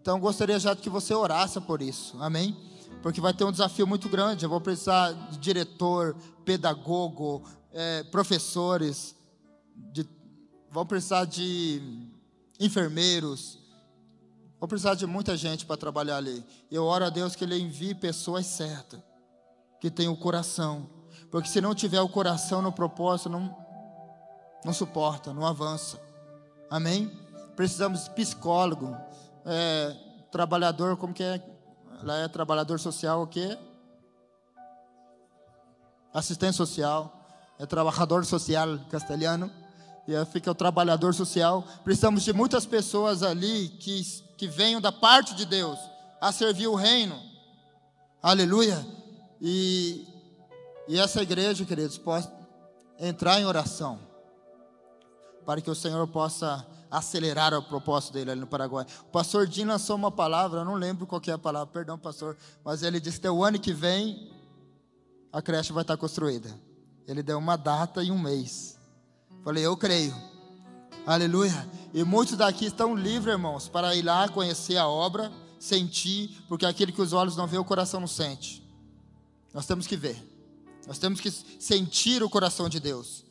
Então, 0.00 0.18
gostaria 0.18 0.58
já 0.58 0.74
de 0.74 0.82
que 0.82 0.90
você 0.90 1.14
orasse 1.14 1.60
por 1.60 1.80
isso. 1.80 2.20
Amém? 2.20 2.56
Porque 3.00 3.20
vai 3.20 3.32
ter 3.32 3.44
um 3.44 3.52
desafio 3.52 3.86
muito 3.86 4.08
grande. 4.08 4.44
Eu 4.44 4.50
vou 4.50 4.60
precisar 4.60 5.12
de 5.12 5.38
diretor, 5.38 6.16
pedagogo, 6.44 7.44
é, 7.72 8.02
professores, 8.02 9.14
de, 9.92 10.04
vão 10.72 10.84
precisar 10.84 11.26
de 11.26 11.80
enfermeiros, 12.58 13.65
vou 14.58 14.68
precisar 14.68 14.94
de 14.94 15.06
muita 15.06 15.36
gente 15.36 15.66
para 15.66 15.76
trabalhar 15.76 16.16
ali. 16.16 16.44
Eu 16.70 16.84
oro 16.84 17.04
a 17.04 17.10
Deus 17.10 17.34
que 17.34 17.44
Ele 17.44 17.58
envie 17.58 17.94
pessoas 17.94 18.46
certas 18.46 19.00
que 19.80 19.90
tem 19.90 20.08
o 20.08 20.16
coração. 20.16 20.88
Porque 21.30 21.48
se 21.48 21.60
não 21.60 21.74
tiver 21.74 22.00
o 22.00 22.08
coração 22.08 22.62
no 22.62 22.72
propósito, 22.72 23.28
não, 23.28 23.54
não 24.64 24.72
suporta, 24.72 25.32
não 25.32 25.46
avança. 25.46 26.00
Amém? 26.70 27.10
Precisamos 27.54 28.04
de 28.04 28.10
psicólogo, 28.10 28.96
é, 29.44 29.96
trabalhador, 30.30 30.96
como 30.96 31.14
que 31.14 31.22
é? 31.22 31.42
Ela 32.00 32.18
é 32.18 32.28
trabalhador 32.28 32.78
social, 32.78 33.22
o 33.22 33.26
quê? 33.26 33.56
Assistente 36.12 36.56
social, 36.56 37.12
é 37.58 37.64
trabalhador 37.64 38.24
social 38.24 38.78
castelhano, 38.90 39.50
e 40.06 40.14
aí 40.14 40.24
fica 40.26 40.50
o 40.50 40.54
trabalhador 40.54 41.14
social. 41.14 41.64
Precisamos 41.82 42.22
de 42.22 42.32
muitas 42.32 42.66
pessoas 42.66 43.22
ali 43.22 43.68
que, 43.68 44.02
que 44.36 44.46
venham 44.46 44.80
da 44.80 44.92
parte 44.92 45.34
de 45.34 45.44
Deus 45.44 45.78
a 46.20 46.32
servir 46.32 46.66
o 46.66 46.74
reino. 46.74 47.20
Aleluia 48.22 48.84
e, 49.40 50.06
e 50.88 50.98
essa 50.98 51.22
igreja, 51.22 51.64
queridos, 51.64 51.98
possa 51.98 52.32
entrar 52.98 53.40
em 53.40 53.44
oração, 53.44 53.98
para 55.44 55.60
que 55.60 55.70
o 55.70 55.74
Senhor 55.74 56.06
possa 56.08 56.66
acelerar 56.90 57.52
o 57.54 57.62
propósito 57.62 58.14
dele 58.14 58.30
ali 58.30 58.40
no 58.40 58.46
Paraguai. 58.46 58.86
O 59.02 59.10
pastor 59.10 59.46
Dinho 59.46 59.68
lançou 59.68 59.96
uma 59.96 60.10
palavra, 60.10 60.60
eu 60.60 60.64
não 60.64 60.74
lembro 60.74 61.06
qual 61.06 61.20
é 61.26 61.32
a 61.32 61.38
palavra, 61.38 61.72
perdão, 61.72 61.98
pastor, 61.98 62.36
mas 62.64 62.82
ele 62.82 62.98
disse 63.00 63.20
que 63.20 63.28
o 63.28 63.44
ano 63.44 63.58
que 63.58 63.72
vem 63.72 64.32
a 65.32 65.42
creche 65.42 65.72
vai 65.72 65.82
estar 65.82 65.96
construída. 65.96 66.48
Ele 67.06 67.22
deu 67.22 67.38
uma 67.38 67.56
data 67.56 68.02
e 68.02 68.10
um 68.10 68.18
mês. 68.18 68.78
Falei, 69.44 69.64
eu 69.64 69.76
creio. 69.76 70.14
Aleluia. 71.06 71.70
E 71.94 72.02
muitos 72.02 72.36
daqui 72.36 72.66
estão 72.66 72.96
livres, 72.96 73.32
irmãos, 73.32 73.68
para 73.68 73.94
ir 73.94 74.02
lá 74.02 74.28
conhecer 74.28 74.76
a 74.76 74.88
obra, 74.88 75.32
sentir, 75.60 76.36
porque 76.48 76.66
aquele 76.66 76.90
que 76.90 77.00
os 77.00 77.12
olhos 77.12 77.36
não 77.36 77.46
vê, 77.46 77.56
o 77.56 77.64
coração 77.64 78.00
não 78.00 78.08
sente. 78.08 78.60
Nós 79.54 79.66
temos 79.66 79.86
que 79.86 79.96
ver. 79.96 80.20
Nós 80.86 80.98
temos 80.98 81.20
que 81.20 81.30
sentir 81.30 82.24
o 82.24 82.28
coração 82.28 82.68
de 82.68 82.80
Deus. 82.80 83.24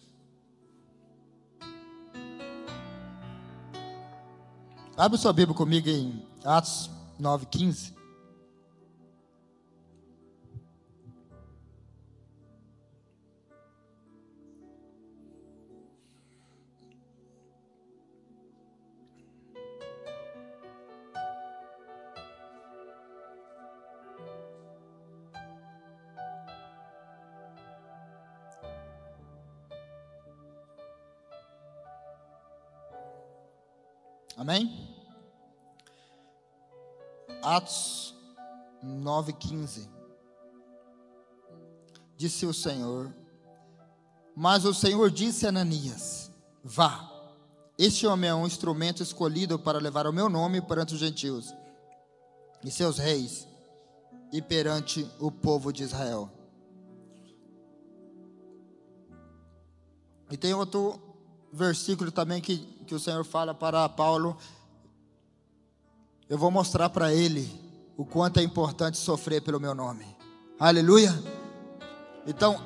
Abre 4.96 5.18
sua 5.18 5.34
Bíblia 5.34 5.56
comigo 5.56 5.90
em 5.90 6.26
Atos 6.46 6.90
9,15. 7.20 7.95
Amém? 34.38 34.96
Atos 37.42 38.16
9,15. 38.84 39.88
Disse 42.18 42.46
o 42.46 42.54
Senhor, 42.54 43.14
mas 44.36 44.66
o 44.66 44.74
Senhor 44.74 45.10
disse 45.10 45.46
a 45.46 45.50
Ananias: 45.50 46.32
Vá, 46.64 47.12
este 47.78 48.08
homem 48.08 48.30
é 48.30 48.36
um 48.36 48.48
instrumento 48.48 49.04
escolhido 49.04 49.60
para 49.60 49.80
levar 49.80 50.08
o 50.08 50.14
meu 50.14 50.30
nome 50.30 50.62
perante 50.62 50.94
os 50.94 51.00
gentios 51.00 51.54
e 52.64 52.72
seus 52.72 52.98
reis 52.98 53.48
e 54.32 54.42
perante 54.42 55.10
o 55.20 55.30
povo 55.32 55.72
de 55.72 55.84
Israel. 55.84 56.30
E 60.32 60.38
tem 60.38 60.54
outro 60.54 61.00
versículo 61.54 62.12
também 62.12 62.42
que, 62.42 62.75
que 62.86 62.96
o 62.96 63.00
Senhor 63.00 63.26
fala 63.26 63.54
para 63.54 63.90
Paulo. 63.90 64.38
Eu 66.30 66.38
vou 66.38 66.52
mostrar 66.52 66.90
para 66.90 67.14
ele 67.14 67.50
o 67.98 68.06
quanto 68.06 68.40
é 68.40 68.44
importante 68.44 68.98
sofrer 68.98 69.42
pelo 69.42 69.60
meu 69.60 69.74
nome. 69.74 70.06
Aleluia. 70.60 71.14
Então, 72.26 72.62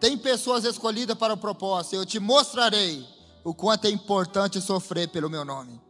tem 0.00 0.16
pessoas 0.16 0.64
escolhidas 0.64 1.16
para 1.16 1.34
o 1.34 1.36
propósito. 1.36 1.96
Eu 1.96 2.06
te 2.06 2.18
mostrarei 2.18 3.06
o 3.44 3.54
quanto 3.54 3.86
é 3.86 3.90
importante 3.90 4.60
sofrer 4.60 5.08
pelo 5.08 5.28
meu 5.28 5.44
nome. 5.44 5.80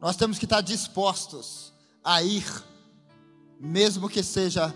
Nós 0.00 0.16
temos 0.16 0.38
que 0.38 0.44
estar 0.44 0.60
dispostos 0.60 1.72
a 2.02 2.22
ir, 2.22 2.44
mesmo 3.60 4.08
que 4.08 4.22
seja 4.22 4.74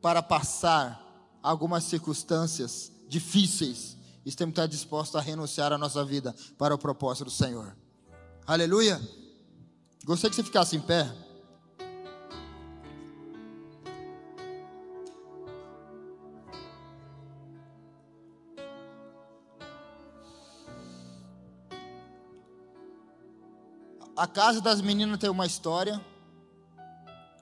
para 0.00 0.22
passar 0.22 1.00
algumas 1.42 1.84
circunstâncias 1.84 2.90
difíceis 3.08 3.97
temos 4.36 4.52
que 4.52 4.60
estar 4.60 4.66
dispostos 4.66 5.16
a 5.16 5.20
renunciar 5.20 5.72
a 5.72 5.78
nossa 5.78 6.04
vida 6.04 6.34
para 6.56 6.74
o 6.74 6.78
propósito 6.78 7.26
do 7.26 7.30
Senhor. 7.30 7.76
Aleluia. 8.46 9.00
Gostaria 10.04 10.30
que 10.30 10.36
você 10.36 10.42
ficasse 10.42 10.76
em 10.76 10.80
pé. 10.80 11.10
A 24.16 24.26
casa 24.26 24.60
das 24.60 24.80
meninas 24.80 25.18
tem 25.18 25.30
uma 25.30 25.46
história. 25.46 26.00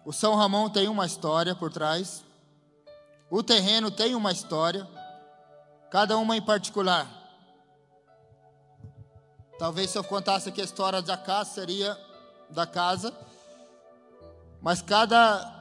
O 0.04 0.12
São 0.12 0.34
Ramon 0.34 0.68
tem 0.68 0.88
uma 0.88 1.06
história 1.06 1.54
por 1.54 1.72
trás. 1.72 2.22
O 3.30 3.42
terreno 3.42 3.90
tem 3.90 4.14
uma 4.14 4.30
história 4.30 4.86
cada 5.96 6.18
uma 6.18 6.36
em 6.36 6.42
particular. 6.42 7.08
Talvez 9.58 9.88
se 9.88 9.96
eu 9.96 10.04
contasse 10.04 10.46
aqui 10.46 10.60
a 10.60 10.64
história 10.64 11.00
da 11.00 11.16
casa, 11.16 11.54
seria 11.54 11.98
da 12.50 12.66
casa, 12.66 13.14
mas 14.60 14.82
cada 14.82 15.54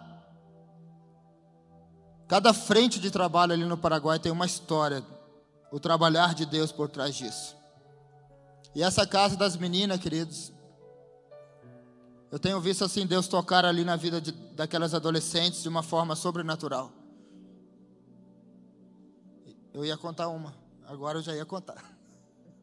cada 2.27 2.53
frente 2.53 2.99
de 2.99 3.09
trabalho 3.09 3.53
ali 3.53 3.63
no 3.63 3.77
Paraguai 3.77 4.19
tem 4.19 4.29
uma 4.29 4.45
história, 4.45 5.01
o 5.71 5.79
trabalhar 5.79 6.33
de 6.33 6.45
Deus 6.45 6.69
por 6.69 6.89
trás 6.89 7.15
disso. 7.15 7.55
E 8.75 8.83
essa 8.83 9.07
casa 9.07 9.37
das 9.37 9.55
meninas, 9.55 10.01
queridos, 10.01 10.51
eu 12.29 12.37
tenho 12.37 12.59
visto 12.59 12.83
assim 12.83 13.07
Deus 13.07 13.29
tocar 13.29 13.63
ali 13.63 13.85
na 13.85 13.95
vida 13.95 14.19
de, 14.19 14.33
daquelas 14.33 14.93
adolescentes 14.93 15.63
de 15.63 15.69
uma 15.69 15.81
forma 15.81 16.13
sobrenatural. 16.13 16.91
Eu 19.75 19.83
ia 19.83 19.97
contar 19.97 20.29
uma, 20.29 20.55
agora 20.87 21.17
eu 21.17 21.21
já 21.21 21.35
ia 21.35 21.45
contar. 21.45 21.83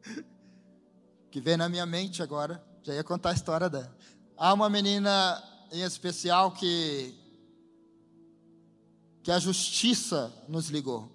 que 1.29 1.39
vem 1.39 1.55
na 1.55 1.69
minha 1.69 1.85
mente 1.85 2.23
agora, 2.23 2.59
já 2.81 2.91
ia 2.91 3.03
contar 3.03 3.29
a 3.29 3.33
história 3.33 3.69
dela. 3.69 3.95
Há 4.35 4.51
uma 4.51 4.67
menina 4.67 5.43
em 5.71 5.83
especial 5.83 6.51
que 6.53 7.13
que 9.21 9.31
a 9.31 9.37
justiça 9.37 10.33
nos 10.49 10.69
ligou. 10.69 11.07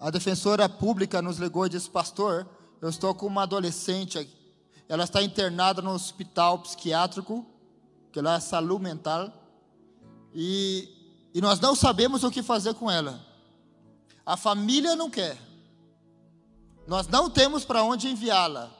A 0.00 0.10
defensora 0.10 0.68
pública 0.68 1.22
nos 1.22 1.38
ligou 1.38 1.66
e 1.66 1.68
disse: 1.68 1.88
Pastor, 1.88 2.44
eu 2.82 2.88
estou 2.88 3.14
com 3.14 3.26
uma 3.28 3.44
adolescente, 3.44 4.28
ela 4.88 5.04
está 5.04 5.22
internada 5.22 5.80
no 5.80 5.92
hospital 5.92 6.58
psiquiátrico, 6.58 7.46
que 8.10 8.20
lá 8.20 8.34
é 8.34 8.40
saúde 8.40 8.82
mental, 8.82 9.32
e, 10.34 11.28
e 11.32 11.40
nós 11.40 11.60
não 11.60 11.76
sabemos 11.76 12.24
o 12.24 12.32
que 12.32 12.42
fazer 12.42 12.74
com 12.74 12.90
ela. 12.90 13.27
A 14.28 14.36
família 14.36 14.94
não 14.94 15.08
quer. 15.08 15.38
Nós 16.86 17.08
não 17.08 17.30
temos 17.30 17.64
para 17.64 17.82
onde 17.82 18.08
enviá-la. 18.08 18.70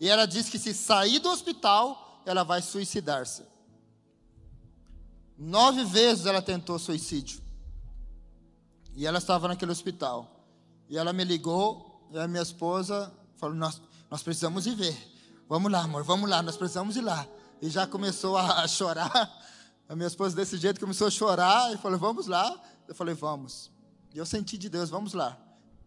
E 0.00 0.08
ela 0.08 0.26
diz 0.26 0.48
que 0.48 0.58
se 0.58 0.74
sair 0.74 1.20
do 1.20 1.28
hospital, 1.30 2.20
ela 2.26 2.42
vai 2.42 2.60
suicidar-se. 2.60 3.44
Nove 5.38 5.84
vezes 5.84 6.26
ela 6.26 6.42
tentou 6.42 6.80
suicídio. 6.80 7.40
E 8.96 9.06
ela 9.06 9.18
estava 9.18 9.46
naquele 9.46 9.70
hospital. 9.70 10.44
E 10.88 10.98
ela 10.98 11.12
me 11.12 11.22
ligou, 11.22 12.04
e 12.10 12.18
a 12.18 12.26
minha 12.26 12.42
esposa 12.42 13.14
falou: 13.36 13.54
Nós, 13.54 13.80
nós 14.10 14.20
precisamos 14.20 14.66
ir 14.66 14.74
ver. 14.74 14.98
Vamos 15.48 15.70
lá, 15.70 15.84
amor, 15.84 16.02
vamos 16.02 16.28
lá, 16.28 16.42
nós 16.42 16.56
precisamos 16.56 16.96
ir 16.96 17.02
lá. 17.02 17.24
E 17.62 17.70
já 17.70 17.86
começou 17.86 18.36
a, 18.36 18.62
a 18.64 18.66
chorar. 18.66 19.46
A 19.88 19.94
minha 19.94 20.08
esposa, 20.08 20.34
desse 20.34 20.56
jeito, 20.56 20.80
começou 20.80 21.06
a 21.06 21.10
chorar 21.10 21.72
e 21.72 21.76
falou: 21.76 22.00
Vamos 22.00 22.26
lá. 22.26 22.52
Eu 22.88 22.96
falei: 22.96 23.14
Vamos. 23.14 23.77
E 24.14 24.18
eu 24.18 24.26
senti 24.26 24.56
de 24.56 24.68
Deus, 24.68 24.90
vamos 24.90 25.12
lá. 25.12 25.38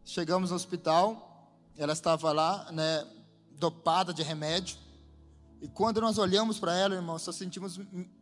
Chegamos 0.06 0.50
no 0.50 0.56
hospital, 0.56 1.52
ela 1.78 1.94
estava 1.94 2.32
lá, 2.32 2.72
né, 2.72 3.06
dopada 3.52 4.14
de 4.14 4.24
remédio. 4.24 4.78
E 5.62 5.68
quando 5.68 6.02
nós 6.02 6.18
olhamos 6.18 6.60
para 6.60 6.76
ela, 6.76 6.96
irmão, 6.96 7.18
só 7.18 7.32
sentimos 7.32 7.80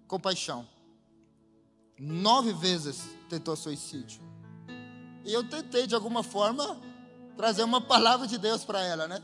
compaixão. 0.08 0.68
Nove 1.97 2.54
vezes 2.54 3.10
tentou 3.30 3.56
suicídio. 3.56 4.22
E 5.26 5.34
eu 5.34 5.47
tentei, 5.47 5.86
de 5.86 5.95
alguma 5.95 6.24
forma, 6.24 6.80
trazer 7.36 7.64
uma 7.64 7.82
palavra 7.82 8.28
de 8.28 8.38
Deus 8.38 8.64
para 8.64 8.82
ela, 8.82 9.08
né? 9.08 9.22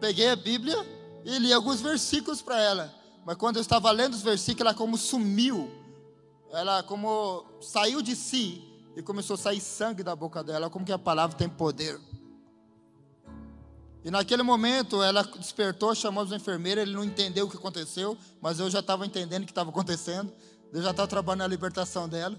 Peguei 0.00 0.28
a 0.28 0.36
Bíblia 0.36 0.76
e 1.24 1.38
li 1.38 1.52
alguns 1.52 1.80
versículos 1.80 2.42
para 2.42 2.60
ela. 2.60 2.92
Mas 3.24 3.36
quando 3.36 3.56
eu 3.56 3.62
estava 3.62 3.90
lendo 3.92 4.14
os 4.14 4.22
versículos, 4.22 4.62
ela 4.62 4.74
como 4.74 4.96
sumiu. 4.96 5.70
Ela 6.50 6.82
como 6.82 7.44
saiu 7.60 8.02
de 8.02 8.16
si 8.16 8.71
e 8.96 9.02
começou 9.02 9.34
a 9.34 9.38
sair 9.38 9.60
sangue 9.60 10.02
da 10.02 10.14
boca 10.14 10.42
dela, 10.42 10.68
como 10.68 10.84
que 10.84 10.92
a 10.92 10.98
palavra 10.98 11.36
tem 11.36 11.48
poder. 11.48 12.00
E 14.04 14.10
naquele 14.10 14.42
momento 14.42 15.02
ela 15.02 15.22
despertou, 15.22 15.94
chamou 15.94 16.24
os 16.24 16.32
enfermeiros, 16.32 16.82
ele 16.82 16.92
não 16.92 17.04
entendeu 17.04 17.46
o 17.46 17.50
que 17.50 17.56
aconteceu, 17.56 18.18
mas 18.40 18.58
eu 18.58 18.68
já 18.68 18.80
estava 18.80 19.06
entendendo 19.06 19.42
o 19.42 19.46
que 19.46 19.52
estava 19.52 19.70
acontecendo. 19.70 20.32
Eu 20.72 20.82
já 20.82 20.90
estava 20.90 21.06
trabalhando 21.06 21.40
na 21.40 21.46
libertação 21.46 22.08
dela. 22.08 22.36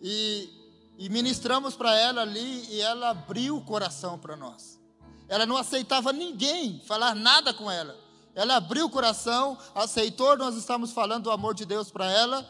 E, 0.00 0.48
e 0.96 1.08
ministramos 1.08 1.74
para 1.74 1.94
ela 1.94 2.22
ali 2.22 2.66
e 2.70 2.80
ela 2.80 3.10
abriu 3.10 3.56
o 3.56 3.64
coração 3.64 4.18
para 4.18 4.36
nós. 4.36 4.80
Ela 5.28 5.44
não 5.44 5.56
aceitava 5.56 6.12
ninguém 6.12 6.80
falar 6.86 7.14
nada 7.14 7.52
com 7.52 7.70
ela. 7.70 7.98
Ela 8.34 8.56
abriu 8.56 8.86
o 8.86 8.90
coração, 8.90 9.58
aceitou, 9.74 10.36
nós 10.36 10.56
estamos 10.56 10.92
falando 10.92 11.24
do 11.24 11.30
amor 11.30 11.54
de 11.54 11.64
Deus 11.64 11.90
para 11.90 12.10
ela, 12.10 12.48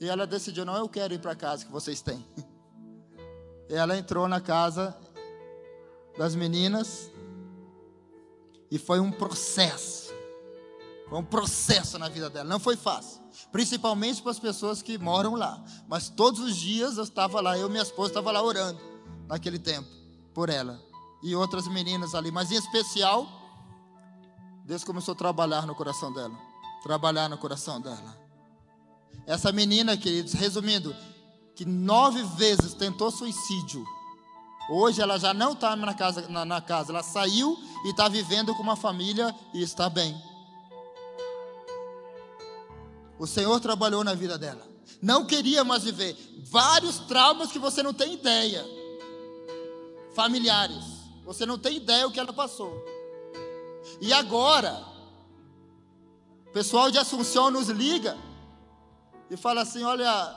e 0.00 0.08
ela 0.08 0.26
decidiu: 0.26 0.64
não, 0.64 0.76
eu 0.76 0.88
quero 0.88 1.14
ir 1.14 1.20
para 1.20 1.32
a 1.32 1.36
casa 1.36 1.64
que 1.64 1.72
vocês 1.72 2.00
têm. 2.02 2.24
E 3.68 3.74
ela 3.74 3.96
entrou 3.96 4.28
na 4.28 4.40
casa 4.40 4.96
das 6.16 6.34
meninas 6.34 7.10
e 8.70 8.78
foi 8.78 9.00
um 9.00 9.10
processo. 9.10 10.14
Foi 11.08 11.18
um 11.18 11.24
processo 11.24 11.98
na 11.98 12.08
vida 12.08 12.28
dela. 12.28 12.48
Não 12.48 12.58
foi 12.58 12.76
fácil. 12.76 13.22
Principalmente 13.52 14.22
para 14.22 14.32
as 14.32 14.40
pessoas 14.40 14.82
que 14.82 14.98
moram 14.98 15.34
lá. 15.34 15.62
Mas 15.88 16.08
todos 16.08 16.40
os 16.40 16.56
dias 16.56 16.96
eu 16.96 17.04
estava 17.04 17.40
lá, 17.40 17.56
eu 17.56 17.68
e 17.68 17.70
minha 17.70 17.82
esposa 17.82 18.10
estava 18.10 18.32
lá 18.32 18.42
orando 18.42 18.80
naquele 19.28 19.58
tempo 19.58 19.88
por 20.34 20.48
ela. 20.48 20.80
E 21.22 21.34
outras 21.34 21.68
meninas 21.68 22.14
ali. 22.14 22.30
Mas 22.30 22.50
em 22.50 22.56
especial, 22.56 23.26
Deus 24.64 24.82
começou 24.82 25.12
a 25.12 25.16
trabalhar 25.16 25.64
no 25.64 25.74
coração 25.74 26.12
dela. 26.12 26.36
Trabalhar 26.82 27.28
no 27.28 27.38
coração 27.38 27.80
dela. 27.80 28.25
Essa 29.26 29.50
menina, 29.50 29.96
queridos, 29.96 30.32
resumindo, 30.34 30.94
que 31.56 31.64
nove 31.64 32.22
vezes 32.36 32.74
tentou 32.74 33.10
suicídio. 33.10 33.84
Hoje 34.70 35.00
ela 35.00 35.18
já 35.18 35.34
não 35.34 35.52
está 35.52 35.74
na 35.74 35.94
casa, 35.94 36.28
na, 36.28 36.44
na 36.44 36.60
casa, 36.60 36.92
ela 36.92 37.02
saiu 37.02 37.58
e 37.84 37.90
está 37.90 38.08
vivendo 38.08 38.54
com 38.54 38.62
uma 38.62 38.76
família 38.76 39.34
e 39.52 39.62
está 39.62 39.90
bem. 39.90 40.16
O 43.18 43.26
Senhor 43.26 43.58
trabalhou 43.60 44.04
na 44.04 44.14
vida 44.14 44.38
dela. 44.38 44.66
Não 45.02 45.24
queria 45.24 45.64
mais 45.64 45.82
viver. 45.82 46.16
Vários 46.44 46.98
traumas 47.00 47.50
que 47.50 47.58
você 47.58 47.82
não 47.82 47.92
tem 47.92 48.14
ideia. 48.14 48.64
Familiares. 50.14 50.84
Você 51.24 51.44
não 51.44 51.58
tem 51.58 51.76
ideia 51.76 52.06
o 52.06 52.12
que 52.12 52.20
ela 52.20 52.32
passou. 52.32 52.72
E 54.00 54.12
agora, 54.12 54.84
o 56.46 56.52
pessoal 56.52 56.90
de 56.90 56.98
Assunção 56.98 57.50
nos 57.50 57.68
liga 57.68 58.16
e 59.30 59.36
fala 59.36 59.62
assim: 59.62 59.82
olha, 59.82 60.36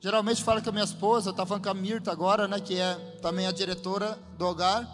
geralmente 0.00 0.42
fala 0.42 0.60
com 0.60 0.70
a 0.70 0.72
minha 0.72 0.84
esposa, 0.84 1.30
está 1.30 1.44
falando 1.44 1.64
com 1.64 1.70
a 1.70 1.74
Mirta 1.74 2.12
agora, 2.12 2.46
né, 2.46 2.60
que 2.60 2.78
é 2.78 2.94
também 3.20 3.46
a 3.46 3.52
diretora 3.52 4.18
do 4.36 4.46
hogar. 4.46 4.86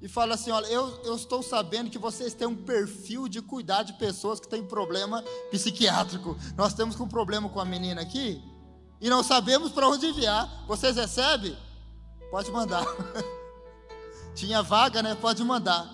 e 0.00 0.08
fala 0.08 0.34
assim: 0.34 0.50
Olha, 0.50 0.66
eu, 0.66 1.00
eu 1.04 1.14
estou 1.16 1.42
sabendo 1.42 1.90
que 1.90 1.98
vocês 1.98 2.34
têm 2.34 2.46
um 2.46 2.56
perfil 2.56 3.28
de 3.28 3.40
cuidar 3.42 3.82
de 3.82 3.94
pessoas 3.94 4.40
que 4.40 4.48
têm 4.48 4.64
problema 4.64 5.22
psiquiátrico. 5.50 6.36
Nós 6.56 6.74
temos 6.74 6.98
um 7.00 7.08
problema 7.08 7.48
com 7.48 7.60
a 7.60 7.64
menina 7.64 8.00
aqui 8.00 8.42
e 9.00 9.08
não 9.08 9.22
sabemos 9.22 9.72
para 9.72 9.88
onde 9.88 10.06
enviar. 10.06 10.64
Vocês 10.66 10.96
recebem? 10.96 11.56
Pode 12.30 12.50
mandar. 12.50 12.84
Tinha 14.34 14.62
vaga, 14.62 15.02
né? 15.02 15.14
Pode 15.14 15.42
mandar. 15.42 15.90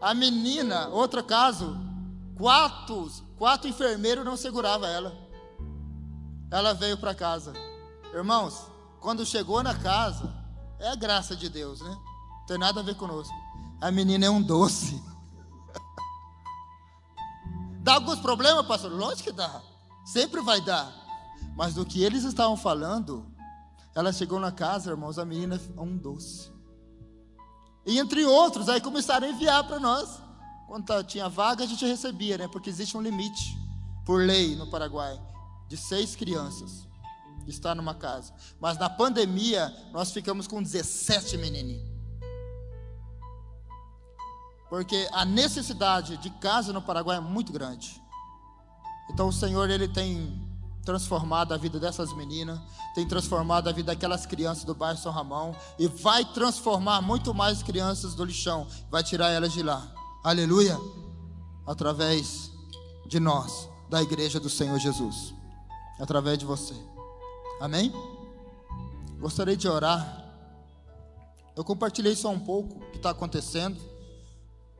A 0.00 0.12
menina, 0.12 0.88
outro 0.88 1.24
caso, 1.24 1.76
quatro, 2.36 3.10
quatro 3.36 3.68
enfermeiros 3.68 4.24
não 4.24 4.36
segurava 4.36 4.86
ela. 4.88 5.27
Ela 6.50 6.72
veio 6.72 6.96
para 6.98 7.14
casa. 7.14 7.52
Irmãos, 8.14 8.66
quando 9.00 9.24
chegou 9.26 9.62
na 9.62 9.74
casa, 9.74 10.32
é 10.78 10.88
a 10.88 10.94
graça 10.94 11.36
de 11.36 11.48
Deus, 11.48 11.80
né? 11.80 11.90
Não 11.90 12.46
tem 12.46 12.58
nada 12.58 12.80
a 12.80 12.82
ver 12.82 12.94
conosco. 12.94 13.34
A 13.80 13.90
menina 13.90 14.26
é 14.26 14.30
um 14.30 14.42
doce. 14.42 15.02
Dá 17.80 17.94
alguns 17.94 18.20
problemas, 18.20 18.66
pastor? 18.66 18.92
Lógico 18.92 19.30
que 19.30 19.32
dá. 19.32 19.62
Sempre 20.04 20.40
vai 20.40 20.60
dar. 20.60 20.92
Mas 21.54 21.74
do 21.74 21.84
que 21.84 22.02
eles 22.02 22.24
estavam 22.24 22.56
falando, 22.56 23.26
ela 23.94 24.12
chegou 24.12 24.38
na 24.38 24.52
casa, 24.52 24.90
irmãos, 24.90 25.18
a 25.18 25.24
menina 25.24 25.60
é 25.76 25.80
um 25.80 25.96
doce. 25.96 26.52
E 27.86 27.98
entre 27.98 28.24
outros, 28.24 28.68
aí 28.68 28.80
começaram 28.80 29.26
a 29.26 29.30
enviar 29.30 29.66
para 29.66 29.80
nós. 29.80 30.20
Quando 30.66 31.02
tinha 31.04 31.28
vaga, 31.28 31.64
a 31.64 31.66
gente 31.66 31.84
recebia, 31.86 32.36
né? 32.36 32.46
Porque 32.48 32.68
existe 32.68 32.96
um 32.96 33.00
limite, 33.00 33.56
por 34.04 34.22
lei 34.22 34.54
no 34.54 34.70
Paraguai, 34.70 35.18
de 35.68 35.76
seis 35.76 36.16
crianças 36.16 36.88
está 37.46 37.74
numa 37.74 37.94
casa. 37.94 38.32
Mas 38.60 38.78
na 38.78 38.90
pandemia, 38.90 39.74
nós 39.92 40.10
ficamos 40.10 40.46
com 40.46 40.62
17 40.62 41.38
menininhos. 41.38 41.88
Porque 44.68 45.08
a 45.12 45.24
necessidade 45.24 46.18
de 46.18 46.30
casa 46.30 46.72
no 46.72 46.82
Paraguai 46.82 47.16
é 47.16 47.20
muito 47.20 47.52
grande. 47.52 48.02
Então 49.10 49.28
o 49.28 49.32
Senhor, 49.32 49.70
Ele 49.70 49.88
tem 49.88 50.46
transformado 50.84 51.52
a 51.52 51.56
vida 51.56 51.78
dessas 51.78 52.14
meninas, 52.14 52.58
tem 52.94 53.06
transformado 53.06 53.68
a 53.68 53.72
vida 53.72 53.92
daquelas 53.92 54.24
crianças 54.24 54.64
do 54.64 54.74
bairro 54.74 54.98
São 54.98 55.12
Ramão 55.12 55.54
e 55.78 55.86
vai 55.86 56.24
transformar 56.24 57.02
muito 57.02 57.34
mais 57.34 57.62
crianças 57.62 58.14
do 58.14 58.24
lixão, 58.24 58.66
vai 58.90 59.02
tirar 59.02 59.30
elas 59.30 59.52
de 59.52 59.62
lá. 59.62 59.86
Aleluia! 60.24 60.78
Através 61.66 62.50
de 63.06 63.20
nós, 63.20 63.68
da 63.90 64.02
igreja 64.02 64.40
do 64.40 64.48
Senhor 64.48 64.78
Jesus, 64.78 65.34
através 65.98 66.38
de 66.38 66.44
você. 66.44 66.74
Amém? 67.60 67.92
Gostaria 69.18 69.56
de 69.56 69.68
orar. 69.68 70.24
Eu 71.56 71.64
compartilhei 71.64 72.14
só 72.14 72.30
um 72.30 72.38
pouco 72.38 72.78
o 72.78 72.90
que 72.90 72.98
está 72.98 73.10
acontecendo, 73.10 73.80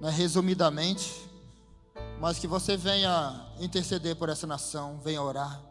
né, 0.00 0.10
resumidamente, 0.10 1.28
mas 2.20 2.38
que 2.38 2.46
você 2.46 2.76
venha 2.76 3.46
interceder 3.58 4.14
por 4.16 4.28
essa 4.28 4.46
nação, 4.46 5.00
venha 5.02 5.20
orar 5.20 5.68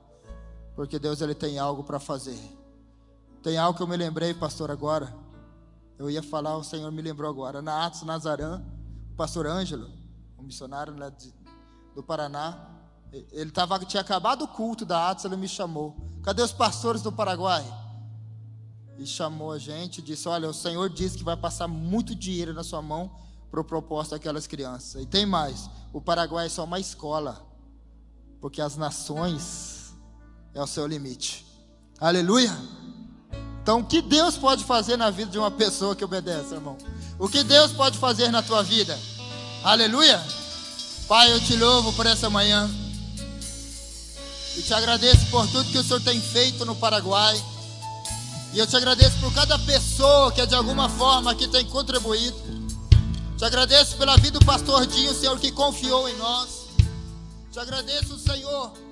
porque 0.78 1.00
Deus 1.00 1.22
ele 1.22 1.34
tem 1.34 1.58
algo 1.58 1.84
para 1.84 2.00
fazer. 2.00 2.40
Tem 3.42 3.58
algo 3.58 3.76
que 3.76 3.82
eu 3.82 3.88
me 3.88 3.98
lembrei, 3.98 4.32
pastor, 4.32 4.70
agora. 4.70 5.12
Eu 5.98 6.08
ia 6.08 6.22
falar, 6.22 6.56
o 6.56 6.64
Senhor 6.64 6.92
me 6.92 7.02
lembrou 7.02 7.28
agora. 7.28 7.64
Na 7.64 7.84
Atos 7.84 8.04
Nazarã, 8.04 8.62
o 9.12 9.16
pastor 9.16 9.48
Ângelo, 9.48 9.90
um 10.38 10.44
missionário 10.44 10.94
né, 10.94 11.10
de, 11.10 11.34
do 11.96 12.04
Paraná, 12.04 12.77
ele 13.32 13.52
tava, 13.52 13.80
tinha 13.80 14.02
acabado 14.02 14.44
o 14.44 14.48
culto 14.48 14.86
da 14.86 15.10
Atos, 15.10 15.26
ele 15.26 15.38
me 15.38 15.48
chamou. 15.48 15.96
Cadê 16.24 16.42
os 16.42 16.52
pastores 16.52 17.02
do 17.02 17.12
Paraguai? 17.12 17.66
E 18.98 19.06
chamou 19.06 19.52
a 19.52 19.60
gente, 19.60 20.02
disse: 20.02 20.28
Olha, 20.28 20.50
o 20.50 20.54
Senhor 20.54 20.90
disse 20.90 21.18
que 21.18 21.24
vai 21.24 21.38
passar 21.38 21.68
muito 21.68 22.16
dinheiro 22.16 22.54
na 22.54 22.64
sua 22.64 22.82
mão 22.82 23.12
para 23.50 23.62
o 23.62 23.64
propósito 23.64 24.12
daquelas 24.12 24.48
crianças. 24.48 25.02
E 25.02 25.06
tem 25.06 25.26
mais: 25.26 25.70
o 25.94 26.02
Paraguai 26.02 26.48
é 26.48 26.50
só 26.50 26.64
uma 26.64 26.80
escola, 26.80 27.46
porque 28.42 28.62
as 28.62 28.76
nações 28.76 29.94
é 30.54 30.62
o 30.62 30.68
seu 30.68 30.88
limite. 30.88 31.46
Aleluia. 32.00 32.56
Então, 33.62 33.82
o 33.82 33.86
que 33.86 34.02
Deus 34.02 34.38
pode 34.38 34.64
fazer 34.64 34.96
na 34.98 35.10
vida 35.10 35.30
de 35.30 35.38
uma 35.38 35.52
pessoa 35.52 35.96
que 35.96 36.04
obedece, 36.04 36.54
irmão? 36.54 36.78
O 37.20 37.28
que 37.28 37.44
Deus 37.44 37.72
pode 37.74 37.98
fazer 37.98 38.32
na 38.32 38.42
tua 38.42 38.64
vida? 38.64 38.98
Aleluia. 39.64 40.24
Pai, 41.08 41.34
eu 41.34 41.40
te 41.40 41.56
louvo 41.56 41.92
por 41.94 42.06
essa 42.06 42.30
manhã. 42.30 42.70
E 44.58 44.62
te 44.62 44.74
agradeço 44.74 45.26
por 45.28 45.48
tudo 45.48 45.72
que 45.72 45.78
o 45.78 45.84
Senhor 45.84 46.02
tem 46.02 46.20
feito 46.20 46.66
no 46.66 46.76
Paraguai. 46.76 47.42
E 48.54 48.60
eu 48.60 48.68
te 48.68 48.76
agradeço 48.76 49.18
por 49.20 49.34
cada 49.34 49.58
pessoa 49.60 50.32
que 50.32 50.46
de 50.46 50.56
alguma 50.56 50.90
forma 50.90 51.32
aqui 51.32 51.48
tem 51.48 51.66
contribuído. 51.66 52.38
Te 53.38 53.46
agradeço 53.46 53.96
pela 53.98 54.18
vida 54.18 54.40
do 54.40 54.46
pastor 54.46 54.86
Dinho, 54.88 55.14
Senhor, 55.14 55.40
que 55.40 55.52
confiou 55.52 56.10
em 56.10 56.18
nós. 56.18 56.66
Te 57.52 57.60
agradeço, 57.60 58.18
Senhor 58.18 58.88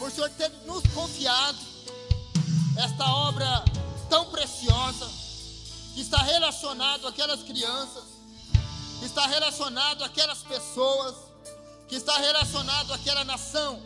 por 0.00 0.08
o 0.08 0.10
Senhor 0.10 0.30
ter 0.30 0.50
nos 0.64 0.82
confiado 0.94 1.58
esta 2.78 3.04
obra 3.04 3.62
tão 4.08 4.24
preciosa, 4.24 5.06
que 5.94 6.00
está 6.00 6.22
relacionado 6.22 7.06
àquelas 7.06 7.42
crianças, 7.42 8.04
que 8.98 9.04
está 9.04 9.26
relacionado 9.26 10.02
àquelas 10.02 10.38
pessoas, 10.38 11.14
que 11.86 11.96
está 11.96 12.16
relacionado 12.16 12.94
àquela 12.94 13.24
nação. 13.24 13.82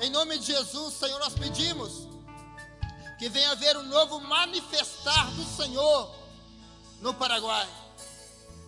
Em 0.00 0.10
nome 0.10 0.38
de 0.38 0.46
Jesus, 0.46 0.94
Senhor, 0.94 1.18
nós 1.20 1.34
pedimos 1.34 2.08
que 3.18 3.28
venha 3.28 3.52
haver 3.52 3.76
um 3.76 3.84
novo 3.84 4.20
manifestar 4.20 5.30
do 5.32 5.44
Senhor 5.44 6.12
no 7.00 7.14
Paraguai. 7.14 7.68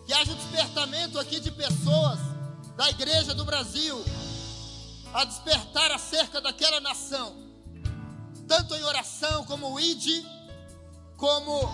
Que 0.05 0.13
haja 0.13 0.31
um 0.31 0.35
despertamento 0.35 1.19
aqui 1.19 1.39
de 1.39 1.51
pessoas 1.51 2.17
da 2.77 2.89
igreja 2.89 3.33
do 3.35 3.43
Brasil, 3.43 4.03
a 5.13 5.25
despertar 5.25 5.91
acerca 5.91 6.39
daquela 6.39 6.79
nação, 6.79 7.35
tanto 8.47 8.73
em 8.75 8.83
oração 8.83 9.43
como 9.45 9.77
ide, 9.79 10.25
como 11.17 11.69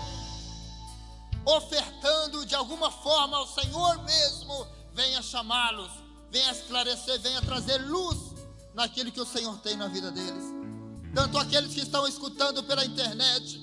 ofertando 1.44 2.44
de 2.44 2.54
alguma 2.54 2.90
forma 2.90 3.36
ao 3.36 3.46
Senhor 3.46 4.02
mesmo, 4.02 4.66
venha 4.92 5.22
chamá-los, 5.22 5.92
venha 6.30 6.50
esclarecer, 6.50 7.20
venha 7.20 7.40
trazer 7.42 7.78
luz 7.78 8.33
naquilo 8.74 9.12
que 9.12 9.20
o 9.20 9.26
Senhor 9.26 9.56
tem 9.58 9.76
na 9.76 9.88
vida 9.88 10.10
deles. 10.10 10.44
Tanto 11.14 11.38
aqueles 11.38 11.72
que 11.72 11.80
estão 11.80 12.06
escutando 12.06 12.62
pela 12.64 12.84
internet, 12.84 13.60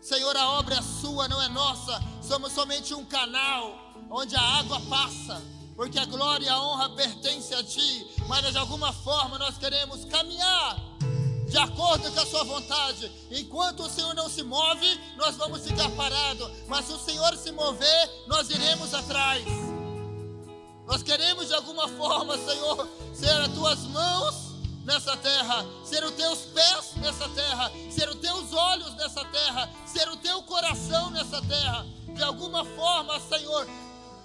Senhor, 0.00 0.36
a 0.36 0.50
obra 0.50 0.76
é 0.76 0.82
sua, 0.82 1.28
não 1.28 1.40
é 1.40 1.48
nossa, 1.48 2.02
somos 2.22 2.52
somente 2.52 2.92
um 2.92 3.04
canal 3.04 3.94
onde 4.10 4.34
a 4.34 4.40
água 4.40 4.80
passa 4.88 5.40
porque 5.76 5.98
a 5.98 6.04
glória 6.04 6.46
e 6.46 6.48
a 6.48 6.60
honra 6.60 6.90
pertencem 6.90 7.56
a 7.56 7.62
Ti, 7.62 8.06
mas 8.28 8.50
de 8.50 8.58
alguma 8.58 8.92
forma 8.92 9.38
nós 9.38 9.56
queremos 9.56 10.04
caminhar 10.04 10.76
de 11.48 11.58
acordo 11.58 12.10
com 12.12 12.20
a 12.20 12.26
Sua 12.26 12.44
vontade. 12.44 13.10
Enquanto 13.30 13.82
o 13.82 13.90
Senhor 13.90 14.14
não 14.14 14.28
se 14.28 14.42
move, 14.42 15.00
nós 15.16 15.36
vamos 15.36 15.62
ficar 15.62 15.90
parados, 15.90 16.50
mas 16.68 16.86
se 16.86 16.92
o 16.92 16.98
Senhor 16.98 17.36
se 17.36 17.52
mover, 17.52 18.24
nós 18.26 18.48
iremos 18.50 18.92
atrás. 18.94 19.44
Nós 20.86 21.02
queremos 21.02 21.48
de 21.48 21.54
alguma 21.54 21.88
forma, 21.88 22.36
Senhor, 22.38 22.88
ser 23.14 23.30
as 23.30 23.52
Tuas 23.52 23.80
mãos 23.80 24.52
nessa 24.84 25.16
terra, 25.16 25.64
ser 25.84 26.04
os 26.04 26.12
Teus 26.12 26.38
pés 26.40 26.94
nessa 26.96 27.28
terra, 27.30 27.70
ser 27.90 28.08
os 28.08 28.16
Teus 28.16 28.52
olhos 28.52 28.94
nessa 28.96 29.24
terra, 29.26 29.70
ser 29.86 30.08
o 30.08 30.16
Teu 30.16 30.42
coração 30.42 31.10
nessa 31.10 31.40
terra. 31.42 31.86
De 32.08 32.22
alguma 32.22 32.64
forma, 32.64 33.18
Senhor, 33.20 33.66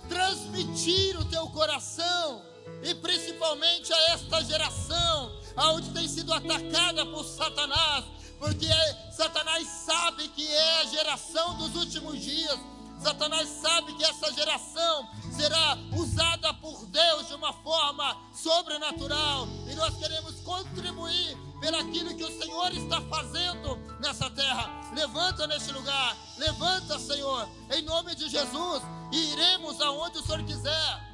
transmitir 0.09 1.19
o 1.19 1.25
teu 1.25 1.47
coração, 1.47 2.41
e 2.83 2.93
principalmente 2.95 3.91
a 3.93 4.01
esta 4.11 4.43
geração, 4.43 5.31
aonde 5.55 5.89
tem 5.91 6.07
sido 6.07 6.33
atacada 6.33 7.05
por 7.05 7.23
Satanás, 7.23 8.05
porque 8.39 8.67
Satanás 9.11 9.67
sabe 9.67 10.27
que 10.29 10.47
é 10.47 10.81
a 10.81 10.85
geração 10.85 11.57
dos 11.57 11.75
últimos 11.75 12.21
dias. 12.21 12.57
Satanás 12.99 13.47
sabe 13.61 13.93
que 13.93 14.03
essa 14.03 14.31
geração 14.33 15.09
será 15.31 15.77
usada 15.95 16.53
por 16.55 16.85
Deus 16.87 17.27
de 17.27 17.35
uma 17.35 17.53
forma 17.53 18.17
sobrenatural 18.33 19.47
e 19.69 19.75
nós 19.75 19.95
queremos 19.97 20.39
contribuir 20.41 21.37
pelaquilo 21.59 22.15
que 22.15 22.23
o 22.23 22.41
Senhor 22.41 22.73
está 22.73 23.01
fazendo 23.01 23.77
nessa 23.99 24.29
terra. 24.29 24.69
Levanta 24.93 25.45
neste 25.47 25.71
lugar, 25.71 26.17
levanta, 26.37 26.99
Senhor, 26.99 27.47
em 27.71 27.81
nome 27.83 28.15
de 28.15 28.29
Jesus, 28.29 28.81
e 29.11 29.33
iremos 29.33 29.79
aonde 29.81 30.17
o 30.17 30.23
Senhor 30.23 30.43
quiser. 30.43 31.07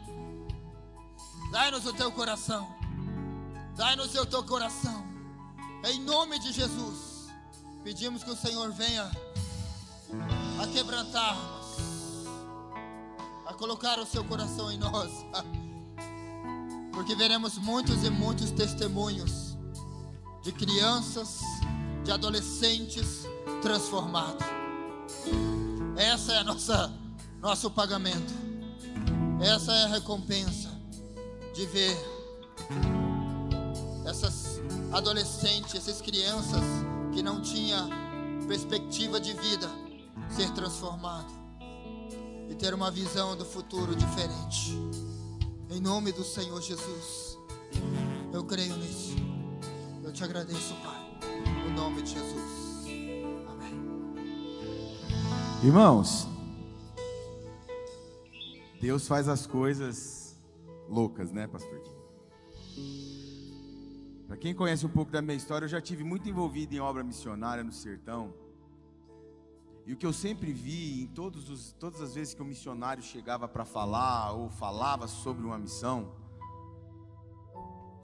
Dai-nos 1.51 1.85
o 1.85 1.93
teu 1.93 2.11
coração, 2.11 2.67
dai-nos 3.75 4.15
o 4.15 4.25
teu 4.25 4.43
coração, 4.43 5.05
em 5.85 5.99
nome 5.99 6.39
de 6.39 6.51
Jesus. 6.51 7.29
Pedimos 7.83 8.23
que 8.23 8.31
o 8.31 8.35
Senhor 8.35 8.71
venha 8.71 9.11
a 10.61 10.67
quebrantar 10.67 11.35
a 13.53 13.55
colocar 13.55 13.99
o 13.99 14.05
seu 14.05 14.23
coração 14.23 14.71
em 14.71 14.77
nós, 14.79 15.11
porque 16.91 17.13
veremos 17.13 17.59
muitos 17.59 18.03
e 18.03 18.09
muitos 18.09 18.49
testemunhos 18.49 19.55
de 20.41 20.51
crianças, 20.51 21.39
de 22.03 22.11
adolescentes 22.11 23.27
transformados. 23.61 24.43
Essa 25.95 26.33
é 26.33 26.37
a 26.39 26.43
nossa 26.43 26.91
nosso 27.39 27.69
pagamento. 27.69 28.33
Essa 29.39 29.71
é 29.71 29.83
a 29.83 29.87
recompensa 29.87 30.71
de 31.53 31.65
ver 31.67 31.95
essas 34.05 34.59
adolescentes, 34.91 35.75
essas 35.75 36.01
crianças 36.01 36.63
que 37.13 37.21
não 37.21 37.39
tinha 37.41 37.87
perspectiva 38.47 39.19
de 39.19 39.33
vida 39.33 39.69
ser 40.29 40.49
transformado 40.51 41.42
e 42.49 42.55
ter 42.55 42.73
uma 42.73 42.91
visão 42.91 43.35
do 43.35 43.45
futuro 43.45 43.95
diferente. 43.95 44.77
Em 45.69 45.79
nome 45.79 46.11
do 46.11 46.23
Senhor 46.23 46.61
Jesus, 46.61 47.37
eu 48.31 48.43
creio 48.43 48.75
nisso. 48.77 49.15
Eu 50.03 50.11
te 50.11 50.23
agradeço, 50.23 50.75
Pai, 50.83 51.19
no 51.63 51.71
nome 51.71 52.01
de 52.01 52.11
Jesus. 52.11 52.85
Amém. 53.47 53.73
Irmãos, 55.63 56.27
Deus 58.79 59.07
faz 59.07 59.27
as 59.27 59.47
coisas 59.47 60.37
loucas, 60.89 61.31
né, 61.31 61.47
pastor? 61.47 61.81
Para 64.27 64.37
quem 64.37 64.53
conhece 64.53 64.85
um 64.85 64.89
pouco 64.89 65.11
da 65.11 65.21
minha 65.21 65.37
história, 65.37 65.65
eu 65.65 65.69
já 65.69 65.79
tive 65.79 66.03
muito 66.03 66.27
envolvido 66.27 66.73
em 66.73 66.79
obra 66.79 67.03
missionária 67.03 67.63
no 67.63 67.71
sertão. 67.71 68.33
E 69.85 69.93
o 69.93 69.97
que 69.97 70.05
eu 70.05 70.13
sempre 70.13 70.53
vi 70.53 71.01
em 71.01 71.07
todos 71.07 71.49
os, 71.49 71.73
todas 71.73 71.99
as 71.99 72.15
vezes 72.15 72.33
que 72.33 72.41
o 72.41 72.45
missionário 72.45 73.03
chegava 73.03 73.47
para 73.47 73.65
falar 73.65 74.31
ou 74.31 74.49
falava 74.49 75.07
sobre 75.07 75.45
uma 75.45 75.57
missão, 75.57 76.13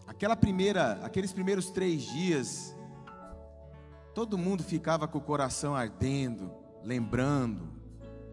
aquela 0.06 0.36
primeira, 0.36 1.00
aqueles 1.04 1.32
primeiros 1.32 1.70
três 1.70 2.02
dias, 2.02 2.76
todo 4.14 4.38
mundo 4.38 4.62
ficava 4.62 5.08
com 5.08 5.20
o 5.20 5.22
coração 5.22 5.74
ardendo, 5.74 6.52
lembrando, 6.84 7.70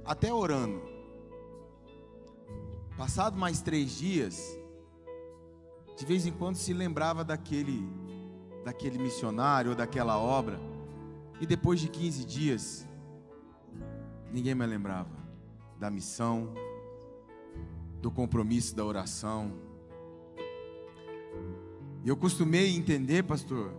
até 0.04 0.32
orando. 0.32 0.82
Passado 2.96 3.38
mais 3.38 3.60
três 3.60 3.92
dias, 3.92 4.58
de 5.96 6.04
vez 6.04 6.26
em 6.26 6.32
quando 6.32 6.56
se 6.56 6.72
lembrava 6.72 7.22
daquele, 7.22 7.88
daquele 8.64 8.98
missionário 8.98 9.70
ou 9.70 9.76
daquela 9.76 10.18
obra, 10.18 10.58
e 11.40 11.46
depois 11.46 11.78
de 11.78 11.88
15 11.88 12.24
dias, 12.24 12.85
ninguém 14.36 14.54
mais 14.54 14.68
lembrava 14.68 15.16
da 15.80 15.90
missão, 15.90 16.52
do 18.02 18.10
compromisso 18.10 18.76
da 18.76 18.84
oração. 18.84 19.50
E 22.04 22.08
eu 22.10 22.14
costumei 22.18 22.76
entender, 22.76 23.22
pastor, 23.22 23.72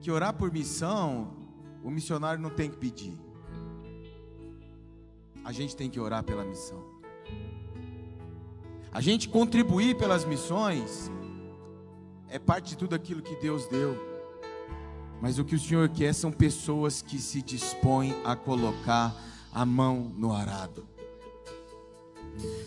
que 0.00 0.10
orar 0.10 0.32
por 0.32 0.50
missão, 0.50 1.36
o 1.82 1.90
missionário 1.90 2.40
não 2.40 2.48
tem 2.48 2.70
que 2.70 2.78
pedir. 2.78 3.14
A 5.44 5.52
gente 5.52 5.76
tem 5.76 5.90
que 5.90 6.00
orar 6.00 6.24
pela 6.24 6.42
missão. 6.42 6.82
A 8.90 9.02
gente 9.02 9.28
contribuir 9.28 9.98
pelas 9.98 10.24
missões 10.24 11.10
é 12.26 12.38
parte 12.38 12.70
de 12.70 12.78
tudo 12.78 12.94
aquilo 12.94 13.20
que 13.20 13.36
Deus 13.36 13.66
deu. 13.66 14.13
Mas 15.24 15.38
o 15.38 15.44
que 15.46 15.54
o 15.54 15.58
Senhor 15.58 15.88
quer 15.88 16.12
são 16.12 16.30
pessoas 16.30 17.00
que 17.00 17.18
se 17.18 17.40
dispõem 17.40 18.14
a 18.26 18.36
colocar 18.36 19.16
a 19.54 19.64
mão 19.64 20.12
no 20.18 20.34
arado. 20.34 20.86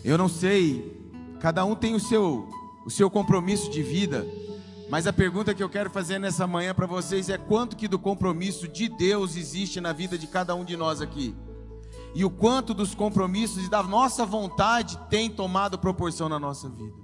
Eu 0.02 0.18
não 0.18 0.28
sei, 0.28 1.00
cada 1.38 1.64
um 1.64 1.76
tem 1.76 1.94
o 1.94 2.00
seu 2.00 2.48
o 2.84 2.90
seu 2.90 3.08
compromisso 3.08 3.70
de 3.70 3.80
vida, 3.80 4.26
mas 4.90 5.06
a 5.06 5.12
pergunta 5.12 5.54
que 5.54 5.62
eu 5.62 5.68
quero 5.68 5.88
fazer 5.88 6.18
nessa 6.18 6.48
manhã 6.48 6.74
para 6.74 6.84
vocês 6.84 7.28
é 7.28 7.38
quanto 7.38 7.76
que 7.76 7.86
do 7.86 7.96
compromisso 7.96 8.66
de 8.66 8.88
Deus 8.88 9.36
existe 9.36 9.80
na 9.80 9.92
vida 9.92 10.18
de 10.18 10.26
cada 10.26 10.52
um 10.56 10.64
de 10.64 10.76
nós 10.76 11.00
aqui? 11.00 11.36
e 12.12 12.24
o 12.24 12.30
quanto 12.30 12.74
dos 12.74 12.92
compromissos 12.92 13.66
e 13.66 13.70
da 13.70 13.84
nossa 13.84 14.26
vontade 14.26 14.98
tem 15.08 15.30
tomado 15.30 15.78
proporção 15.78 16.28
na 16.28 16.40
nossa 16.40 16.68
vida. 16.68 16.96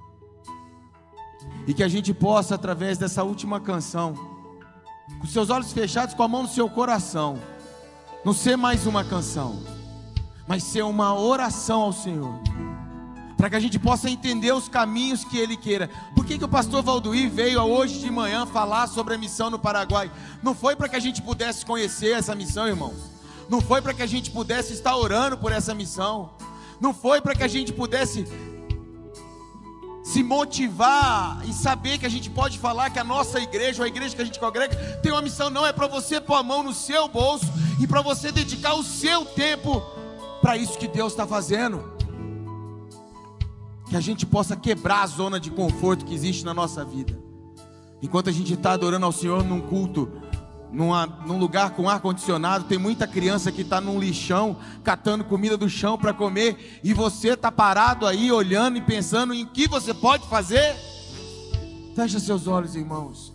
E 1.64 1.72
que 1.74 1.84
a 1.84 1.88
gente 1.88 2.12
possa, 2.12 2.56
através 2.56 2.98
dessa 2.98 3.22
última 3.22 3.60
canção, 3.60 4.33
com 5.20 5.26
seus 5.26 5.50
olhos 5.50 5.72
fechados, 5.72 6.14
com 6.14 6.22
a 6.22 6.28
mão 6.28 6.42
no 6.42 6.48
seu 6.48 6.68
coração, 6.68 7.38
não 8.24 8.32
ser 8.32 8.56
mais 8.56 8.86
uma 8.86 9.04
canção, 9.04 9.62
mas 10.46 10.62
ser 10.62 10.82
uma 10.82 11.18
oração 11.18 11.82
ao 11.82 11.92
Senhor, 11.92 12.34
para 13.36 13.50
que 13.50 13.56
a 13.56 13.60
gente 13.60 13.78
possa 13.78 14.08
entender 14.08 14.52
os 14.52 14.68
caminhos 14.68 15.24
que 15.24 15.38
Ele 15.38 15.56
queira. 15.56 15.90
Por 16.14 16.24
que, 16.24 16.38
que 16.38 16.44
o 16.44 16.48
pastor 16.48 16.82
Valduí 16.82 17.28
veio 17.28 17.60
hoje 17.62 18.00
de 18.00 18.10
manhã 18.10 18.46
falar 18.46 18.86
sobre 18.86 19.14
a 19.14 19.18
missão 19.18 19.50
no 19.50 19.58
Paraguai? 19.58 20.10
Não 20.42 20.54
foi 20.54 20.74
para 20.76 20.88
que 20.88 20.96
a 20.96 21.00
gente 21.00 21.20
pudesse 21.20 21.66
conhecer 21.66 22.16
essa 22.16 22.34
missão, 22.34 22.66
irmãos 22.66 23.14
não 23.48 23.60
foi 23.60 23.82
para 23.82 23.94
que 23.94 24.02
a 24.02 24.06
gente 24.06 24.30
pudesse 24.30 24.72
estar 24.72 24.96
orando 24.96 25.36
por 25.36 25.52
essa 25.52 25.74
missão, 25.74 26.30
não 26.80 26.92
foi 26.94 27.20
para 27.20 27.34
que 27.34 27.42
a 27.42 27.48
gente 27.48 27.72
pudesse 27.72 28.26
se 30.04 30.22
motivar 30.22 31.42
e 31.48 31.52
saber 31.54 31.96
que 31.96 32.04
a 32.04 32.10
gente 32.10 32.28
pode 32.28 32.58
falar 32.58 32.90
que 32.90 32.98
a 32.98 33.04
nossa 33.04 33.40
igreja, 33.40 33.82
a 33.82 33.88
igreja 33.88 34.14
que 34.14 34.20
a 34.20 34.24
gente 34.24 34.38
congrega, 34.38 34.76
tem 35.02 35.10
uma 35.10 35.22
missão, 35.22 35.48
não 35.48 35.66
é 35.66 35.72
para 35.72 35.86
você 35.86 36.20
pôr 36.20 36.34
a 36.34 36.42
mão 36.42 36.62
no 36.62 36.74
seu 36.74 37.08
bolso 37.08 37.46
e 37.80 37.86
para 37.86 38.02
você 38.02 38.30
dedicar 38.30 38.74
o 38.74 38.82
seu 38.82 39.24
tempo 39.24 39.82
para 40.42 40.58
isso 40.58 40.76
que 40.76 40.86
Deus 40.86 41.14
está 41.14 41.26
fazendo. 41.26 41.90
Que 43.88 43.96
a 43.96 44.00
gente 44.00 44.26
possa 44.26 44.54
quebrar 44.54 45.04
a 45.04 45.06
zona 45.06 45.40
de 45.40 45.50
conforto 45.50 46.04
que 46.04 46.14
existe 46.14 46.44
na 46.44 46.52
nossa 46.52 46.84
vida. 46.84 47.18
Enquanto 48.02 48.28
a 48.28 48.32
gente 48.32 48.52
está 48.52 48.72
adorando 48.72 49.06
ao 49.06 49.12
Senhor 49.12 49.42
num 49.42 49.62
culto 49.62 50.12
numa, 50.74 51.06
num 51.06 51.38
lugar 51.38 51.70
com 51.70 51.88
ar 51.88 52.00
condicionado, 52.00 52.64
tem 52.64 52.76
muita 52.76 53.06
criança 53.06 53.52
que 53.52 53.62
está 53.62 53.80
num 53.80 53.98
lixão, 53.98 54.56
catando 54.82 55.24
comida 55.24 55.56
do 55.56 55.68
chão 55.68 55.96
para 55.96 56.12
comer, 56.12 56.80
e 56.82 56.92
você 56.92 57.30
está 57.30 57.50
parado 57.50 58.06
aí 58.06 58.30
olhando 58.30 58.76
e 58.76 58.80
pensando 58.80 59.32
em 59.32 59.46
que 59.46 59.68
você 59.68 59.94
pode 59.94 60.26
fazer. 60.28 60.74
Fecha 61.94 62.18
seus 62.18 62.46
olhos, 62.46 62.74
irmãos. 62.74 63.32